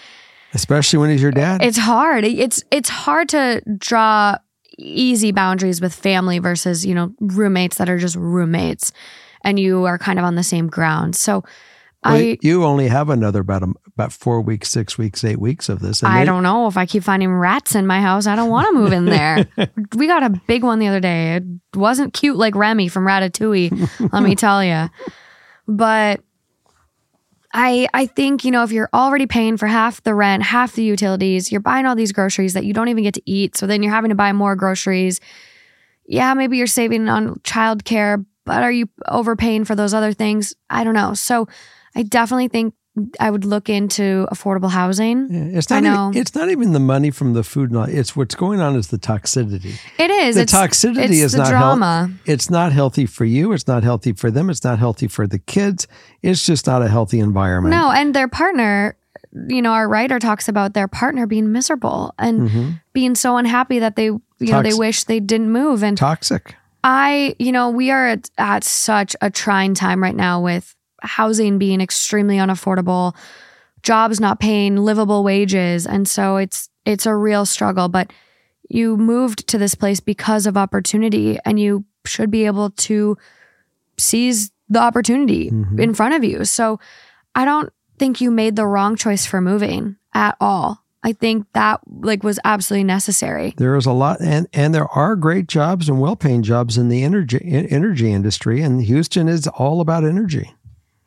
especially 0.54 1.00
when 1.00 1.10
he's 1.10 1.22
your 1.22 1.32
dad. 1.32 1.62
it's 1.64 1.78
hard. 1.78 2.24
It's 2.26 2.64
it's 2.72 2.90
hard 2.90 3.30
to 3.30 3.62
draw 3.78 4.38
easy 4.78 5.32
boundaries 5.32 5.80
with 5.82 5.94
family 5.94 6.40
versus, 6.40 6.86
you 6.86 6.94
know, 6.94 7.14
roommates 7.22 7.78
that 7.78 7.90
are 7.90 7.98
just 7.98 8.16
roommates 8.18 8.92
and 9.42 9.58
you 9.60 9.86
are 9.86 9.98
kind 9.98 10.20
of 10.20 10.26
on 10.26 10.36
the 10.36 10.44
same 10.44 10.68
ground. 10.68 11.16
So 11.16 11.44
Well, 12.04 12.14
I 12.16 12.38
you 12.42 12.66
only 12.66 12.90
have 12.90 13.10
another 13.10 13.40
about 13.40 13.64
a, 13.64 13.72
about 13.94 14.12
four 14.12 14.42
weeks, 14.42 14.70
six 14.70 14.98
weeks, 14.98 15.24
eight 15.24 15.40
weeks 15.40 15.70
of 15.70 15.80
this. 15.80 16.04
and 16.04 16.12
I 16.12 16.20
they- 16.20 16.26
don't 16.26 16.44
know 16.44 16.68
if 16.68 16.76
I 16.76 16.86
keep 16.86 17.04
finding 17.04 17.34
rats 17.34 17.74
in 17.74 17.88
my 17.88 18.02
house. 18.02 18.28
I 18.28 18.36
don't 18.36 18.50
want 18.50 18.68
to 18.68 18.74
move 18.74 18.92
in 18.92 19.06
there. 19.06 19.48
we 19.96 20.08
got 20.08 20.24
a 20.24 20.30
big 20.46 20.64
one 20.64 20.80
the 20.80 20.88
other 20.88 21.00
day. 21.00 21.38
It 21.38 21.44
wasn't 21.78 22.14
cute 22.14 22.36
like 22.36 22.54
Remy 22.54 22.90
from 22.90 23.06
Ratatouille, 23.06 24.12
let 24.12 24.24
me 24.24 24.36
tell 24.46 24.62
you. 24.62 24.90
But 25.70 26.20
I 27.58 27.88
I 27.94 28.06
think, 28.06 28.44
you 28.44 28.52
know, 28.52 28.64
if 28.64 28.72
you're 28.72 28.90
already 28.94 29.26
paying 29.26 29.56
for 29.56 29.66
half 29.66 30.04
the 30.04 30.14
rent, 30.14 30.44
half 30.44 30.74
the 30.74 30.84
utilities, 30.84 31.52
you're 31.52 31.62
buying 31.62 31.86
all 31.86 31.96
these 31.96 32.12
groceries 32.12 32.54
that 32.54 32.66
you 32.66 32.74
don't 32.74 32.90
even 32.90 33.04
get 33.04 33.14
to 33.14 33.22
eat, 33.26 33.56
so 33.56 33.66
then 33.66 33.82
you're 33.82 33.94
having 33.94 34.10
to 34.10 34.16
buy 34.16 34.34
more 34.34 34.56
groceries. 34.56 35.22
Yeah, 36.06 36.34
maybe 36.34 36.58
you're 36.58 36.68
saving 36.68 37.08
on 37.08 37.36
childcare, 37.40 38.24
but 38.46 38.62
are 38.62 38.72
you 38.72 38.90
overpaying 39.08 39.64
for 39.66 39.74
those 39.74 39.94
other 39.94 40.12
things? 40.12 40.54
I 40.70 40.84
don't 40.84 40.94
know. 40.94 41.14
So 41.14 41.48
I 41.96 42.04
definitely 42.04 42.50
think 42.50 42.76
I 43.20 43.30
would 43.30 43.44
look 43.44 43.68
into 43.70 44.26
affordable 44.32 44.70
housing. 44.72 45.28
Yeah, 45.30 45.58
it's 45.58 45.70
I 45.72 45.82
not. 45.82 45.94
know. 45.94 46.10
Even, 46.12 46.22
it's 46.22 46.34
not 46.36 46.50
even 46.50 46.72
the 46.72 46.80
money 46.80 47.12
from 47.12 47.34
the 47.34 47.44
food. 47.44 47.76
all- 47.76 47.84
It's 47.84 48.16
what's 48.16 48.36
going 48.36 48.62
on 48.62 48.76
is 48.78 48.88
the 48.88 48.98
toxicity. 48.98 49.76
It 50.00 50.10
is. 50.12 50.36
The 50.36 50.44
it's, 50.44 50.54
toxicity 50.54 50.98
it's 51.04 51.12
is 51.12 51.32
the 51.34 51.40
not 51.40 51.48
health- 51.48 51.60
drama. 51.80 52.10
It's 52.26 52.50
not 52.50 52.72
healthy 52.72 53.06
for 53.06 53.26
you. 53.26 53.52
It's 53.52 53.68
not 53.68 53.84
healthy 53.84 54.14
for 54.14 54.32
them. 54.32 54.50
It's 54.50 54.64
not 54.64 54.80
healthy 54.80 55.08
for 55.08 55.28
the 55.28 55.40
kids. 55.40 55.88
It's 56.22 56.46
just 56.46 56.68
not 56.68 56.82
a 56.82 56.88
healthy 56.88 57.20
environment. 57.20 57.72
No, 57.76 57.92
and 57.92 58.14
their 58.14 58.28
partner, 58.30 58.96
you 59.50 59.62
know, 59.62 59.72
our 59.74 59.90
writer 59.90 60.18
talks 60.20 60.48
about 60.48 60.74
their 60.74 60.88
partner 60.88 61.28
being 61.28 61.52
miserable 61.52 62.14
and 62.18 62.50
Mhm. 62.50 62.82
being 62.94 63.16
so 63.16 63.36
unhappy 63.36 63.80
that 63.80 63.98
they, 63.98 64.06
you 64.06 64.22
know, 64.40 64.62
they 64.64 64.74
wish 64.74 65.04
they 65.04 65.20
didn't 65.20 65.52
move. 65.52 65.84
And 65.84 65.98
Toxic. 65.98 66.56
I, 66.82 67.36
you 67.40 67.52
know, 67.52 67.70
we 67.72 67.92
are 67.92 68.08
at, 68.08 68.30
at 68.38 68.64
such 68.64 69.16
a 69.22 69.30
trying 69.30 69.74
time 69.74 70.02
right 70.02 70.16
now 70.16 70.40
with 70.40 70.76
housing 71.06 71.58
being 71.58 71.82
extremely 71.82 72.38
unaffordable, 72.38 73.16
jobs 73.84 74.20
not 74.20 74.40
paying 74.40 74.78
livable 74.78 75.24
wages, 75.24 75.86
and 75.86 76.08
so 76.08 76.38
it's 76.38 76.70
it's 76.86 77.06
a 77.06 77.16
real 77.16 77.46
struggle. 77.46 77.88
But 77.90 78.12
you 78.70 78.98
moved 78.98 79.48
to 79.48 79.58
this 79.58 79.76
place 79.76 80.00
because 80.00 80.46
of 80.48 80.58
opportunity, 80.58 81.38
and 81.46 81.60
you 81.60 81.86
should 82.06 82.32
be 82.32 82.46
able 82.46 82.70
to 82.72 83.18
seize 83.98 84.52
the 84.70 84.80
opportunity 84.80 85.52
Mhm. 85.52 85.80
in 85.80 85.94
front 85.94 86.16
of 86.16 86.24
you. 86.24 86.46
So 86.46 86.80
I 87.36 87.46
don't 87.46 87.70
think 88.00 88.20
you 88.22 88.32
made 88.32 88.56
the 88.56 88.66
wrong 88.66 88.96
choice 88.96 89.26
for 89.26 89.40
moving 89.42 89.96
at 90.14 90.36
all. 90.42 90.82
I 91.04 91.14
think 91.14 91.46
that 91.54 91.82
like 92.02 92.24
was 92.24 92.40
absolutely 92.44 92.84
necessary. 92.86 93.54
There 93.58 93.76
is 93.76 93.86
a 93.86 93.92
lot, 93.92 94.22
and 94.22 94.48
and 94.54 94.74
there 94.74 94.88
are 94.88 95.16
great 95.16 95.48
jobs 95.48 95.88
and 95.88 96.02
well-paying 96.02 96.42
jobs 96.42 96.78
in 96.80 96.90
the 96.90 97.04
energy 97.04 97.38
in- 97.38 97.68
energy 97.68 98.12
industry, 98.12 98.62
and 98.64 98.82
Houston 98.82 99.28
is 99.28 99.46
all 99.48 99.82
about 99.82 100.04
energy, 100.04 100.52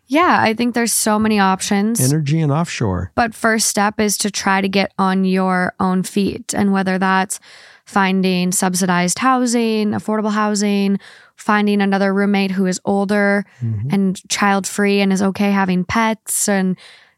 Yeah, 0.09 0.39
I 0.41 0.55
think 0.55 0.75
there's 0.75 0.93
so 0.93 1.19
many 1.19 1.39
options. 1.39 2.01
energy 2.01 2.41
and 2.41 2.51
offshore. 2.51 3.13
But 3.15 3.35
first 3.35 3.69
step 3.69 4.01
is 4.01 4.17
to 4.19 4.31
try 4.31 4.61
to 4.63 4.69
get 4.69 4.93
on 4.99 5.25
your 5.25 5.75
own 5.79 6.03
feet. 6.03 6.55
And 6.55 6.73
whether 6.73 6.99
that's 6.99 7.39
finding 7.85 8.51
subsidized 8.53 9.19
housing, 9.19 9.91
affordable 9.93 10.33
housing, 10.33 10.99
finding 11.37 11.81
another 11.81 12.13
roommate 12.13 12.51
who 12.51 12.67
is 12.67 12.81
older 12.85 13.45
Mhm. 13.63 13.93
and 13.93 14.29
child 14.29 14.67
free 14.67 15.01
and 15.01 15.13
is 15.13 15.23
okay 15.23 15.51
having 15.53 15.85
pets. 15.85 16.49
And, 16.49 16.77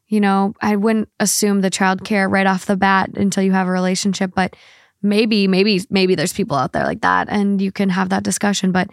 you 0.08 0.20
know, 0.20 0.54
I 0.60 0.76
wouldn't 0.76 1.08
assume 1.20 1.60
the 1.60 1.70
child 1.70 2.04
care 2.04 2.28
right 2.28 2.46
off 2.46 2.66
the 2.66 2.76
bat 2.76 3.10
until 3.16 3.42
you 3.42 3.52
have 3.52 3.66
a 3.68 3.72
relationship, 3.72 4.32
but 4.34 4.54
maybe, 5.02 5.46
maybe, 5.48 5.80
maybe 5.90 6.14
there's 6.14 6.32
people 6.32 6.56
out 6.56 6.72
there 6.72 6.84
like 6.84 7.00
that 7.00 7.28
and 7.30 7.60
you 7.62 7.72
can 7.72 7.88
have 7.88 8.10
that 8.10 8.22
discussion. 8.24 8.70
But 8.72 8.90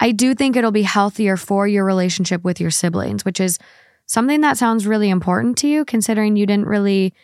I 0.00 0.12
do 0.12 0.34
think 0.34 0.56
it'll 0.56 0.70
be 0.70 0.82
healthier 0.82 1.36
for 1.36 1.66
your 1.66 1.84
relationship 1.84 2.44
with 2.44 2.60
your 2.60 2.70
siblings, 2.70 3.24
which 3.24 3.40
is 3.40 3.58
something 4.06 4.40
that 4.42 4.58
sounds 4.58 4.86
really 4.86 5.08
important 5.08 5.56
to 5.58 5.68
you 5.68 5.84
considering 5.84 6.36
you 6.36 6.46
didn't 6.46 6.66
really 6.66 7.14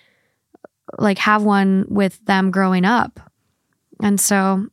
like 0.99 1.19
have 1.19 1.43
one 1.43 1.85
with 1.89 2.25
them 2.25 2.51
growing 2.51 2.85
up. 2.85 3.21
And 4.03 4.21
so 4.21 4.67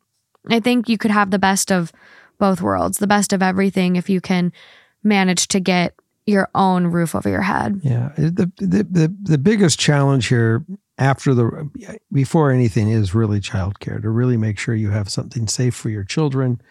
I 0.50 0.60
think 0.60 0.90
you 0.90 0.98
could 0.98 1.12
have 1.12 1.32
the 1.32 1.40
best 1.40 1.72
of 1.72 1.92
both 2.40 2.62
worlds, 2.62 2.98
the 2.98 3.08
best 3.08 3.34
of 3.34 3.42
everything 3.42 3.96
if 3.96 4.10
you 4.10 4.22
can 4.22 4.54
manage 5.04 5.48
to 5.50 5.60
get 5.60 5.94
your 6.26 6.50
own 6.54 6.88
roof 6.88 7.16
over 7.16 7.30
your 7.30 7.42
head. 7.42 7.80
Yeah, 7.84 8.12
the 8.18 8.52
the 8.58 8.84
the, 8.90 9.16
the 9.24 9.38
biggest 9.38 9.80
challenge 9.80 10.28
here 10.28 10.66
after 10.98 11.34
the 11.34 11.70
before 12.12 12.52
anything 12.52 12.90
is 12.90 13.16
really 13.16 13.40
childcare 13.40 14.02
to 14.02 14.10
really 14.10 14.38
make 14.38 14.60
sure 14.60 14.76
you 14.76 14.90
have 14.90 15.10
something 15.10 15.48
safe 15.48 15.76
for 15.76 15.90
your 15.90 16.04
children 16.04 16.62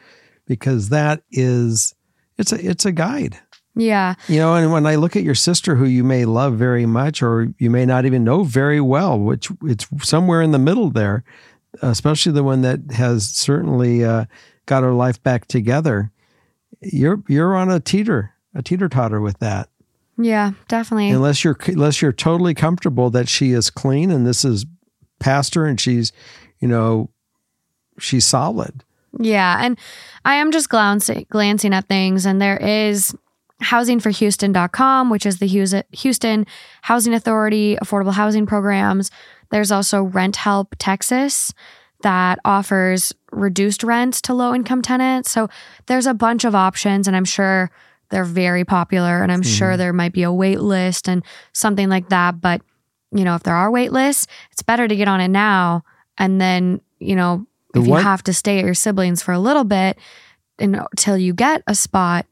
because 0.46 0.88
that 0.90 1.22
is 1.30 1.94
it's 2.38 2.52
a 2.52 2.68
it's 2.68 2.84
a 2.84 2.92
guide. 2.92 3.38
Yeah. 3.78 4.14
You 4.26 4.38
know, 4.38 4.54
and 4.54 4.72
when 4.72 4.86
I 4.86 4.94
look 4.94 5.16
at 5.16 5.22
your 5.22 5.34
sister 5.34 5.74
who 5.76 5.84
you 5.84 6.02
may 6.02 6.24
love 6.24 6.54
very 6.54 6.86
much 6.86 7.22
or 7.22 7.48
you 7.58 7.68
may 7.68 7.84
not 7.84 8.06
even 8.06 8.24
know 8.24 8.42
very 8.42 8.80
well, 8.80 9.18
which 9.18 9.50
it's 9.64 9.86
somewhere 10.02 10.40
in 10.40 10.52
the 10.52 10.58
middle 10.58 10.88
there, 10.88 11.24
especially 11.82 12.32
the 12.32 12.42
one 12.42 12.62
that 12.62 12.80
has 12.92 13.28
certainly 13.28 14.02
uh, 14.02 14.24
got 14.64 14.82
her 14.82 14.94
life 14.94 15.22
back 15.22 15.46
together. 15.46 16.10
You're 16.80 17.22
you're 17.28 17.54
on 17.54 17.70
a 17.70 17.78
teeter, 17.80 18.32
a 18.54 18.62
teeter 18.62 18.88
totter 18.88 19.20
with 19.20 19.38
that 19.40 19.68
Yeah, 20.16 20.52
definitely. 20.68 21.10
unless 21.10 21.44
you're 21.44 21.58
unless 21.66 22.00
you're 22.00 22.12
totally 22.12 22.54
comfortable 22.54 23.10
that 23.10 23.28
she 23.28 23.52
is 23.52 23.68
clean 23.70 24.10
and 24.10 24.26
this 24.26 24.42
is 24.44 24.64
past 25.20 25.54
her 25.54 25.66
and 25.66 25.78
she's 25.80 26.12
you 26.60 26.68
know 26.68 27.10
she's 27.98 28.24
solid 28.26 28.84
Yeah. 29.18 29.58
And 29.60 29.78
I 30.24 30.36
am 30.36 30.52
just 30.52 30.68
glancing, 30.68 31.26
glancing 31.30 31.72
at 31.72 31.88
things, 31.88 32.26
and 32.26 32.40
there 32.40 32.56
is 32.56 33.14
housingforhouston.com, 33.62 35.10
which 35.10 35.24
is 35.24 35.38
the 35.38 35.46
Houston 35.92 36.46
Housing 36.82 37.14
Authority 37.14 37.76
affordable 37.82 38.12
housing 38.12 38.46
programs. 38.46 39.10
There's 39.50 39.72
also 39.72 40.02
Rent 40.02 40.36
Help 40.36 40.74
Texas 40.78 41.54
that 42.02 42.38
offers 42.44 43.14
reduced 43.32 43.82
rents 43.82 44.20
to 44.22 44.34
low 44.34 44.54
income 44.54 44.82
tenants. 44.82 45.30
So 45.30 45.48
there's 45.86 46.06
a 46.06 46.14
bunch 46.14 46.44
of 46.44 46.54
options, 46.54 47.08
and 47.08 47.16
I'm 47.16 47.24
sure 47.24 47.70
they're 48.10 48.24
very 48.24 48.64
popular, 48.64 49.22
and 49.22 49.32
I'm 49.32 49.40
mm-hmm. 49.40 49.50
sure 49.50 49.76
there 49.76 49.92
might 49.92 50.12
be 50.12 50.22
a 50.22 50.32
wait 50.32 50.60
list 50.60 51.08
and 51.08 51.24
something 51.52 51.88
like 51.88 52.10
that. 52.10 52.40
But, 52.40 52.60
you 53.12 53.24
know, 53.24 53.34
if 53.34 53.42
there 53.42 53.54
are 53.56 53.70
wait 53.70 53.92
lists, 53.92 54.26
it's 54.52 54.62
better 54.62 54.86
to 54.86 54.96
get 54.96 55.08
on 55.08 55.20
it 55.20 55.28
now. 55.28 55.82
And 56.18 56.40
then, 56.40 56.80
you 56.98 57.16
know, 57.16 57.46
The 57.76 57.82
if 57.82 57.88
you 57.88 57.94
have 57.94 58.22
to 58.24 58.32
stay 58.32 58.58
at 58.58 58.64
your 58.64 58.74
siblings 58.74 59.22
for 59.22 59.32
a 59.32 59.38
little 59.38 59.64
bit 59.64 59.98
until 60.58 61.18
you 61.18 61.34
get 61.34 61.62
a 61.66 61.74
spot, 61.74 62.26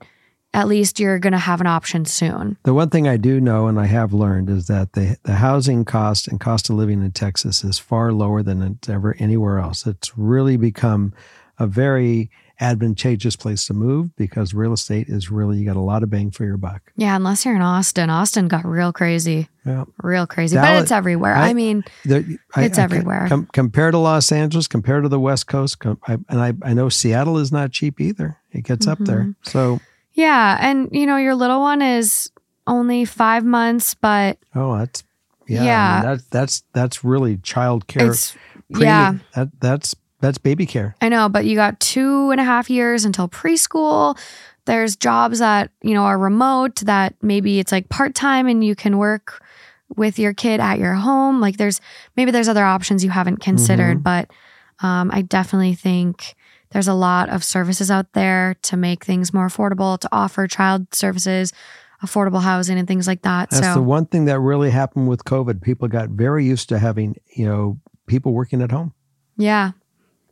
at 0.55 0.69
least 0.69 1.01
you're 1.01 1.19
going 1.19 1.33
to 1.33 1.39
have 1.39 1.61
an 1.61 1.67
option 1.67 2.05
soon. 2.05 2.57
the 2.63 2.73
one 2.73 2.89
thing 2.89 3.09
i 3.09 3.17
do 3.17 3.41
know 3.41 3.67
and 3.67 3.79
i 3.79 3.87
have 3.87 4.13
learned 4.13 4.49
is 4.49 4.69
that 4.69 4.93
the, 4.93 5.17
the 5.25 5.35
housing 5.35 5.85
cost 5.85 6.29
and 6.29 6.41
cost 6.41 6.71
of 6.71 6.77
living 6.77 7.03
in 7.03 7.11
texas 7.11 7.65
is 7.65 7.79
far 7.79 8.13
lower 8.13 8.43
than 8.43 8.63
it's 8.63 8.89
ever 8.89 9.17
anywhere 9.19 9.59
else 9.59 9.85
it's 9.87 10.17
really 10.17 10.57
become 10.57 11.13
a 11.59 11.67
very 11.67 12.31
advantageous 12.61 13.37
place 13.37 13.67
to 13.67 13.75
move 13.75 14.15
because 14.17 14.55
real 14.55 14.73
estate 14.73 15.09
is 15.09 15.31
really 15.31 15.59
you 15.59 15.65
got 15.67 15.77
a 15.77 15.81
lot 15.81 16.03
of 16.03 16.11
bang 16.11 16.31
for 16.31 16.45
your 16.45 16.57
buck 16.57 16.93
Yeah, 16.97 17.17
unless 17.17 17.45
you're 17.45 17.57
in 17.57 17.63
Austin. 17.63 18.11
Austin 18.11 18.47
got 18.49 18.65
real 18.65 18.93
crazy, 18.93 19.49
yeah 19.67 19.85
real 20.03 20.27
crazy. 20.27 20.57
but 20.57 20.83
it's 20.83 20.93
everywhere. 20.93 21.35
I, 21.35 21.49
I- 21.51 21.55
mean, 21.55 21.85
The- 22.05 22.39
I- 22.55 22.65
It's 22.65 22.79
I- 22.79 22.83
everywhere. 22.85 23.27
com- 23.29 23.49
compared 23.53 23.93
to 23.93 23.99
Los 23.99 24.31
Angeles, 24.33 24.69
compared 24.69 25.03
to 25.05 25.09
the 25.09 25.21
West 25.21 25.47
Coast, 25.47 25.79
com- 25.81 25.99
I, 26.07 26.15
and 26.29 26.41
I, 26.41 26.53
I 26.63 26.75
know 26.75 26.89
Seattle 26.89 27.39
is 27.39 27.51
not 27.53 27.73
cheap 27.73 28.01
either. 28.01 28.39
It 28.53 28.63
gets 28.65 28.87
up 28.87 28.99
there. 29.01 29.21
Mm-hmm. 29.21 29.31
So, 29.51 29.81
yeah. 30.13 30.57
And, 30.61 30.89
you 30.93 31.07
know, 31.07 31.17
your 31.17 31.35
little 31.35 31.61
one 31.61 31.83
is 31.83 32.31
only 32.69 33.05
five 33.05 33.45
months, 33.45 33.95
but 33.95 34.39
oh, 34.55 34.79
that's 34.79 35.03
yeah. 35.49 35.63
I 35.63 35.97
mean, 35.97 36.07
that's 36.11 36.25
that's 36.31 36.63
that's 36.73 37.05
really 37.05 37.37
child 37.39 37.87
care. 37.89 38.15
yeah. 38.69 39.15
that 39.35 39.49
that's 39.61 39.95
that's 40.25 40.39
baby 40.39 40.67
care. 40.67 40.97
I 41.01 41.09
know, 41.09 41.29
but 41.29 41.45
you 41.45 41.55
got 41.55 41.79
two 41.81 42.31
and 42.31 42.41
a 42.41 42.45
half 42.45 42.71
years 42.71 43.05
until 43.05 43.29
preschool. 43.29 44.19
There's 44.65 44.97
jobs 44.97 45.41
that, 45.41 45.71
you 45.83 45.93
know, 45.93 46.05
are 46.05 46.19
remote 46.19 46.77
that 46.77 47.15
maybe 47.21 47.59
it's 47.59 47.71
like 47.71 47.91
part 47.91 48.15
time 48.15 48.47
and 48.47 48.65
you 48.65 48.75
can 48.75 48.97
work 48.97 49.43
with 49.97 50.19
your 50.19 50.33
kid 50.33 50.61
at 50.61 50.79
your 50.79 50.95
home. 50.95 51.41
Like 51.41 51.59
there's 51.59 51.81
maybe 52.17 52.31
there's 52.31 52.49
other 52.49 52.65
options 52.65 53.05
you 53.05 53.11
haven't 53.11 53.39
considered, 53.39 54.03
but 54.03 54.31
um, 54.81 55.11
I 55.13 55.23
definitely 55.23 55.75
think 55.75 56.35
there's 56.71 56.89
a 56.89 56.95
lot 56.95 57.29
of 57.29 57.45
services 57.45 57.91
out 57.91 58.13
there 58.15 58.57
to 58.63 58.77
make 58.77 59.05
things 59.05 59.33
more 59.33 59.47
affordable, 59.47 59.99
to 59.99 60.09
offer 60.11 60.49
child 60.49 60.93
services, 60.95 61.53
affordable 62.03 62.43
housing, 62.43 62.79
and 62.79 62.89
things 62.89 63.07
like 63.07 63.23
that. 63.23 63.51
That's 63.51 63.67
so 63.67 63.75
the 63.75 63.83
one 63.83 64.07
thing 64.07 64.25
that 64.25 64.41
really 64.41 64.71
happened 64.71 65.09
with 65.09 65.25
COVID. 65.25 65.63
People 65.63 65.87
got 65.89 66.09
very 66.09 66.45
used 66.45 66.71
to 66.71 66.79
having 66.79 67.17
you 67.37 67.47
know 67.47 67.79
people 68.07 68.33
working 68.33 68.63
at 68.63 68.73
home. 68.73 68.95
yeah, 69.37 69.73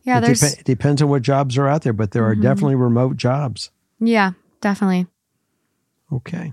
yeah, 0.04 0.18
it, 0.18 0.22
there's 0.22 0.40
depe- 0.42 0.58
it 0.60 0.64
depends 0.64 1.02
on 1.02 1.08
what 1.08 1.22
jobs 1.22 1.56
are 1.58 1.68
out 1.68 1.82
there, 1.82 1.92
but 1.92 2.10
there 2.12 2.24
are 2.28 2.34
Mhm. 2.34 2.42
definitely 2.42 2.74
remote 2.76 3.16
jobs. 3.16 3.70
yeah, 4.00 4.32
definitely. 4.60 5.06
Okay, 6.12 6.52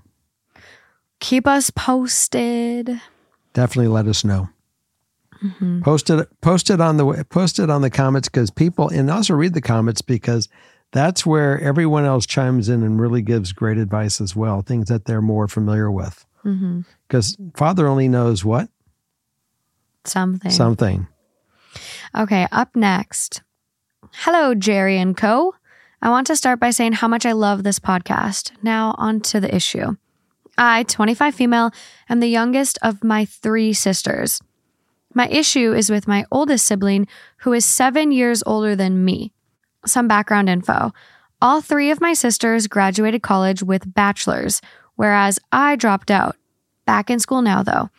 Keep 1.19 1.47
us 1.47 1.69
posted. 1.69 3.01
definitely 3.53 3.89
let 3.89 4.07
us 4.07 4.23
know. 4.23 4.49
Mhm. 5.43 5.83
Post 5.83 6.09
it, 6.09 6.29
post 6.41 6.69
it 6.69 6.79
on 6.81 6.97
the 6.97 7.25
post 7.29 7.59
it 7.59 7.69
on 7.69 7.81
the 7.81 7.89
comments 7.89 8.27
because 8.29 8.51
people 8.51 8.89
and 8.89 9.09
also 9.09 9.33
read 9.33 9.53
the 9.53 9.61
comments 9.61 10.01
because 10.01 10.47
that's 10.91 11.25
where 11.25 11.59
everyone 11.61 12.03
else 12.05 12.25
chimes 12.25 12.67
in 12.69 12.83
and 12.83 12.99
really 12.99 13.21
gives 13.21 13.51
great 13.53 13.77
advice 13.77 14.19
as 14.21 14.35
well, 14.35 14.61
things 14.61 14.87
that 14.89 15.05
they're 15.05 15.21
more 15.21 15.47
familiar 15.47 15.89
with. 15.91 16.25
Because 17.07 17.37
Father 17.55 17.85
only 17.87 18.07
knows 18.07 18.43
what 18.45 18.69
Something. 20.05 20.51
something. 20.51 21.07
Okay, 22.17 22.47
up 22.51 22.75
next. 22.75 23.41
Hello, 24.13 24.55
Jerry 24.55 24.97
and 24.97 25.15
Co. 25.15 25.53
I 26.01 26.09
want 26.09 26.27
to 26.27 26.35
start 26.35 26.59
by 26.59 26.71
saying 26.71 26.93
how 26.93 27.07
much 27.07 27.25
I 27.25 27.33
love 27.33 27.63
this 27.63 27.79
podcast. 27.79 28.51
Now, 28.63 28.95
on 28.97 29.19
to 29.21 29.39
the 29.39 29.53
issue. 29.53 29.95
I, 30.57 30.83
25 30.83 31.35
female, 31.35 31.71
am 32.09 32.19
the 32.19 32.27
youngest 32.27 32.79
of 32.81 33.03
my 33.03 33.25
three 33.25 33.73
sisters. 33.73 34.41
My 35.13 35.27
issue 35.27 35.73
is 35.73 35.89
with 35.89 36.07
my 36.07 36.25
oldest 36.31 36.65
sibling, 36.65 37.07
who 37.39 37.53
is 37.53 37.65
seven 37.65 38.11
years 38.11 38.43
older 38.45 38.75
than 38.75 39.05
me. 39.05 39.31
Some 39.85 40.07
background 40.07 40.49
info. 40.49 40.91
All 41.41 41.61
three 41.61 41.91
of 41.91 42.01
my 42.01 42.13
sisters 42.13 42.67
graduated 42.67 43.21
college 43.21 43.61
with 43.63 43.93
bachelors, 43.93 44.61
whereas 44.95 45.39
I 45.51 45.75
dropped 45.75 46.11
out. 46.11 46.35
Back 46.85 47.09
in 47.09 47.19
school 47.19 47.41
now, 47.41 47.63
though. 47.63 47.89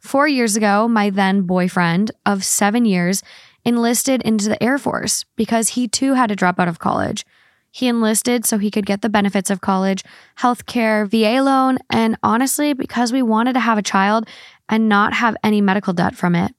Four 0.00 0.26
years 0.26 0.56
ago, 0.56 0.88
my 0.88 1.10
then 1.10 1.42
boyfriend 1.42 2.10
of 2.26 2.44
seven 2.44 2.84
years 2.84 3.22
enlisted 3.64 4.22
into 4.22 4.48
the 4.48 4.62
Air 4.62 4.78
Force 4.78 5.24
because 5.36 5.70
he 5.70 5.88
too 5.88 6.14
had 6.14 6.28
to 6.28 6.36
drop 6.36 6.58
out 6.58 6.68
of 6.68 6.78
college. 6.78 7.24
He 7.70 7.88
enlisted 7.88 8.44
so 8.44 8.58
he 8.58 8.70
could 8.70 8.84
get 8.84 9.00
the 9.00 9.08
benefits 9.08 9.48
of 9.48 9.62
college, 9.62 10.04
healthcare, 10.38 11.08
VA 11.08 11.42
loan, 11.42 11.78
and 11.88 12.18
honestly, 12.22 12.74
because 12.74 13.12
we 13.12 13.22
wanted 13.22 13.54
to 13.54 13.60
have 13.60 13.78
a 13.78 13.82
child 13.82 14.28
and 14.68 14.88
not 14.88 15.14
have 15.14 15.36
any 15.42 15.60
medical 15.60 15.94
debt 15.94 16.14
from 16.14 16.34
it. 16.34 16.54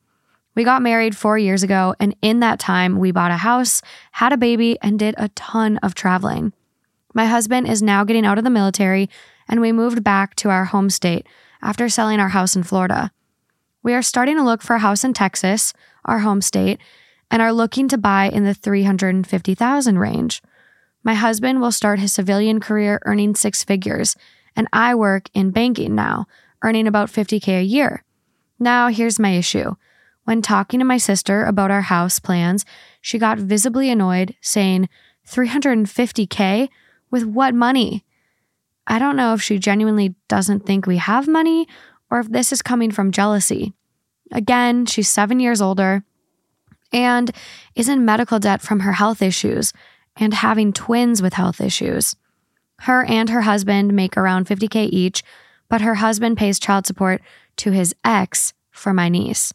We 0.56 0.64
got 0.64 0.82
married 0.82 1.16
four 1.16 1.38
years 1.38 1.64
ago, 1.64 1.96
and 2.00 2.16
in 2.22 2.40
that 2.40 2.60
time, 2.60 2.98
we 2.98 3.12
bought 3.12 3.32
a 3.32 3.38
house, 3.38 3.82
had 4.12 4.34
a 4.34 4.38
baby, 4.38 4.78
and 4.82 5.00
did 5.00 5.16
a 5.18 5.30
ton 5.30 5.78
of 5.78 5.96
traveling. 5.96 6.54
My 7.14 7.26
husband 7.26 7.68
is 7.68 7.82
now 7.82 8.04
getting 8.04 8.26
out 8.26 8.38
of 8.38 8.44
the 8.44 8.50
military, 8.50 9.10
and 9.48 9.62
we 9.62 9.72
moved 9.72 10.04
back 10.04 10.36
to 10.38 10.50
our 10.50 10.66
home 10.66 10.90
state 10.90 11.28
after 11.62 11.90
selling 11.90 12.20
our 12.20 12.30
house 12.30 12.56
in 12.56 12.64
Florida. 12.64 13.12
We 13.84 13.94
are 13.94 14.02
starting 14.02 14.38
to 14.38 14.44
look 14.44 14.62
for 14.62 14.78
a 14.78 14.80
house 14.80 15.04
in 15.04 15.14
Texas, 15.14 15.74
our 16.06 16.20
home 16.20 16.42
state, 16.42 16.80
and 17.30 17.42
are 17.42 17.52
looking 17.52 17.90
to 17.90 17.98
buy 17.98 18.30
in 18.30 18.46
the 18.46 18.54
350,000 18.54 20.00
range. 20.00 20.42
My 21.04 21.16
husband 21.16 21.60
will 21.60 21.72
start 21.74 22.00
his 22.00 22.14
civilian 22.14 22.62
career 22.62 23.02
earning 23.06 23.36
six 23.36 23.64
figures, 23.64 24.16
and 24.56 24.68
I 24.72 24.96
work 24.96 25.30
in 25.34 25.52
banking 25.52 25.96
now, 25.96 26.28
earning 26.64 26.88
about 26.88 27.10
50k 27.10 27.60
a 27.60 27.64
year. 27.64 28.06
Now, 28.58 28.88
here's 28.88 29.20
my 29.20 29.32
issue. 29.32 29.76
When 30.24 30.42
talking 30.42 30.80
to 30.80 30.86
my 30.86 30.98
sister 30.98 31.44
about 31.44 31.72
our 31.72 31.82
house 31.82 32.20
plans, 32.20 32.66
she 33.02 33.20
got 33.20 33.38
visibly 33.38 33.90
annoyed, 33.90 34.36
saying, 34.40 34.88
350k? 35.28 36.70
With 37.12 37.26
what 37.26 37.54
money? 37.54 38.06
I 38.88 39.00
don't 39.00 39.18
know 39.18 39.34
if 39.34 39.42
she 39.42 39.60
genuinely 39.60 40.16
doesn't 40.28 40.66
think 40.66 40.86
we 40.86 40.98
have 40.98 41.28
money 41.28 41.68
or 42.14 42.20
if 42.20 42.30
this 42.30 42.52
is 42.52 42.62
coming 42.62 42.92
from 42.92 43.12
jealousy. 43.12 43.74
Again, 44.32 44.86
she's 44.86 45.10
seven 45.10 45.40
years 45.40 45.60
older 45.60 46.04
and 46.92 47.32
is 47.74 47.90
in 47.90 48.06
medical 48.06 48.38
debt 48.38 48.62
from 48.62 48.82
her 48.82 48.92
health 48.92 49.20
issues 49.24 49.74
and 50.16 50.32
having 50.32 50.74
twins 50.74 51.24
with 51.24 51.34
health 51.34 51.60
issues. 51.60 52.16
Her 52.82 53.04
and 53.06 53.32
her 53.32 53.42
husband 53.42 53.96
make 53.96 54.16
around 54.16 54.46
50K 54.46 54.90
each, 54.92 55.24
but 55.70 55.82
her 55.82 55.96
husband 55.96 56.38
pays 56.38 56.60
child 56.60 56.86
support 56.86 57.20
to 57.58 57.72
his 57.72 57.96
ex 58.06 58.54
for 58.70 58.94
my 58.94 59.10
niece. 59.10 59.52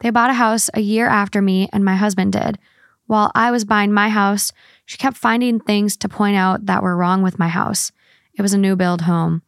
They 0.00 0.10
bought 0.10 0.30
a 0.30 0.34
house 0.34 0.68
a 0.74 0.80
year 0.80 1.06
after 1.06 1.40
me 1.40 1.68
and 1.72 1.84
my 1.84 1.94
husband 1.94 2.32
did. 2.32 2.58
While 3.06 3.30
I 3.36 3.52
was 3.52 3.64
buying 3.64 3.92
my 3.92 4.08
house, 4.08 4.50
she 4.84 4.98
kept 4.98 5.16
finding 5.16 5.60
things 5.60 5.96
to 5.98 6.08
point 6.08 6.36
out 6.36 6.66
that 6.66 6.82
were 6.82 6.96
wrong 6.96 7.22
with 7.22 7.38
my 7.38 7.46
house. 7.46 7.92
It 8.34 8.42
was 8.42 8.52
a 8.52 8.58
new 8.58 8.74
build 8.74 9.02
home. 9.02 9.42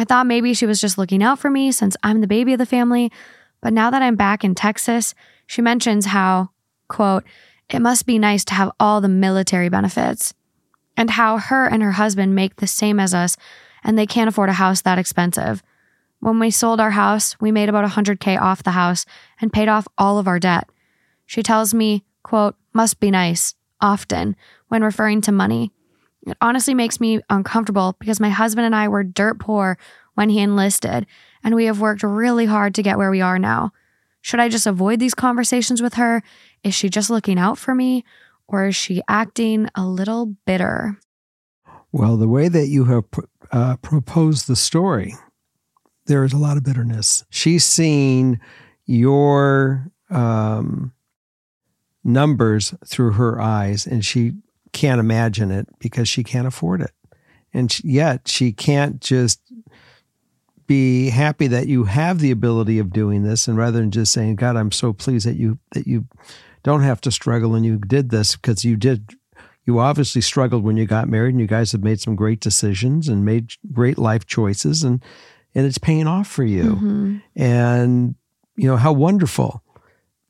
I 0.00 0.04
thought 0.04 0.26
maybe 0.26 0.54
she 0.54 0.64
was 0.64 0.80
just 0.80 0.96
looking 0.96 1.22
out 1.22 1.38
for 1.38 1.50
me 1.50 1.70
since 1.70 1.94
I'm 2.02 2.22
the 2.22 2.26
baby 2.26 2.54
of 2.54 2.58
the 2.58 2.64
family, 2.64 3.12
but 3.60 3.74
now 3.74 3.90
that 3.90 4.00
I'm 4.00 4.16
back 4.16 4.42
in 4.42 4.54
Texas, 4.54 5.14
she 5.46 5.60
mentions 5.60 6.06
how, 6.06 6.48
quote, 6.88 7.22
it 7.68 7.80
must 7.80 8.06
be 8.06 8.18
nice 8.18 8.42
to 8.46 8.54
have 8.54 8.72
all 8.80 9.02
the 9.02 9.10
military 9.10 9.68
benefits, 9.68 10.32
and 10.96 11.10
how 11.10 11.36
her 11.36 11.66
and 11.66 11.82
her 11.82 11.92
husband 11.92 12.34
make 12.34 12.56
the 12.56 12.66
same 12.66 12.98
as 12.98 13.12
us 13.12 13.36
and 13.84 13.98
they 13.98 14.06
can't 14.06 14.30
afford 14.30 14.48
a 14.48 14.54
house 14.54 14.80
that 14.80 14.96
expensive. 14.96 15.62
When 16.20 16.38
we 16.38 16.50
sold 16.50 16.80
our 16.80 16.92
house, 16.92 17.38
we 17.38 17.52
made 17.52 17.68
about 17.68 17.86
100K 17.90 18.40
off 18.40 18.62
the 18.62 18.70
house 18.70 19.04
and 19.38 19.52
paid 19.52 19.68
off 19.68 19.86
all 19.98 20.18
of 20.18 20.26
our 20.26 20.38
debt. 20.38 20.66
She 21.26 21.42
tells 21.42 21.74
me, 21.74 22.04
quote, 22.22 22.56
must 22.72 23.00
be 23.00 23.10
nice, 23.10 23.54
often, 23.82 24.34
when 24.68 24.82
referring 24.82 25.20
to 25.20 25.30
money. 25.30 25.72
It 26.26 26.36
honestly 26.40 26.74
makes 26.74 27.00
me 27.00 27.20
uncomfortable 27.30 27.96
because 27.98 28.20
my 28.20 28.30
husband 28.30 28.66
and 28.66 28.74
I 28.74 28.88
were 28.88 29.04
dirt 29.04 29.38
poor 29.38 29.78
when 30.14 30.28
he 30.28 30.40
enlisted, 30.40 31.06
and 31.42 31.54
we 31.54 31.64
have 31.64 31.80
worked 31.80 32.02
really 32.02 32.46
hard 32.46 32.74
to 32.74 32.82
get 32.82 32.98
where 32.98 33.10
we 33.10 33.20
are 33.20 33.38
now. 33.38 33.72
Should 34.20 34.40
I 34.40 34.48
just 34.48 34.66
avoid 34.66 35.00
these 35.00 35.14
conversations 35.14 35.80
with 35.80 35.94
her? 35.94 36.22
Is 36.62 36.74
she 36.74 36.90
just 36.90 37.08
looking 37.08 37.38
out 37.38 37.56
for 37.56 37.74
me? 37.74 38.04
Or 38.46 38.66
is 38.66 38.76
she 38.76 39.00
acting 39.08 39.68
a 39.74 39.86
little 39.86 40.34
bitter? 40.44 40.98
Well, 41.92 42.16
the 42.16 42.28
way 42.28 42.48
that 42.48 42.66
you 42.66 42.84
have 42.84 43.04
uh, 43.50 43.76
proposed 43.76 44.46
the 44.46 44.56
story, 44.56 45.14
there 46.06 46.24
is 46.24 46.32
a 46.32 46.38
lot 46.38 46.56
of 46.56 46.64
bitterness. 46.64 47.24
She's 47.30 47.64
seen 47.64 48.40
your 48.84 49.90
um, 50.10 50.92
numbers 52.04 52.74
through 52.84 53.12
her 53.12 53.40
eyes 53.40 53.86
and 53.86 54.04
she 54.04 54.32
can't 54.72 55.00
imagine 55.00 55.50
it 55.50 55.68
because 55.78 56.08
she 56.08 56.24
can't 56.24 56.46
afford 56.46 56.80
it. 56.80 56.92
And 57.52 57.82
yet 57.82 58.28
she 58.28 58.52
can't 58.52 59.00
just 59.00 59.40
be 60.70 61.10
happy 61.10 61.48
that 61.48 61.66
you 61.66 61.82
have 61.82 62.20
the 62.20 62.30
ability 62.30 62.78
of 62.78 62.92
doing 62.92 63.24
this 63.24 63.48
and 63.48 63.58
rather 63.58 63.80
than 63.80 63.90
just 63.90 64.12
saying 64.12 64.36
god 64.36 64.54
i'm 64.54 64.70
so 64.70 64.92
pleased 64.92 65.26
that 65.26 65.34
you 65.34 65.58
that 65.72 65.84
you 65.84 66.06
don't 66.62 66.82
have 66.82 67.00
to 67.00 67.10
struggle 67.10 67.56
and 67.56 67.66
you 67.66 67.76
did 67.76 68.10
this 68.10 68.36
because 68.36 68.64
you 68.64 68.76
did 68.76 69.16
you 69.66 69.80
obviously 69.80 70.20
struggled 70.20 70.62
when 70.62 70.76
you 70.76 70.86
got 70.86 71.08
married 71.08 71.30
and 71.34 71.40
you 71.40 71.48
guys 71.48 71.72
have 71.72 71.82
made 71.82 72.00
some 72.00 72.14
great 72.14 72.38
decisions 72.38 73.08
and 73.08 73.24
made 73.24 73.50
great 73.72 73.98
life 73.98 74.26
choices 74.26 74.84
and 74.84 75.02
and 75.56 75.66
it's 75.66 75.76
paying 75.76 76.06
off 76.06 76.28
for 76.28 76.44
you 76.44 76.76
mm-hmm. 76.76 77.16
and 77.34 78.14
you 78.54 78.68
know 78.68 78.76
how 78.76 78.92
wonderful 78.92 79.64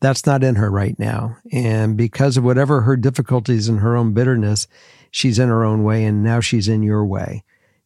that's 0.01 0.26
not 0.26 0.42
in 0.42 0.57
her 0.57 0.70
right 0.70 0.98
now 0.98 1.36
and 1.53 1.96
because 1.96 2.36
of 2.36 2.44
whatever 2.44 2.82
her 2.82 2.96
difficulties 2.96 3.68
and 3.68 3.80
her 3.80 3.96
own 3.96 4.12
bitterness 4.12 4.66
she's 5.11 5.38
in 5.38 5.48
her 5.48 5.64
own 5.64 5.84
way 5.84 6.05
and 6.05 6.22
now 6.22 6.40
she's 6.40 6.68
in 6.68 6.82
your 6.82 7.05
way 7.05 7.42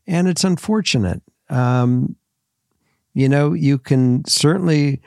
and 0.06 0.28
it's 0.28 0.44
unfortunate 0.44 1.22
um, 1.50 2.16
you 3.14 3.28
know, 3.28 3.52
you 3.52 3.78
can 3.78 4.24
certainly, 4.26 5.00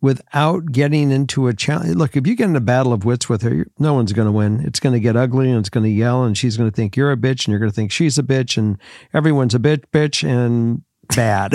without 0.00 0.70
getting 0.70 1.10
into 1.10 1.48
a 1.48 1.54
challenge. 1.54 1.94
Look, 1.94 2.16
if 2.16 2.26
you 2.26 2.36
get 2.36 2.48
in 2.48 2.56
a 2.56 2.60
battle 2.60 2.92
of 2.92 3.04
wits 3.04 3.28
with 3.28 3.42
her, 3.42 3.66
no 3.78 3.94
one's 3.94 4.12
going 4.12 4.26
to 4.26 4.32
win. 4.32 4.60
It's 4.60 4.80
going 4.80 4.92
to 4.92 5.00
get 5.00 5.16
ugly 5.16 5.50
and 5.50 5.58
it's 5.58 5.70
going 5.70 5.84
to 5.84 5.90
yell, 5.90 6.24
and 6.24 6.36
she's 6.36 6.56
going 6.56 6.70
to 6.70 6.74
think 6.76 6.96
you're 6.96 7.10
a 7.10 7.16
bitch, 7.16 7.46
and 7.46 7.48
you're 7.48 7.58
going 7.58 7.70
to 7.70 7.74
think 7.74 7.90
she's 7.90 8.18
a 8.18 8.22
bitch, 8.22 8.56
and 8.56 8.78
everyone's 9.14 9.54
a 9.54 9.58
bitch, 9.58 9.84
bitch, 9.92 10.28
and 10.28 10.82
bad. 11.16 11.54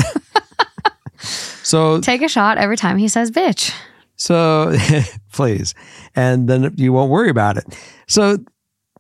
so 1.19 2.01
take 2.01 2.23
a 2.23 2.27
shot 2.27 2.57
every 2.57 2.77
time 2.77 2.97
he 2.97 3.07
says 3.07 3.29
bitch. 3.31 3.73
So 4.17 4.75
please, 5.31 5.73
and 6.15 6.49
then 6.49 6.73
you 6.75 6.91
won't 6.91 7.11
worry 7.11 7.29
about 7.29 7.57
it. 7.57 7.65
So 8.07 8.37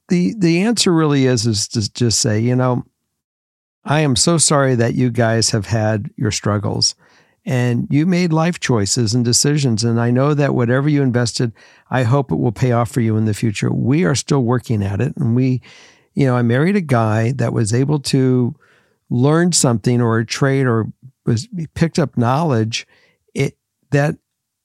the 0.09 0.33
the 0.37 0.61
answer 0.61 0.93
really 0.93 1.25
is 1.25 1.45
is 1.45 1.67
to 1.69 1.91
just 1.91 2.19
say, 2.19 2.39
you 2.39 2.55
know, 2.55 2.83
I 3.83 4.01
am 4.01 4.15
so 4.15 4.37
sorry 4.37 4.75
that 4.75 4.95
you 4.95 5.09
guys 5.09 5.49
have 5.49 5.65
had 5.65 6.09
your 6.15 6.31
struggles 6.31 6.95
and 7.45 7.87
you 7.89 8.05
made 8.05 8.33
life 8.33 8.59
choices 8.59 9.13
and 9.13 9.23
decisions. 9.23 9.85
And 9.85 10.01
I 10.01 10.11
know 10.11 10.33
that 10.33 10.53
whatever 10.53 10.89
you 10.89 11.01
invested, 11.01 11.53
I 11.89 12.03
hope 12.03 12.29
it 12.29 12.35
will 12.35 12.51
pay 12.51 12.73
off 12.73 12.91
for 12.91 12.99
you 12.99 13.15
in 13.15 13.23
the 13.23 13.33
future. 13.33 13.71
We 13.71 14.03
are 14.03 14.15
still 14.15 14.43
working 14.43 14.83
at 14.83 14.99
it. 14.99 15.15
And 15.15 15.33
we, 15.33 15.61
you 16.13 16.25
know, 16.25 16.35
I 16.35 16.41
married 16.41 16.75
a 16.75 16.81
guy 16.81 17.31
that 17.37 17.53
was 17.53 17.73
able 17.73 17.99
to 17.99 18.53
learn 19.09 19.53
something 19.53 20.01
or 20.01 20.17
a 20.17 20.25
trade 20.25 20.67
or 20.67 20.91
was 21.25 21.47
picked 21.73 21.97
up 21.97 22.17
knowledge 22.17 22.85
it, 23.33 23.57
that 23.91 24.17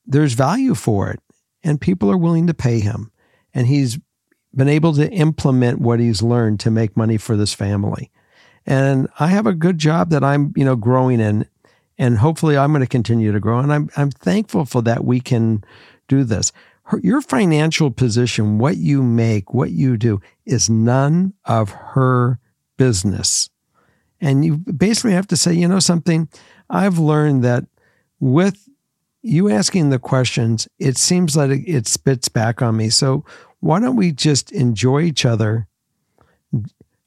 there's 0.06 0.34
value 0.34 0.74
for 0.74 1.10
it 1.10 1.20
and 1.62 1.80
people 1.80 2.10
are 2.10 2.16
willing 2.16 2.46
to 2.46 2.54
pay 2.54 2.80
him. 2.80 3.10
And 3.54 3.66
he's 3.66 3.98
been 4.54 4.68
able 4.68 4.92
to 4.94 5.10
implement 5.10 5.80
what 5.80 6.00
he's 6.00 6.22
learned 6.22 6.60
to 6.60 6.70
make 6.70 6.96
money 6.96 7.16
for 7.16 7.36
this 7.36 7.54
family 7.54 8.10
and 8.66 9.08
I 9.18 9.28
have 9.28 9.46
a 9.46 9.54
good 9.54 9.78
job 9.78 10.10
that 10.10 10.22
I'm, 10.22 10.52
you 10.56 10.64
know, 10.64 10.76
growing 10.76 11.20
in, 11.20 11.46
and 11.98 12.18
hopefully 12.18 12.56
I'm 12.56 12.72
going 12.72 12.80
to 12.80 12.86
continue 12.86 13.32
to 13.32 13.40
grow. 13.40 13.58
And 13.58 13.72
I'm 13.72 13.90
I'm 13.96 14.10
thankful 14.10 14.64
for 14.64 14.82
that 14.82 15.04
we 15.04 15.20
can 15.20 15.64
do 16.08 16.24
this. 16.24 16.52
Her, 16.84 17.00
your 17.02 17.20
financial 17.20 17.90
position, 17.90 18.58
what 18.58 18.76
you 18.76 19.02
make, 19.02 19.52
what 19.52 19.70
you 19.70 19.96
do, 19.96 20.20
is 20.44 20.70
none 20.70 21.34
of 21.44 21.70
her 21.70 22.38
business. 22.76 23.50
And 24.20 24.44
you 24.44 24.58
basically 24.58 25.12
have 25.12 25.26
to 25.28 25.36
say, 25.36 25.52
you 25.52 25.66
know, 25.66 25.80
something. 25.80 26.28
I've 26.70 26.98
learned 26.98 27.44
that 27.44 27.64
with 28.20 28.68
you 29.22 29.50
asking 29.50 29.90
the 29.90 29.98
questions, 29.98 30.68
it 30.78 30.96
seems 30.96 31.36
like 31.36 31.62
it 31.66 31.86
spits 31.86 32.28
back 32.28 32.60
on 32.60 32.76
me. 32.76 32.90
So 32.90 33.24
why 33.60 33.80
don't 33.80 33.96
we 33.96 34.12
just 34.12 34.52
enjoy 34.52 35.02
each 35.02 35.24
other 35.24 35.68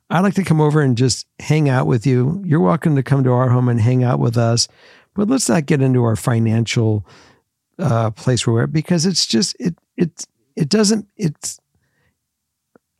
I'd 0.09 0.21
like 0.21 0.35
to 0.35 0.43
come 0.43 0.61
over 0.61 0.81
and 0.81 0.97
just 0.97 1.25
hang 1.39 1.67
out 1.67 1.87
with 1.87 2.05
you. 2.05 2.41
You're 2.45 2.59
welcome 2.59 2.95
to 2.95 3.03
come 3.03 3.23
to 3.23 3.31
our 3.31 3.49
home 3.49 3.69
and 3.69 3.81
hang 3.81 4.03
out 4.03 4.19
with 4.19 4.37
us, 4.37 4.67
but 5.15 5.27
let's 5.27 5.49
not 5.49 5.65
get 5.65 5.81
into 5.81 6.03
our 6.03 6.15
financial 6.15 7.05
uh, 7.79 8.11
place 8.11 8.45
where 8.45 8.53
we're 8.53 8.67
because 8.67 9.05
it's 9.05 9.25
just 9.25 9.55
it 9.59 9.75
it 9.97 10.25
it 10.55 10.69
doesn't 10.69 11.07
it's 11.17 11.59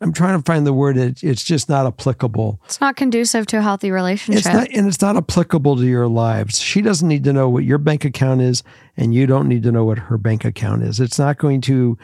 I'm 0.02 0.12
trying 0.12 0.38
to 0.38 0.43
find 0.43 0.68
the 0.68 0.74
word. 0.74 0.98
It, 0.98 1.24
it's 1.24 1.43
just 1.43 1.70
not 1.70 1.86
applicable. 1.86 2.60
It's 2.66 2.82
not 2.82 2.98
conducive 2.98 3.46
to 3.48 3.58
a 3.58 3.62
healthy 3.62 3.91
relationship. 3.91 4.46
It's 4.46 4.54
not, 4.54 4.68
and 4.74 4.88
it's 4.88 5.02
not 5.02 5.16
applicable 5.16 5.78
to 5.78 5.86
your 5.86 6.08
lives. 6.08 6.60
She 6.60 6.82
doesn't 6.82 7.08
need 7.08 7.24
to 7.24 7.34
know 7.34 7.50
what 7.50 7.64
your 7.64 7.78
bank 7.78 8.04
account 8.04 8.41
is, 8.41 8.62
and 8.98 9.14
you 9.14 9.26
don't 9.26 9.48
need 9.48 9.64
to 9.64 9.72
know 9.72 9.86
what 9.86 9.98
her 9.98 10.18
bank 10.18 10.43
account 10.43 10.84
is. 10.84 11.00
It's 11.00 11.18
not 11.18 11.38
going 11.38 11.62
to 11.62 11.98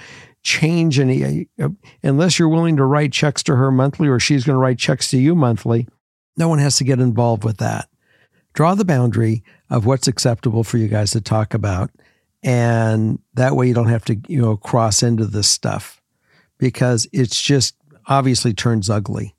change 0.43 0.99
any, 0.99 1.47
uh, 1.61 1.69
unless 2.01 2.39
you're 2.39 2.49
willing 2.49 2.77
to 2.77 2.85
write 2.85 3.11
checks 3.11 3.43
to 3.43 3.55
her 3.55 3.71
monthly 3.71 4.07
or 4.07 4.19
she's 4.19 4.43
going 4.45 4.55
to 4.55 4.59
write 4.59 4.79
checks 4.79 5.09
to 5.11 5.17
you 5.17 5.35
monthly. 5.35 5.87
No 6.37 6.47
one 6.47 6.59
has 6.59 6.77
to 6.77 6.83
get 6.83 6.99
involved 6.99 7.43
with 7.43 7.57
that. 7.57 7.89
Draw 8.53 8.75
the 8.75 8.85
boundary 8.85 9.43
of 9.69 9.85
what's 9.85 10.07
acceptable 10.07 10.63
for 10.63 10.77
you 10.77 10.87
guys 10.87 11.11
to 11.11 11.21
talk 11.21 11.53
about. 11.53 11.91
And 12.43 13.19
that 13.35 13.55
way 13.55 13.67
you 13.67 13.73
don't 13.73 13.89
have 13.89 14.05
to, 14.05 14.19
you 14.27 14.41
know, 14.41 14.57
cross 14.57 15.03
into 15.03 15.25
this 15.25 15.47
stuff 15.47 16.01
because 16.57 17.07
it's 17.13 17.39
just 17.39 17.75
obviously 18.11 18.53
turns 18.53 18.89
ugly. 18.89 19.35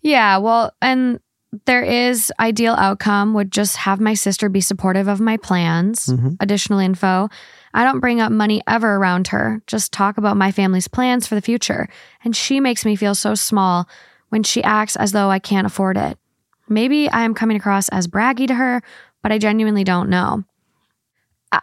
Yeah, 0.00 0.38
well, 0.38 0.72
and 0.80 1.18
there 1.66 1.82
is 1.82 2.30
ideal 2.38 2.74
outcome 2.74 3.34
would 3.34 3.50
just 3.50 3.76
have 3.78 4.00
my 4.00 4.14
sister 4.14 4.48
be 4.48 4.60
supportive 4.60 5.08
of 5.08 5.20
my 5.20 5.36
plans. 5.38 6.06
Mhm. 6.06 6.36
Additional 6.40 6.78
info. 6.78 7.28
I 7.74 7.84
don't 7.84 8.00
bring 8.00 8.20
up 8.20 8.30
money 8.30 8.62
ever 8.66 8.96
around 8.96 9.28
her, 9.28 9.62
just 9.66 9.92
talk 9.92 10.18
about 10.18 10.36
my 10.36 10.52
family's 10.52 10.88
plans 10.88 11.26
for 11.26 11.34
the 11.34 11.40
future. 11.42 11.88
And 12.24 12.36
she 12.36 12.60
makes 12.60 12.84
me 12.84 12.96
feel 12.96 13.14
so 13.14 13.34
small 13.34 13.88
when 14.28 14.42
she 14.42 14.62
acts 14.62 14.96
as 14.96 15.12
though 15.12 15.30
I 15.30 15.38
can't 15.38 15.66
afford 15.66 15.96
it. 15.96 16.18
Maybe 16.68 17.10
I 17.10 17.24
am 17.24 17.34
coming 17.34 17.56
across 17.56 17.88
as 17.88 18.06
braggy 18.06 18.46
to 18.46 18.54
her, 18.54 18.82
but 19.22 19.32
I 19.32 19.38
genuinely 19.38 19.84
don't 19.84 20.10
know. 20.10 20.44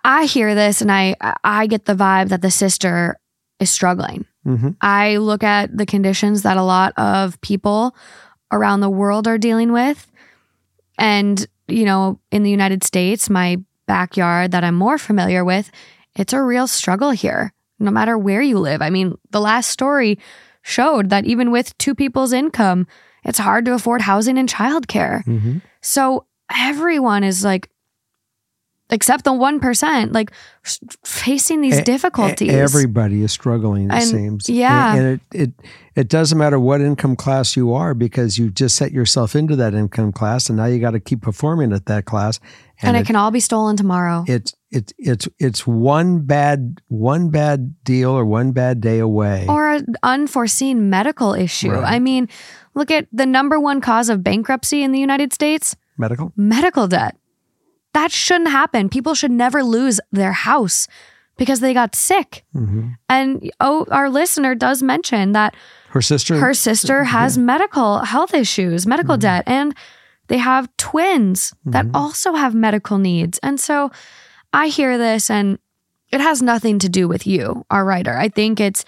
I 0.04 0.26
hear 0.26 0.56
this 0.56 0.82
and 0.82 0.92
I 0.92 1.16
I 1.44 1.68
get 1.68 1.86
the 1.86 1.94
vibe 1.94 2.30
that 2.30 2.42
the 2.42 2.50
sister 2.50 3.20
is 3.60 3.70
struggling. 3.70 4.26
Hmm 4.46 4.70
I 4.82 5.18
look 5.18 5.44
at 5.44 5.76
the 5.76 5.86
conditions 5.86 6.44
that 6.44 6.58
a 6.58 6.64
lot 6.64 6.94
of 6.98 7.40
people 7.42 7.96
around 8.52 8.80
the 8.80 8.90
world 8.90 9.28
are 9.28 9.38
dealing 9.38 9.72
with. 9.72 10.10
And, 10.98 11.46
you 11.68 11.84
know, 11.84 12.20
in 12.32 12.44
the 12.44 12.52
United 12.52 12.84
States, 12.84 13.30
my 13.30 13.58
backyard 13.88 14.52
that 14.52 14.64
I'm 14.64 14.76
more 14.76 14.98
familiar 14.98 15.44
with, 15.44 15.72
it's 16.16 16.32
a 16.34 16.42
real 16.42 16.68
struggle 16.68 17.12
here, 17.12 17.52
no 17.80 17.92
matter 17.92 18.18
where 18.18 18.42
you 18.42 18.60
live. 18.60 18.82
I 18.82 18.90
mean, 18.90 19.18
the 19.32 19.42
last 19.42 19.70
story 19.70 20.20
showed 20.62 21.10
that 21.10 21.26
even 21.26 21.52
with 21.52 21.78
two 21.78 21.94
people's 21.96 22.34
income, 22.34 22.88
it's 23.24 23.40
hard 23.40 23.66
to 23.66 23.74
afford 23.74 24.02
housing 24.02 24.38
and 24.38 24.48
childcare. 24.50 25.24
hmm 25.26 25.58
So 25.82 26.26
everyone 26.56 27.24
is 27.24 27.44
like, 27.44 27.70
except 28.90 29.24
the 29.24 29.32
1%, 29.32 30.14
like 30.14 30.32
facing 31.04 31.62
these 31.62 31.82
difficulties. 31.82 32.52
Everybody 32.54 33.24
is 33.24 33.32
struggling, 33.32 33.90
it 33.90 33.94
And- 33.94 34.04
seems. 34.04 34.50
yeah. 34.50 34.96
And, 34.96 35.00
and 35.06 35.22
it, 35.32 35.42
it 35.42 35.52
it 35.96 36.10
doesn't 36.10 36.38
matter 36.38 36.60
what 36.60 36.82
income 36.82 37.16
class 37.16 37.56
you 37.56 37.74
are 37.74 37.94
because 37.94 38.38
you 38.38 38.50
just 38.52 38.76
set 38.76 38.92
yourself 38.92 39.34
into 39.34 39.56
that 39.56 39.74
income 39.74 40.12
class 40.12 40.50
and 40.50 40.58
now 40.58 40.66
you 40.66 40.78
got 40.80 40.92
to 40.92 41.00
keep 41.00 41.22
performing 41.22 41.72
at 41.72 41.86
that 41.86 42.04
class. 42.04 42.38
and, 42.82 42.98
it, 42.98 43.02
it 43.02 43.06
can 43.06 43.16
all 43.16 43.32
be 43.32 43.40
stolen 43.40 43.78
tomorrow. 43.78 44.26
it's 44.28 44.54
it's 44.72 44.92
it's 44.98 45.28
it's 45.40 45.66
one 45.66 46.20
bad 46.26 46.82
one 46.90 47.30
bad 47.30 47.82
deal 47.86 48.12
or 48.12 48.26
one 48.26 48.52
bad 48.52 48.82
day 48.82 49.00
away. 49.00 49.46
or 49.48 49.72
an 49.72 49.96
unforeseen 50.04 50.90
medical 50.90 51.34
issue. 51.34 51.72
Right. 51.72 51.94
I 51.96 52.00
mean, 52.00 52.28
look 52.74 52.92
at 52.92 53.08
the 53.14 53.26
number 53.26 53.58
one 53.58 53.80
cause 53.80 54.10
of 54.10 54.22
bankruptcy 54.22 54.84
in 54.84 54.92
the 54.92 55.00
United 55.00 55.32
States 55.32 55.78
Medical? 55.98 56.34
medical 56.36 56.88
debt. 56.90 57.16
That 57.96 58.12
shouldn't 58.12 58.52
happen. 58.52 58.90
People 58.90 59.16
should 59.16 59.32
never 59.32 59.64
lose 59.64 60.00
their 60.12 60.34
house 60.34 60.88
because 61.38 61.60
they 61.60 61.74
got 61.74 61.96
sick. 61.96 62.44
hmm 62.54 62.90
And 63.10 63.52
oh, 63.60 63.86
our 63.92 64.10
listener 64.10 64.54
does 64.56 64.84
mention 64.84 65.32
that 65.34 65.56
Her 65.90 66.02
sister. 66.02 66.36
her 66.38 66.54
sister 66.54 67.04
has 67.06 67.38
medical 67.38 68.00
health 68.14 68.34
issues, 68.34 68.86
medical 68.86 69.18
debt, 69.18 69.44
and 69.48 69.74
they 70.28 70.38
have 70.40 70.70
twins 70.78 71.54
that 71.66 71.86
also 71.94 72.34
have 72.34 72.54
medical 72.56 72.98
needs. 72.98 73.40
And 73.44 73.60
so 73.60 73.92
I 74.54 74.68
hear 74.68 74.98
this 74.98 75.30
and 75.30 75.60
it 76.12 76.22
has 76.22 76.42
nothing 76.42 76.80
to 76.80 76.90
do 76.90 77.08
with 77.08 77.28
you, 77.28 77.66
our 77.70 77.84
writer. 77.86 78.16
I 78.26 78.30
think 78.30 78.60
it's, 78.60 78.86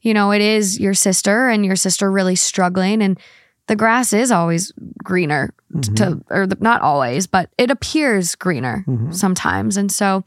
you 0.00 0.14
know, 0.14 0.32
it 0.32 0.40
is 0.40 0.80
your 0.80 0.94
sister 0.94 1.48
and 1.48 1.64
your 1.66 1.76
sister 1.76 2.10
really 2.10 2.36
struggling 2.36 3.02
and 3.02 3.18
the 3.66 3.76
grass 3.76 4.12
is 4.12 4.30
always 4.32 4.72
greener 5.04 5.52
to 5.96 6.20
or 6.30 6.46
the, 6.46 6.56
not 6.60 6.80
always, 6.82 7.26
but 7.26 7.50
it 7.56 7.70
appears 7.70 8.34
greener 8.34 8.84
Mhm. 8.88 9.14
sometimes. 9.14 9.76
And 9.76 9.90
so 9.92 10.24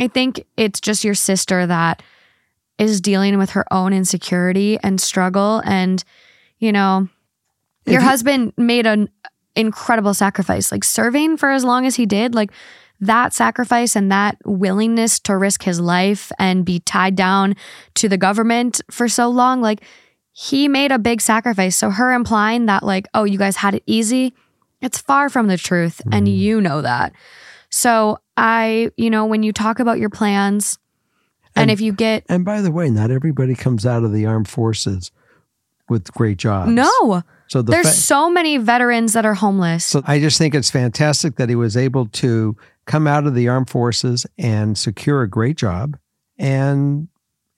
I 0.00 0.08
think 0.08 0.44
it's 0.56 0.80
just 0.80 1.04
your 1.04 1.14
sister 1.14 1.66
that 1.66 2.02
is 2.78 3.00
dealing 3.00 3.36
with 3.38 3.50
her 3.50 3.64
own 3.72 3.92
insecurity 3.92 4.78
and 4.82 5.00
struggle 5.00 5.62
and 5.66 6.02
you 6.58 6.72
know 6.72 7.08
your 7.86 8.00
you- 8.00 8.06
husband 8.06 8.52
made 8.56 8.86
an 8.86 9.08
incredible 9.54 10.14
sacrifice 10.14 10.72
like 10.72 10.82
serving 10.82 11.36
for 11.36 11.50
as 11.50 11.64
long 11.64 11.84
as 11.84 11.96
he 11.96 12.06
did 12.06 12.34
like 12.34 12.50
that 13.00 13.34
sacrifice 13.34 13.94
and 13.94 14.10
that 14.10 14.38
willingness 14.46 15.20
to 15.20 15.36
risk 15.36 15.64
his 15.64 15.78
life 15.80 16.32
and 16.38 16.64
be 16.64 16.78
tied 16.80 17.14
down 17.14 17.54
to 17.94 18.08
the 18.08 18.16
government 18.16 18.80
for 18.90 19.08
so 19.08 19.28
long 19.28 19.60
like 19.60 19.82
he 20.32 20.66
made 20.68 20.90
a 20.92 20.98
big 20.98 21.20
sacrifice 21.20 21.76
so 21.76 21.90
her 21.90 22.12
implying 22.12 22.66
that 22.66 22.82
like 22.82 23.06
oh 23.14 23.24
you 23.24 23.38
guys 23.38 23.56
had 23.56 23.74
it 23.74 23.82
easy 23.86 24.32
it's 24.80 24.98
far 24.98 25.28
from 25.28 25.46
the 25.46 25.56
truth 25.58 26.00
and 26.10 26.26
Mm-hmm. 26.26 26.34
you 26.36 26.60
know 26.60 26.80
that 26.82 27.12
so 27.70 28.18
i 28.36 28.90
you 28.96 29.10
know 29.10 29.26
when 29.26 29.42
you 29.42 29.52
talk 29.52 29.78
about 29.78 29.98
your 29.98 30.10
plans 30.10 30.78
and, 31.54 31.64
And- 31.64 31.70
if 31.70 31.80
you 31.82 31.92
get 31.92 32.24
And 32.30 32.44
by 32.46 32.62
the 32.62 32.70
way, 32.72 32.88
not 32.88 33.10
everybody 33.10 33.54
comes 33.54 33.84
out 33.84 34.04
of 34.04 34.12
the 34.12 34.24
armed 34.24 34.48
forces 34.48 35.10
with 35.90 36.10
great 36.14 36.38
jobs. 36.38 36.70
no 36.70 37.22
So 37.48 37.60
the 37.60 37.72
there's 37.72 37.88
fa- 37.90 37.94
so 37.94 38.30
many 38.30 38.56
veterans 38.56 39.12
that 39.12 39.26
are 39.26 39.34
homeless 39.34 39.84
So 39.84 40.02
I 40.06 40.18
just 40.18 40.38
think 40.38 40.54
it's 40.54 40.70
fantastic 40.70 41.36
that 41.36 41.50
he 41.50 41.54
was 41.54 41.76
able 41.76 42.06
to 42.06 42.56
come 42.86 43.06
out 43.06 43.26
of 43.26 43.34
the 43.34 43.48
armed 43.48 43.68
forces 43.68 44.24
and 44.38 44.78
secure 44.78 45.20
a 45.20 45.28
great 45.28 45.58
job 45.58 45.98
and 46.38 47.08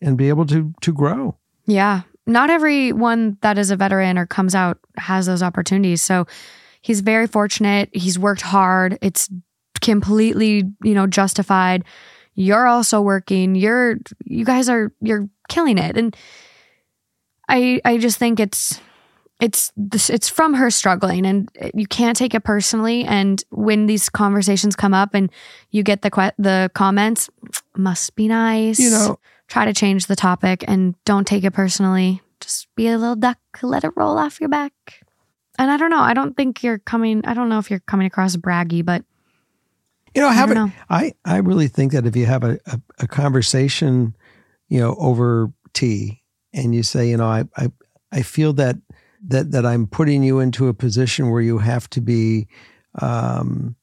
and 0.02 0.18
be 0.18 0.28
able 0.28 0.44
to 0.46 0.74
to 0.80 0.92
grow. 0.92 1.36
Yeah. 1.66 2.02
Not 2.26 2.50
everyone 2.50 3.36
that 3.42 3.58
is 3.58 3.70
a 3.70 3.76
veteran 3.76 4.18
or 4.18 4.26
comes 4.26 4.54
out 4.54 4.78
has 4.96 5.26
those 5.26 5.42
opportunities. 5.42 6.00
So 6.02 6.26
he's 6.80 7.00
very 7.00 7.26
fortunate. 7.26 7.90
He's 7.92 8.18
worked 8.18 8.42
hard. 8.42 8.98
It's 9.02 9.28
completely, 9.80 10.64
you 10.82 10.94
know, 10.94 11.06
justified. 11.06 11.84
You're 12.34 12.66
also 12.66 13.00
working. 13.00 13.54
You're 13.54 13.98
you 14.24 14.44
guys 14.44 14.68
are 14.68 14.92
you're 15.00 15.28
killing 15.48 15.78
it. 15.78 15.96
And 15.96 16.16
I 17.48 17.80
I 17.84 17.98
just 17.98 18.18
think 18.18 18.40
it's 18.40 18.80
it's 19.40 19.72
it's 19.76 20.28
from 20.28 20.54
her 20.54 20.70
struggling 20.70 21.26
and 21.26 21.48
you 21.74 21.86
can't 21.86 22.16
take 22.16 22.34
it 22.34 22.44
personally 22.44 23.04
and 23.04 23.42
when 23.50 23.86
these 23.86 24.08
conversations 24.08 24.76
come 24.76 24.94
up 24.94 25.12
and 25.12 25.30
you 25.70 25.82
get 25.82 26.02
the 26.02 26.10
que- 26.10 26.32
the 26.38 26.70
comments 26.74 27.28
must 27.76 28.14
be 28.14 28.28
nice 28.28 28.78
You 28.78 28.90
know, 28.90 29.18
try 29.48 29.64
to 29.64 29.72
change 29.72 30.06
the 30.06 30.16
topic 30.16 30.64
and 30.66 30.94
don't 31.04 31.26
take 31.26 31.44
it 31.44 31.52
personally. 31.52 32.22
Just 32.40 32.68
be 32.76 32.88
a 32.88 32.98
little 32.98 33.16
duck, 33.16 33.38
let 33.62 33.84
it 33.84 33.92
roll 33.96 34.18
off 34.18 34.40
your 34.40 34.48
back. 34.48 34.72
And 35.58 35.70
I 35.70 35.76
don't 35.76 35.90
know. 35.90 36.00
I 36.00 36.14
don't 36.14 36.36
think 36.36 36.62
you're 36.62 36.78
coming. 36.78 37.24
I 37.24 37.34
don't 37.34 37.48
know 37.48 37.58
if 37.58 37.70
you're 37.70 37.80
coming 37.80 38.06
across 38.06 38.36
braggy, 38.36 38.84
but 38.84 39.04
you 40.14 40.22
know, 40.22 40.28
I 40.28 40.34
have 40.34 40.48
don't 40.48 40.56
it. 40.56 40.60
know. 40.60 40.72
I 40.90 41.12
I 41.24 41.36
really 41.38 41.68
think 41.68 41.92
that 41.92 42.06
if 42.06 42.16
you 42.16 42.26
have 42.26 42.44
a, 42.44 42.58
a, 42.66 42.80
a 43.00 43.06
conversation, 43.06 44.16
you 44.68 44.80
know, 44.80 44.94
over 44.98 45.52
tea, 45.72 46.22
and 46.52 46.74
you 46.74 46.82
say, 46.82 47.08
you 47.08 47.16
know, 47.16 47.26
I 47.26 47.44
I 47.56 47.70
I 48.12 48.22
feel 48.22 48.52
that 48.54 48.76
that 49.28 49.52
that 49.52 49.64
I'm 49.64 49.86
putting 49.86 50.22
you 50.22 50.40
into 50.40 50.68
a 50.68 50.74
position 50.74 51.30
where 51.30 51.40
you 51.40 51.58
have 51.58 51.88
to 51.90 52.00
be 52.00 52.46
um, 53.00 53.76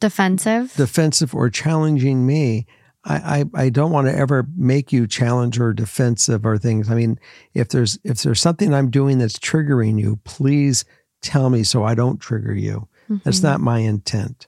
defensive. 0.00 0.74
defensive 0.74 1.34
or 1.34 1.50
challenging 1.50 2.26
me. 2.26 2.66
I, 3.04 3.44
I, 3.54 3.64
I 3.64 3.68
don't 3.70 3.92
want 3.92 4.08
to 4.08 4.14
ever 4.14 4.46
make 4.56 4.92
you 4.92 5.06
challenge 5.06 5.58
or 5.58 5.72
defensive 5.72 6.44
or 6.44 6.58
things. 6.58 6.90
I 6.90 6.94
mean, 6.94 7.18
if 7.54 7.68
there's 7.68 7.98
if 8.04 8.22
there's 8.22 8.40
something 8.42 8.74
I'm 8.74 8.90
doing 8.90 9.18
that's 9.18 9.38
triggering 9.38 9.98
you, 9.98 10.18
please 10.24 10.84
tell 11.22 11.48
me 11.50 11.62
so 11.62 11.82
I 11.84 11.94
don't 11.94 12.18
trigger 12.20 12.54
you. 12.54 12.88
That's 13.24 13.40
Mhm. 13.40 13.44
not 13.44 13.60
my 13.60 13.78
intent. 13.78 14.46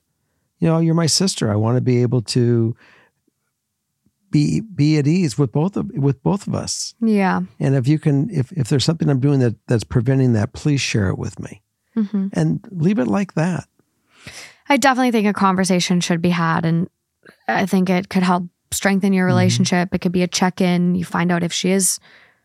You 0.59 0.69
know, 0.69 0.79
you're 0.79 0.95
my 0.95 1.07
sister. 1.07 1.51
I 1.51 1.57
want 1.57 1.77
to 1.77 1.81
be 1.81 2.03
able 2.03 2.23
to 2.23 2.77
be 4.31 4.61
be 4.61 4.97
at 4.99 5.07
ease 5.07 5.37
with 5.37 5.53
both 5.53 5.77
of 5.77 5.91
with 5.95 6.23
both 6.23 6.47
of 6.47 6.55
us. 6.55 6.95
Yeah. 7.01 7.43
And 7.61 7.75
if 7.75 7.87
you 7.89 7.99
can, 7.99 8.31
if 8.31 8.53
if 8.53 8.69
there's 8.69 8.85
something 8.85 9.09
I'm 9.09 9.21
doing 9.21 9.41
that 9.41 9.57
that's 9.67 9.85
preventing 9.85 10.33
that, 10.35 10.53
please 10.53 10.81
share 10.81 11.09
it 11.09 11.19
with 11.19 11.39
me 11.41 11.63
hmm 11.95 12.29
and 12.33 12.67
leave 12.71 12.99
it 12.99 13.09
like 13.09 13.35
that. 13.35 13.67
I 14.69 14.77
definitely 14.79 15.11
think 15.11 15.27
a 15.27 15.33
conversation 15.35 16.01
should 16.01 16.23
be 16.23 16.31
had, 16.31 16.65
and 16.65 16.89
I 17.49 17.67
think 17.67 17.91
it 17.91 18.09
could 18.09 18.23
help 18.23 18.45
strengthen 18.71 19.13
your 19.13 19.27
Mhm. 19.27 19.31
relationship. 19.31 19.95
It 19.95 20.01
could 20.01 20.13
be 20.13 20.23
a 20.23 20.29
check 20.29 20.61
in. 20.61 20.95
You 20.95 21.05
find 21.05 21.31
out 21.31 21.43
if 21.43 21.53
she 21.53 21.71
is 21.71 21.99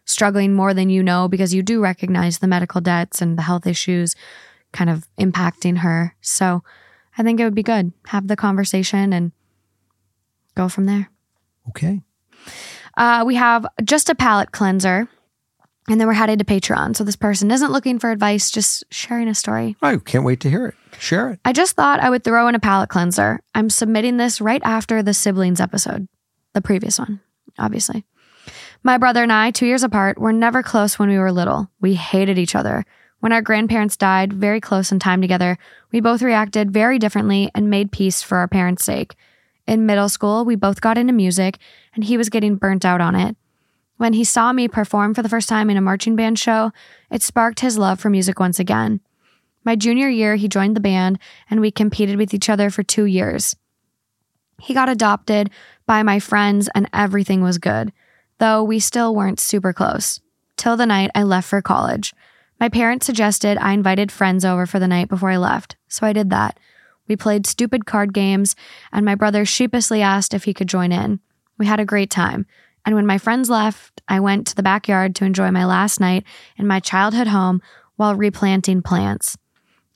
struggling 0.06 0.54
more 0.54 0.74
than 0.74 0.90
you 0.90 1.04
know 1.04 1.28
because 1.28 1.54
you 1.54 1.62
do 1.64 1.82
recognize 1.82 2.40
the 2.40 2.48
medical 2.48 2.82
debts 2.82 3.22
and 3.22 3.38
the 3.38 3.42
health 3.44 3.68
issues 3.68 4.16
kind 4.74 4.90
of 4.90 5.08
impacting 5.20 5.78
her. 5.80 6.16
So 6.22 6.64
I 7.18 7.24
think 7.24 7.40
it 7.40 7.44
would 7.44 7.56
be 7.56 7.64
good. 7.64 7.92
Have 8.08 8.28
the 8.28 8.36
conversation 8.36 9.12
and 9.14 9.32
go 10.56 10.68
from 10.70 10.86
there. 10.86 11.10
Okay. 11.70 12.02
Uh, 12.96 13.24
we 13.26 13.36
have 13.36 13.66
just 13.84 14.10
a 14.10 14.16
palate 14.16 14.52
cleanser. 14.52 15.08
And 15.90 16.00
then 16.00 16.08
we're 16.08 16.14
headed 16.14 16.40
to 16.40 16.46
Patreon. 16.46 16.96
So 16.96 17.04
this 17.04 17.16
person 17.16 17.50
isn't 17.50 17.72
looking 17.72 17.98
for 17.98 18.12
advice, 18.12 18.52
just 18.52 18.84
sharing 18.92 19.28
a 19.30 19.36
story. 19.36 19.78
I 19.82 19.96
can't 19.98 20.26
wait 20.26 20.42
to 20.42 20.50
hear 20.50 20.68
it. 20.68 20.76
Share 21.00 21.32
it. 21.32 21.40
I 21.46 21.54
just 21.54 21.76
thought 21.76 22.02
I 22.02 22.10
would 22.10 22.24
throw 22.24 22.48
in 22.48 22.56
a 22.56 22.60
palate 22.60 22.90
cleanser. 22.90 23.40
I'm 23.56 23.70
submitting 23.70 24.18
this 24.18 24.42
right 24.42 24.62
after 24.66 25.02
the 25.02 25.14
siblings 25.14 25.62
episode, 25.62 26.08
the 26.54 26.62
previous 26.62 27.00
one, 27.00 27.22
obviously. 27.58 28.04
My 28.84 28.98
brother 28.98 29.24
and 29.24 29.32
I, 29.32 29.52
two 29.52 29.66
years 29.66 29.84
apart, 29.84 30.18
were 30.18 30.34
never 30.34 30.62
close 30.62 31.00
when 31.00 31.10
we 31.10 31.18
were 31.18 31.32
little. 31.32 31.70
We 31.80 31.96
hated 31.96 32.38
each 32.38 32.56
other. 32.56 32.86
When 33.20 33.32
our 33.32 33.42
grandparents 33.42 33.98
died, 33.98 34.34
very 34.34 34.62
close 34.62 34.92
in 34.92 35.00
time 35.00 35.22
together, 35.22 35.58
we 35.92 36.02
both 36.02 36.22
reacted 36.22 36.72
very 36.72 37.00
differently 37.00 37.50
and 37.56 37.70
made 37.70 37.92
peace 37.92 38.22
for 38.22 38.38
our 38.38 38.48
parents' 38.48 38.86
sake. 38.86 39.16
In 39.66 39.86
middle 39.86 40.10
school, 40.10 40.46
we 40.46 40.56
both 40.56 40.82
got 40.82 40.98
into 40.98 41.14
music, 41.14 41.58
and 41.96 42.04
he 42.04 42.18
was 42.18 42.30
getting 42.30 42.56
burnt 42.56 42.86
out 42.86 43.02
on 43.02 43.16
it. 43.16 43.36
When 43.98 44.14
he 44.14 44.24
saw 44.24 44.54
me 44.54 44.68
perform 44.68 45.14
for 45.14 45.24
the 45.24 45.30
first 45.30 45.50
time 45.50 45.70
in 45.70 45.78
a 45.78 45.82
marching 45.82 46.16
band 46.16 46.40
show, 46.40 46.72
it 47.12 47.24
sparked 47.24 47.60
his 47.60 47.78
love 47.78 48.00
for 48.00 48.10
music 48.10 48.40
once 48.40 48.60
again. 48.60 49.02
My 49.64 49.76
junior 49.76 50.08
year, 50.08 50.36
he 50.36 50.48
joined 50.48 50.76
the 50.76 50.82
band, 50.82 51.20
and 51.50 51.60
we 51.60 51.72
competed 51.72 52.18
with 52.18 52.34
each 52.34 52.50
other 52.50 52.70
for 52.70 52.84
two 52.84 53.06
years. 53.06 53.56
He 54.62 54.74
got 54.74 54.88
adopted 54.88 55.50
by 55.86 56.04
my 56.04 56.20
friends, 56.20 56.70
and 56.74 56.88
everything 56.94 57.42
was 57.42 57.58
good, 57.58 57.92
though 58.38 58.64
we 58.64 58.80
still 58.80 59.16
weren't 59.16 59.40
super 59.40 59.74
close. 59.74 60.22
Till 60.56 60.78
the 60.78 60.86
night 60.86 61.12
I 61.14 61.24
left 61.24 61.50
for 61.50 61.62
college. 61.62 62.14
My 62.60 62.70
parents 62.70 63.06
suggested 63.06 63.58
I 63.58 63.74
invited 63.74 64.12
friends 64.12 64.46
over 64.46 64.66
for 64.66 64.80
the 64.80 64.88
night 64.88 65.10
before 65.10 65.30
I 65.30 65.38
left, 65.38 65.76
so 65.88 66.08
I 66.08 66.14
did 66.14 66.30
that. 66.30 66.60
We 67.08 67.16
played 67.16 67.46
stupid 67.46 67.86
card 67.86 68.14
games, 68.14 68.56
and 68.92 69.06
my 69.06 69.16
brother 69.16 69.46
sheepishly 69.46 70.02
asked 70.02 70.34
if 70.34 70.46
he 70.46 70.54
could 70.54 70.68
join 70.68 70.92
in. 70.92 71.20
We 71.58 71.66
had 71.66 71.80
a 71.80 71.86
great 71.86 72.10
time, 72.10 72.46
and 72.88 72.96
when 72.96 73.06
my 73.06 73.18
friends 73.18 73.50
left, 73.50 74.02
I 74.08 74.22
went 74.22 74.48
to 74.48 74.56
the 74.56 74.64
backyard 74.64 75.14
to 75.16 75.26
enjoy 75.26 75.52
my 75.52 75.66
last 75.66 76.00
night 76.00 76.24
in 76.56 76.66
my 76.66 76.80
childhood 76.80 77.28
home 77.28 77.62
while 77.98 78.16
replanting 78.16 78.82
plants. 78.82 79.38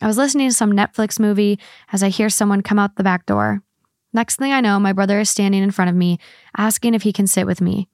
I 0.01 0.07
was 0.07 0.17
listening 0.17 0.49
to 0.49 0.53
some 0.53 0.73
Netflix 0.73 1.17
movie 1.17 1.57
as 1.93 2.03
I 2.03 2.09
hear 2.09 2.29
someone 2.29 2.61
come 2.61 2.77
out 2.77 2.97
the 2.97 3.03
back 3.03 3.25
door. 3.25 3.63
Next 4.11 4.35
thing 4.35 4.51
I 4.51 4.59
know, 4.59 4.77
my 4.77 4.91
brother 4.91 5.21
is 5.21 5.29
standing 5.29 5.63
in 5.63 5.71
front 5.71 5.87
of 5.87 5.95
me, 5.95 6.19
asking 6.57 6.93
if 6.93 7.03
he 7.03 7.13
can 7.13 7.27
sit 7.27 7.45
with 7.47 7.61
me. 7.61 7.87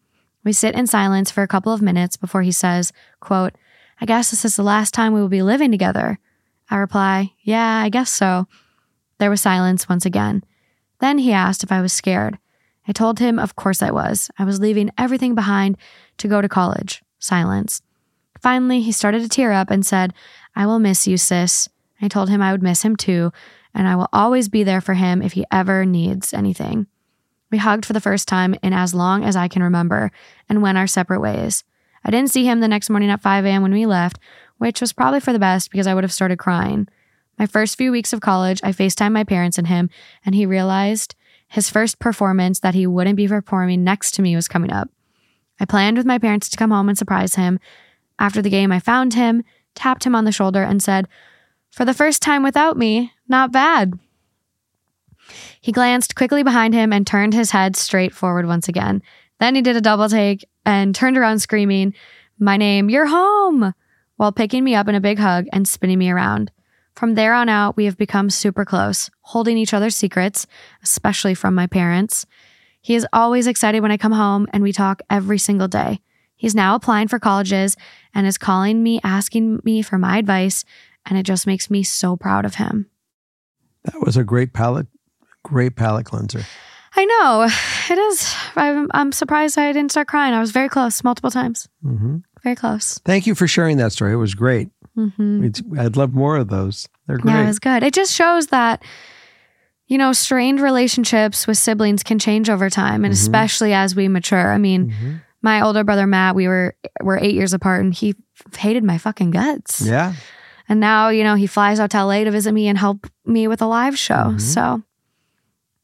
We 0.44 0.52
sit 0.52 0.74
in 0.74 0.88
silence 0.88 1.30
for 1.30 1.44
a 1.44 1.48
couple 1.48 1.72
of 1.72 1.82
minutes 1.84 2.18
before 2.18 2.42
he 2.42 2.52
says, 2.52 2.92
quote, 3.20 3.54
I 4.02 4.08
guess 4.08 4.32
this 4.32 4.46
is 4.46 4.56
the 4.56 4.64
last 4.64 4.96
time 4.96 5.14
we 5.14 5.22
will 5.22 5.30
be 5.30 5.44
living 5.44 5.70
together. 5.70 6.18
I 6.72 6.78
reply, 6.78 7.34
Yeah, 7.44 7.84
I 7.84 7.90
guess 7.90 8.12
so. 8.12 8.48
There 9.20 9.30
was 9.30 9.42
silence 9.42 9.88
once 9.88 10.08
again. 10.08 10.44
Then 11.02 11.20
he 11.20 11.34
asked 11.34 11.64
if 11.64 11.72
I 11.72 11.82
was 11.82 11.94
scared. 11.94 12.40
I 12.88 12.94
told 12.94 13.20
him, 13.20 13.38
of 13.38 13.56
course 13.56 13.82
I 13.82 13.92
was. 13.92 14.32
I 14.40 14.46
was 14.46 14.60
leaving 14.60 14.92
everything 14.98 15.36
behind 15.36 15.78
to 16.18 16.28
go 16.28 16.42
to 16.42 16.50
college. 16.50 17.04
Silence. 17.20 17.82
Finally, 18.42 18.82
he 18.82 18.92
started 18.92 19.22
to 19.24 19.30
tear 19.30 19.52
up 19.52 19.70
and 19.70 19.86
said, 19.86 20.14
I 20.56 20.66
will 20.66 20.80
miss 20.80 21.08
you, 21.08 21.18
sis. 21.18 21.68
I 22.02 22.08
told 22.08 22.30
him 22.30 22.42
I 22.42 22.52
would 22.52 22.64
miss 22.64 22.84
him 22.84 22.96
too, 22.96 23.32
and 23.74 23.88
I 23.88 23.96
will 23.96 24.10
always 24.14 24.50
be 24.50 24.64
there 24.64 24.82
for 24.82 24.94
him 24.94 25.22
if 25.22 25.34
he 25.34 25.46
ever 25.52 25.86
needs 25.86 26.34
anything. 26.34 26.88
We 27.52 27.58
hugged 27.58 27.86
for 27.86 27.94
the 27.94 28.02
first 28.02 28.28
time 28.28 28.56
in 28.62 28.74
as 28.74 28.94
long 28.94 29.24
as 29.24 29.36
I 29.36 29.48
can 29.48 29.64
remember 29.64 30.12
and 30.50 30.62
went 30.62 30.78
our 30.78 30.88
separate 30.88 31.22
ways. 31.22 31.64
I 32.04 32.12
didn't 32.12 32.32
see 32.32 32.46
him 32.46 32.60
the 32.60 32.68
next 32.68 32.90
morning 32.90 33.10
at 33.10 33.22
5 33.22 33.46
a.m. 33.46 33.62
when 33.62 33.74
we 33.74 33.86
left, 33.86 34.20
which 34.58 34.82
was 34.82 34.94
probably 34.94 35.20
for 35.20 35.34
the 35.34 35.40
best 35.40 35.72
because 35.72 35.88
I 35.88 35.94
would 35.94 36.04
have 36.04 36.14
started 36.14 36.38
crying. 36.38 36.88
My 37.38 37.46
first 37.46 37.78
few 37.78 37.92
weeks 37.92 38.14
of 38.14 38.22
college, 38.22 38.62
I 38.64 38.72
FaceTimed 38.72 39.12
my 39.12 39.24
parents 39.24 39.58
and 39.58 39.68
him, 39.68 39.90
and 40.26 40.34
he 40.34 40.46
realized 40.46 41.16
his 41.48 41.70
first 41.70 42.00
performance 42.00 42.60
that 42.60 42.76
he 42.76 42.86
wouldn't 42.86 43.16
be 43.18 43.28
performing 43.28 43.84
next 43.84 44.12
to 44.12 44.22
me 44.22 44.36
was 44.36 44.48
coming 44.48 44.72
up. 44.72 44.90
I 45.60 45.66
planned 45.66 45.98
with 45.98 46.06
my 46.06 46.18
parents 46.18 46.50
to 46.50 46.58
come 46.58 46.72
home 46.72 46.90
and 46.90 46.98
surprise 46.98 47.36
him. 47.36 47.60
After 48.20 48.42
the 48.42 48.50
game, 48.50 48.72
I 48.72 48.80
found 48.80 49.14
him, 49.14 49.44
tapped 49.76 50.06
him 50.06 50.16
on 50.16 50.26
the 50.26 50.32
shoulder, 50.32 50.62
and 50.64 50.82
said, 50.82 51.08
For 51.72 51.86
the 51.86 51.94
first 51.94 52.22
time 52.22 52.44
without 52.44 52.78
me, 52.78 53.14
not 53.28 53.52
bad. 53.52 53.98
He 55.62 55.72
glanced 55.72 56.16
quickly 56.16 56.44
behind 56.44 56.74
him 56.74 56.94
and 56.94 57.06
turned 57.06 57.34
his 57.34 57.52
head 57.52 57.76
straight 57.76 58.14
forward 58.14 58.46
once 58.46 58.68
again. 58.68 59.02
Then 59.40 59.56
he 59.56 59.62
did 59.62 59.76
a 59.76 59.82
double 59.82 60.10
take 60.10 60.48
and 60.66 60.94
turned 60.96 61.18
around 61.18 61.40
screaming, 61.40 61.94
My 62.40 62.58
name, 62.58 62.90
you're 62.90 63.08
home, 63.08 63.74
while 64.16 64.32
picking 64.32 64.64
me 64.64 64.76
up 64.76 64.88
in 64.88 64.96
a 64.96 65.02
big 65.02 65.20
hug 65.20 65.48
and 65.52 65.68
spinning 65.68 66.00
me 66.00 66.10
around. 66.10 66.52
From 66.96 67.14
there 67.14 67.34
on 67.34 67.50
out, 67.50 67.78
we 67.78 67.86
have 67.86 67.98
become 67.98 68.30
super 68.30 68.66
close, 68.66 69.10
holding 69.28 69.58
each 69.58 69.74
other's 69.74 69.96
secrets, 69.96 70.48
especially 70.84 71.34
from 71.36 71.54
my 71.54 71.68
parents. 71.68 72.26
He 72.82 72.96
is 72.96 73.06
always 73.12 73.46
excited 73.48 73.82
when 73.82 73.92
I 73.92 73.98
come 73.98 74.14
home, 74.14 74.48
and 74.54 74.64
we 74.64 74.72
talk 74.72 75.02
every 75.10 75.38
single 75.38 75.68
day. 75.68 76.00
He's 76.36 76.56
now 76.56 76.76
applying 76.76 77.08
for 77.10 77.20
colleges 77.20 77.76
and 78.14 78.26
is 78.26 78.38
calling 78.38 78.82
me, 78.84 79.00
asking 79.04 79.60
me 79.64 79.82
for 79.82 79.98
my 79.98 80.18
advice, 80.18 80.64
and 81.06 81.18
it 81.18 81.24
just 81.24 81.46
makes 81.46 81.70
me 81.70 81.84
so 81.84 82.16
proud 82.16 82.46
of 82.46 82.56
him. 82.56 82.90
That 83.84 84.00
was 84.02 84.16
a 84.16 84.24
great 84.24 84.54
palate, 84.54 84.88
great 85.44 85.76
palate 85.76 86.06
cleanser. 86.06 86.44
I 86.96 87.04
know 87.06 87.48
it 87.94 87.98
is. 87.98 88.34
I'm, 88.56 88.88
I'm 88.94 89.12
surprised 89.12 89.58
I 89.58 89.74
didn't 89.74 89.92
start 89.92 90.08
crying. 90.08 90.34
I 90.34 90.40
was 90.40 90.52
very 90.52 90.70
close 90.70 91.04
multiple 91.04 91.32
times. 91.32 91.68
hmm 91.82 92.18
Very 92.44 92.56
close. 92.56 93.00
Thank 93.04 93.28
you 93.28 93.36
for 93.36 93.48
sharing 93.48 93.78
that 93.78 93.92
story. 93.92 94.14
It 94.14 94.18
was 94.18 94.36
great. 94.36 94.70
hmm 94.96 95.44
It's, 95.44 95.62
I'd 95.78 95.98
love 95.98 96.14
more 96.14 96.38
of 96.38 96.48
those. 96.48 96.88
They're 97.08 97.18
great. 97.18 97.34
Yeah, 97.34 97.44
it 97.44 97.48
was 97.48 97.60
good. 97.60 97.84
It 97.84 97.94
just 97.94 98.14
shows 98.14 98.48
that, 98.48 98.84
you 99.88 99.98
know, 99.98 100.12
strained 100.14 100.60
relationships 100.62 101.48
with 101.48 101.58
siblings 101.58 102.04
can 102.04 102.20
change 102.20 102.50
over 102.50 102.70
time, 102.70 103.04
and 103.06 103.14
Mhm. 103.14 103.18
especially 103.18 103.74
as 103.74 103.96
we 103.96 104.08
mature. 104.08 104.52
I 104.52 104.58
mean, 104.58 104.90
Mhm. 104.92 105.22
my 105.42 105.62
older 105.62 105.84
brother 105.84 106.06
Matt, 106.08 106.36
we 106.36 106.48
were 106.48 106.76
we're 107.02 107.18
eight 107.20 107.36
years 107.36 107.54
apart, 107.54 107.84
and 107.84 107.94
he 107.94 108.16
f- 108.48 108.56
hated 108.58 108.84
my 108.84 108.98
fucking 108.98 109.32
guts. 109.32 109.82
Yeah. 109.82 110.14
And 110.70 110.80
now, 110.82 111.10
you 111.10 111.24
know, 111.24 111.36
he 111.36 111.48
flies 111.48 111.80
out 111.80 111.92
to 111.92 111.98
LA 112.00 112.24
to 112.26 112.32
visit 112.32 112.52
me 112.54 112.68
and 112.68 112.78
help 112.78 113.08
me 113.26 113.48
with 113.48 113.62
a 113.62 113.66
live 113.68 113.98
show. 113.98 114.34
Mhm. 114.36 114.42
So 114.42 114.82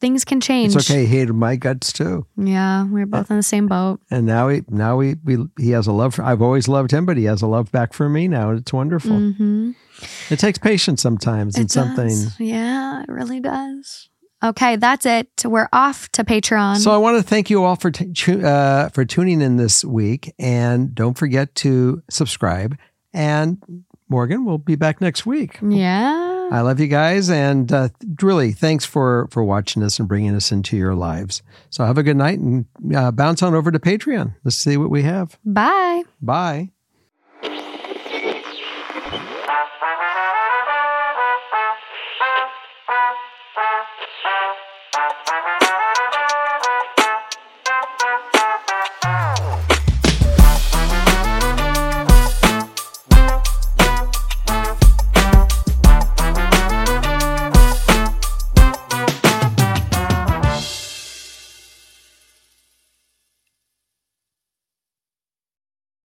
things 0.04 0.24
can 0.24 0.40
change. 0.40 0.76
It's 0.76 0.90
okay. 0.90 1.06
He 1.06 1.16
hated 1.18 1.32
my 1.32 1.56
guts 1.56 1.92
too. 1.92 2.26
Yeah, 2.36 2.84
we're 2.84 3.06
both 3.06 3.30
in 3.30 3.38
the 3.38 3.42
same 3.42 3.66
boat. 3.68 4.00
And 4.10 4.26
now 4.26 4.48
he 4.48 4.62
now 4.68 4.96
we, 4.98 5.16
we 5.24 5.38
he 5.58 5.70
has 5.70 5.86
a 5.86 5.92
love 5.92 6.14
for 6.14 6.22
I've 6.22 6.42
always 6.42 6.68
loved 6.68 6.90
him, 6.90 7.06
but 7.06 7.16
he 7.16 7.24
has 7.24 7.40
a 7.40 7.46
love 7.46 7.72
back 7.72 7.94
for 7.94 8.08
me 8.10 8.28
now. 8.28 8.50
It's 8.50 8.72
wonderful. 8.72 9.16
hmm 9.18 9.70
It 10.30 10.38
takes 10.38 10.58
patience 10.58 11.00
sometimes 11.00 11.56
and 11.56 11.70
something. 11.70 12.14
Yeah, 12.38 13.02
it 13.02 13.08
really 13.08 13.40
does. 13.40 14.10
Okay, 14.42 14.76
that's 14.76 15.06
it. 15.06 15.30
We're 15.44 15.70
off 15.72 16.10
to 16.12 16.22
Patreon. 16.24 16.76
So 16.76 16.90
I 16.90 16.98
want 16.98 17.16
to 17.16 17.22
thank 17.22 17.48
you 17.48 17.64
all 17.64 17.76
for 17.76 17.90
t- 17.90 18.42
uh, 18.44 18.90
for 18.90 19.06
tuning 19.06 19.40
in 19.40 19.56
this 19.56 19.82
week, 19.86 20.34
and 20.38 20.94
don't 20.94 21.16
forget 21.16 21.54
to 21.64 22.02
subscribe. 22.10 22.76
And 23.14 23.84
Morgan, 24.10 24.44
we'll 24.44 24.58
be 24.58 24.76
back 24.76 25.00
next 25.00 25.24
week. 25.24 25.58
yeah. 25.62 26.32
I 26.52 26.60
love 26.60 26.80
you 26.80 26.86
guys, 26.86 27.30
and 27.30 27.72
uh, 27.72 27.88
really, 28.20 28.52
thanks 28.52 28.84
for 28.84 29.28
for 29.30 29.42
watching 29.44 29.82
us 29.82 29.98
and 29.98 30.08
bringing 30.08 30.34
us 30.34 30.52
into 30.52 30.76
your 30.76 30.94
lives. 30.94 31.42
So 31.70 31.84
have 31.84 31.98
a 31.98 32.02
good 32.02 32.16
night, 32.16 32.38
and 32.38 32.66
uh, 32.94 33.10
bounce 33.10 33.42
on 33.42 33.54
over 33.54 33.70
to 33.70 33.78
Patreon. 33.78 34.34
Let's 34.44 34.56
see 34.56 34.76
what 34.76 34.90
we 34.90 35.02
have. 35.02 35.38
Bye. 35.44 36.02
Bye. 36.20 36.73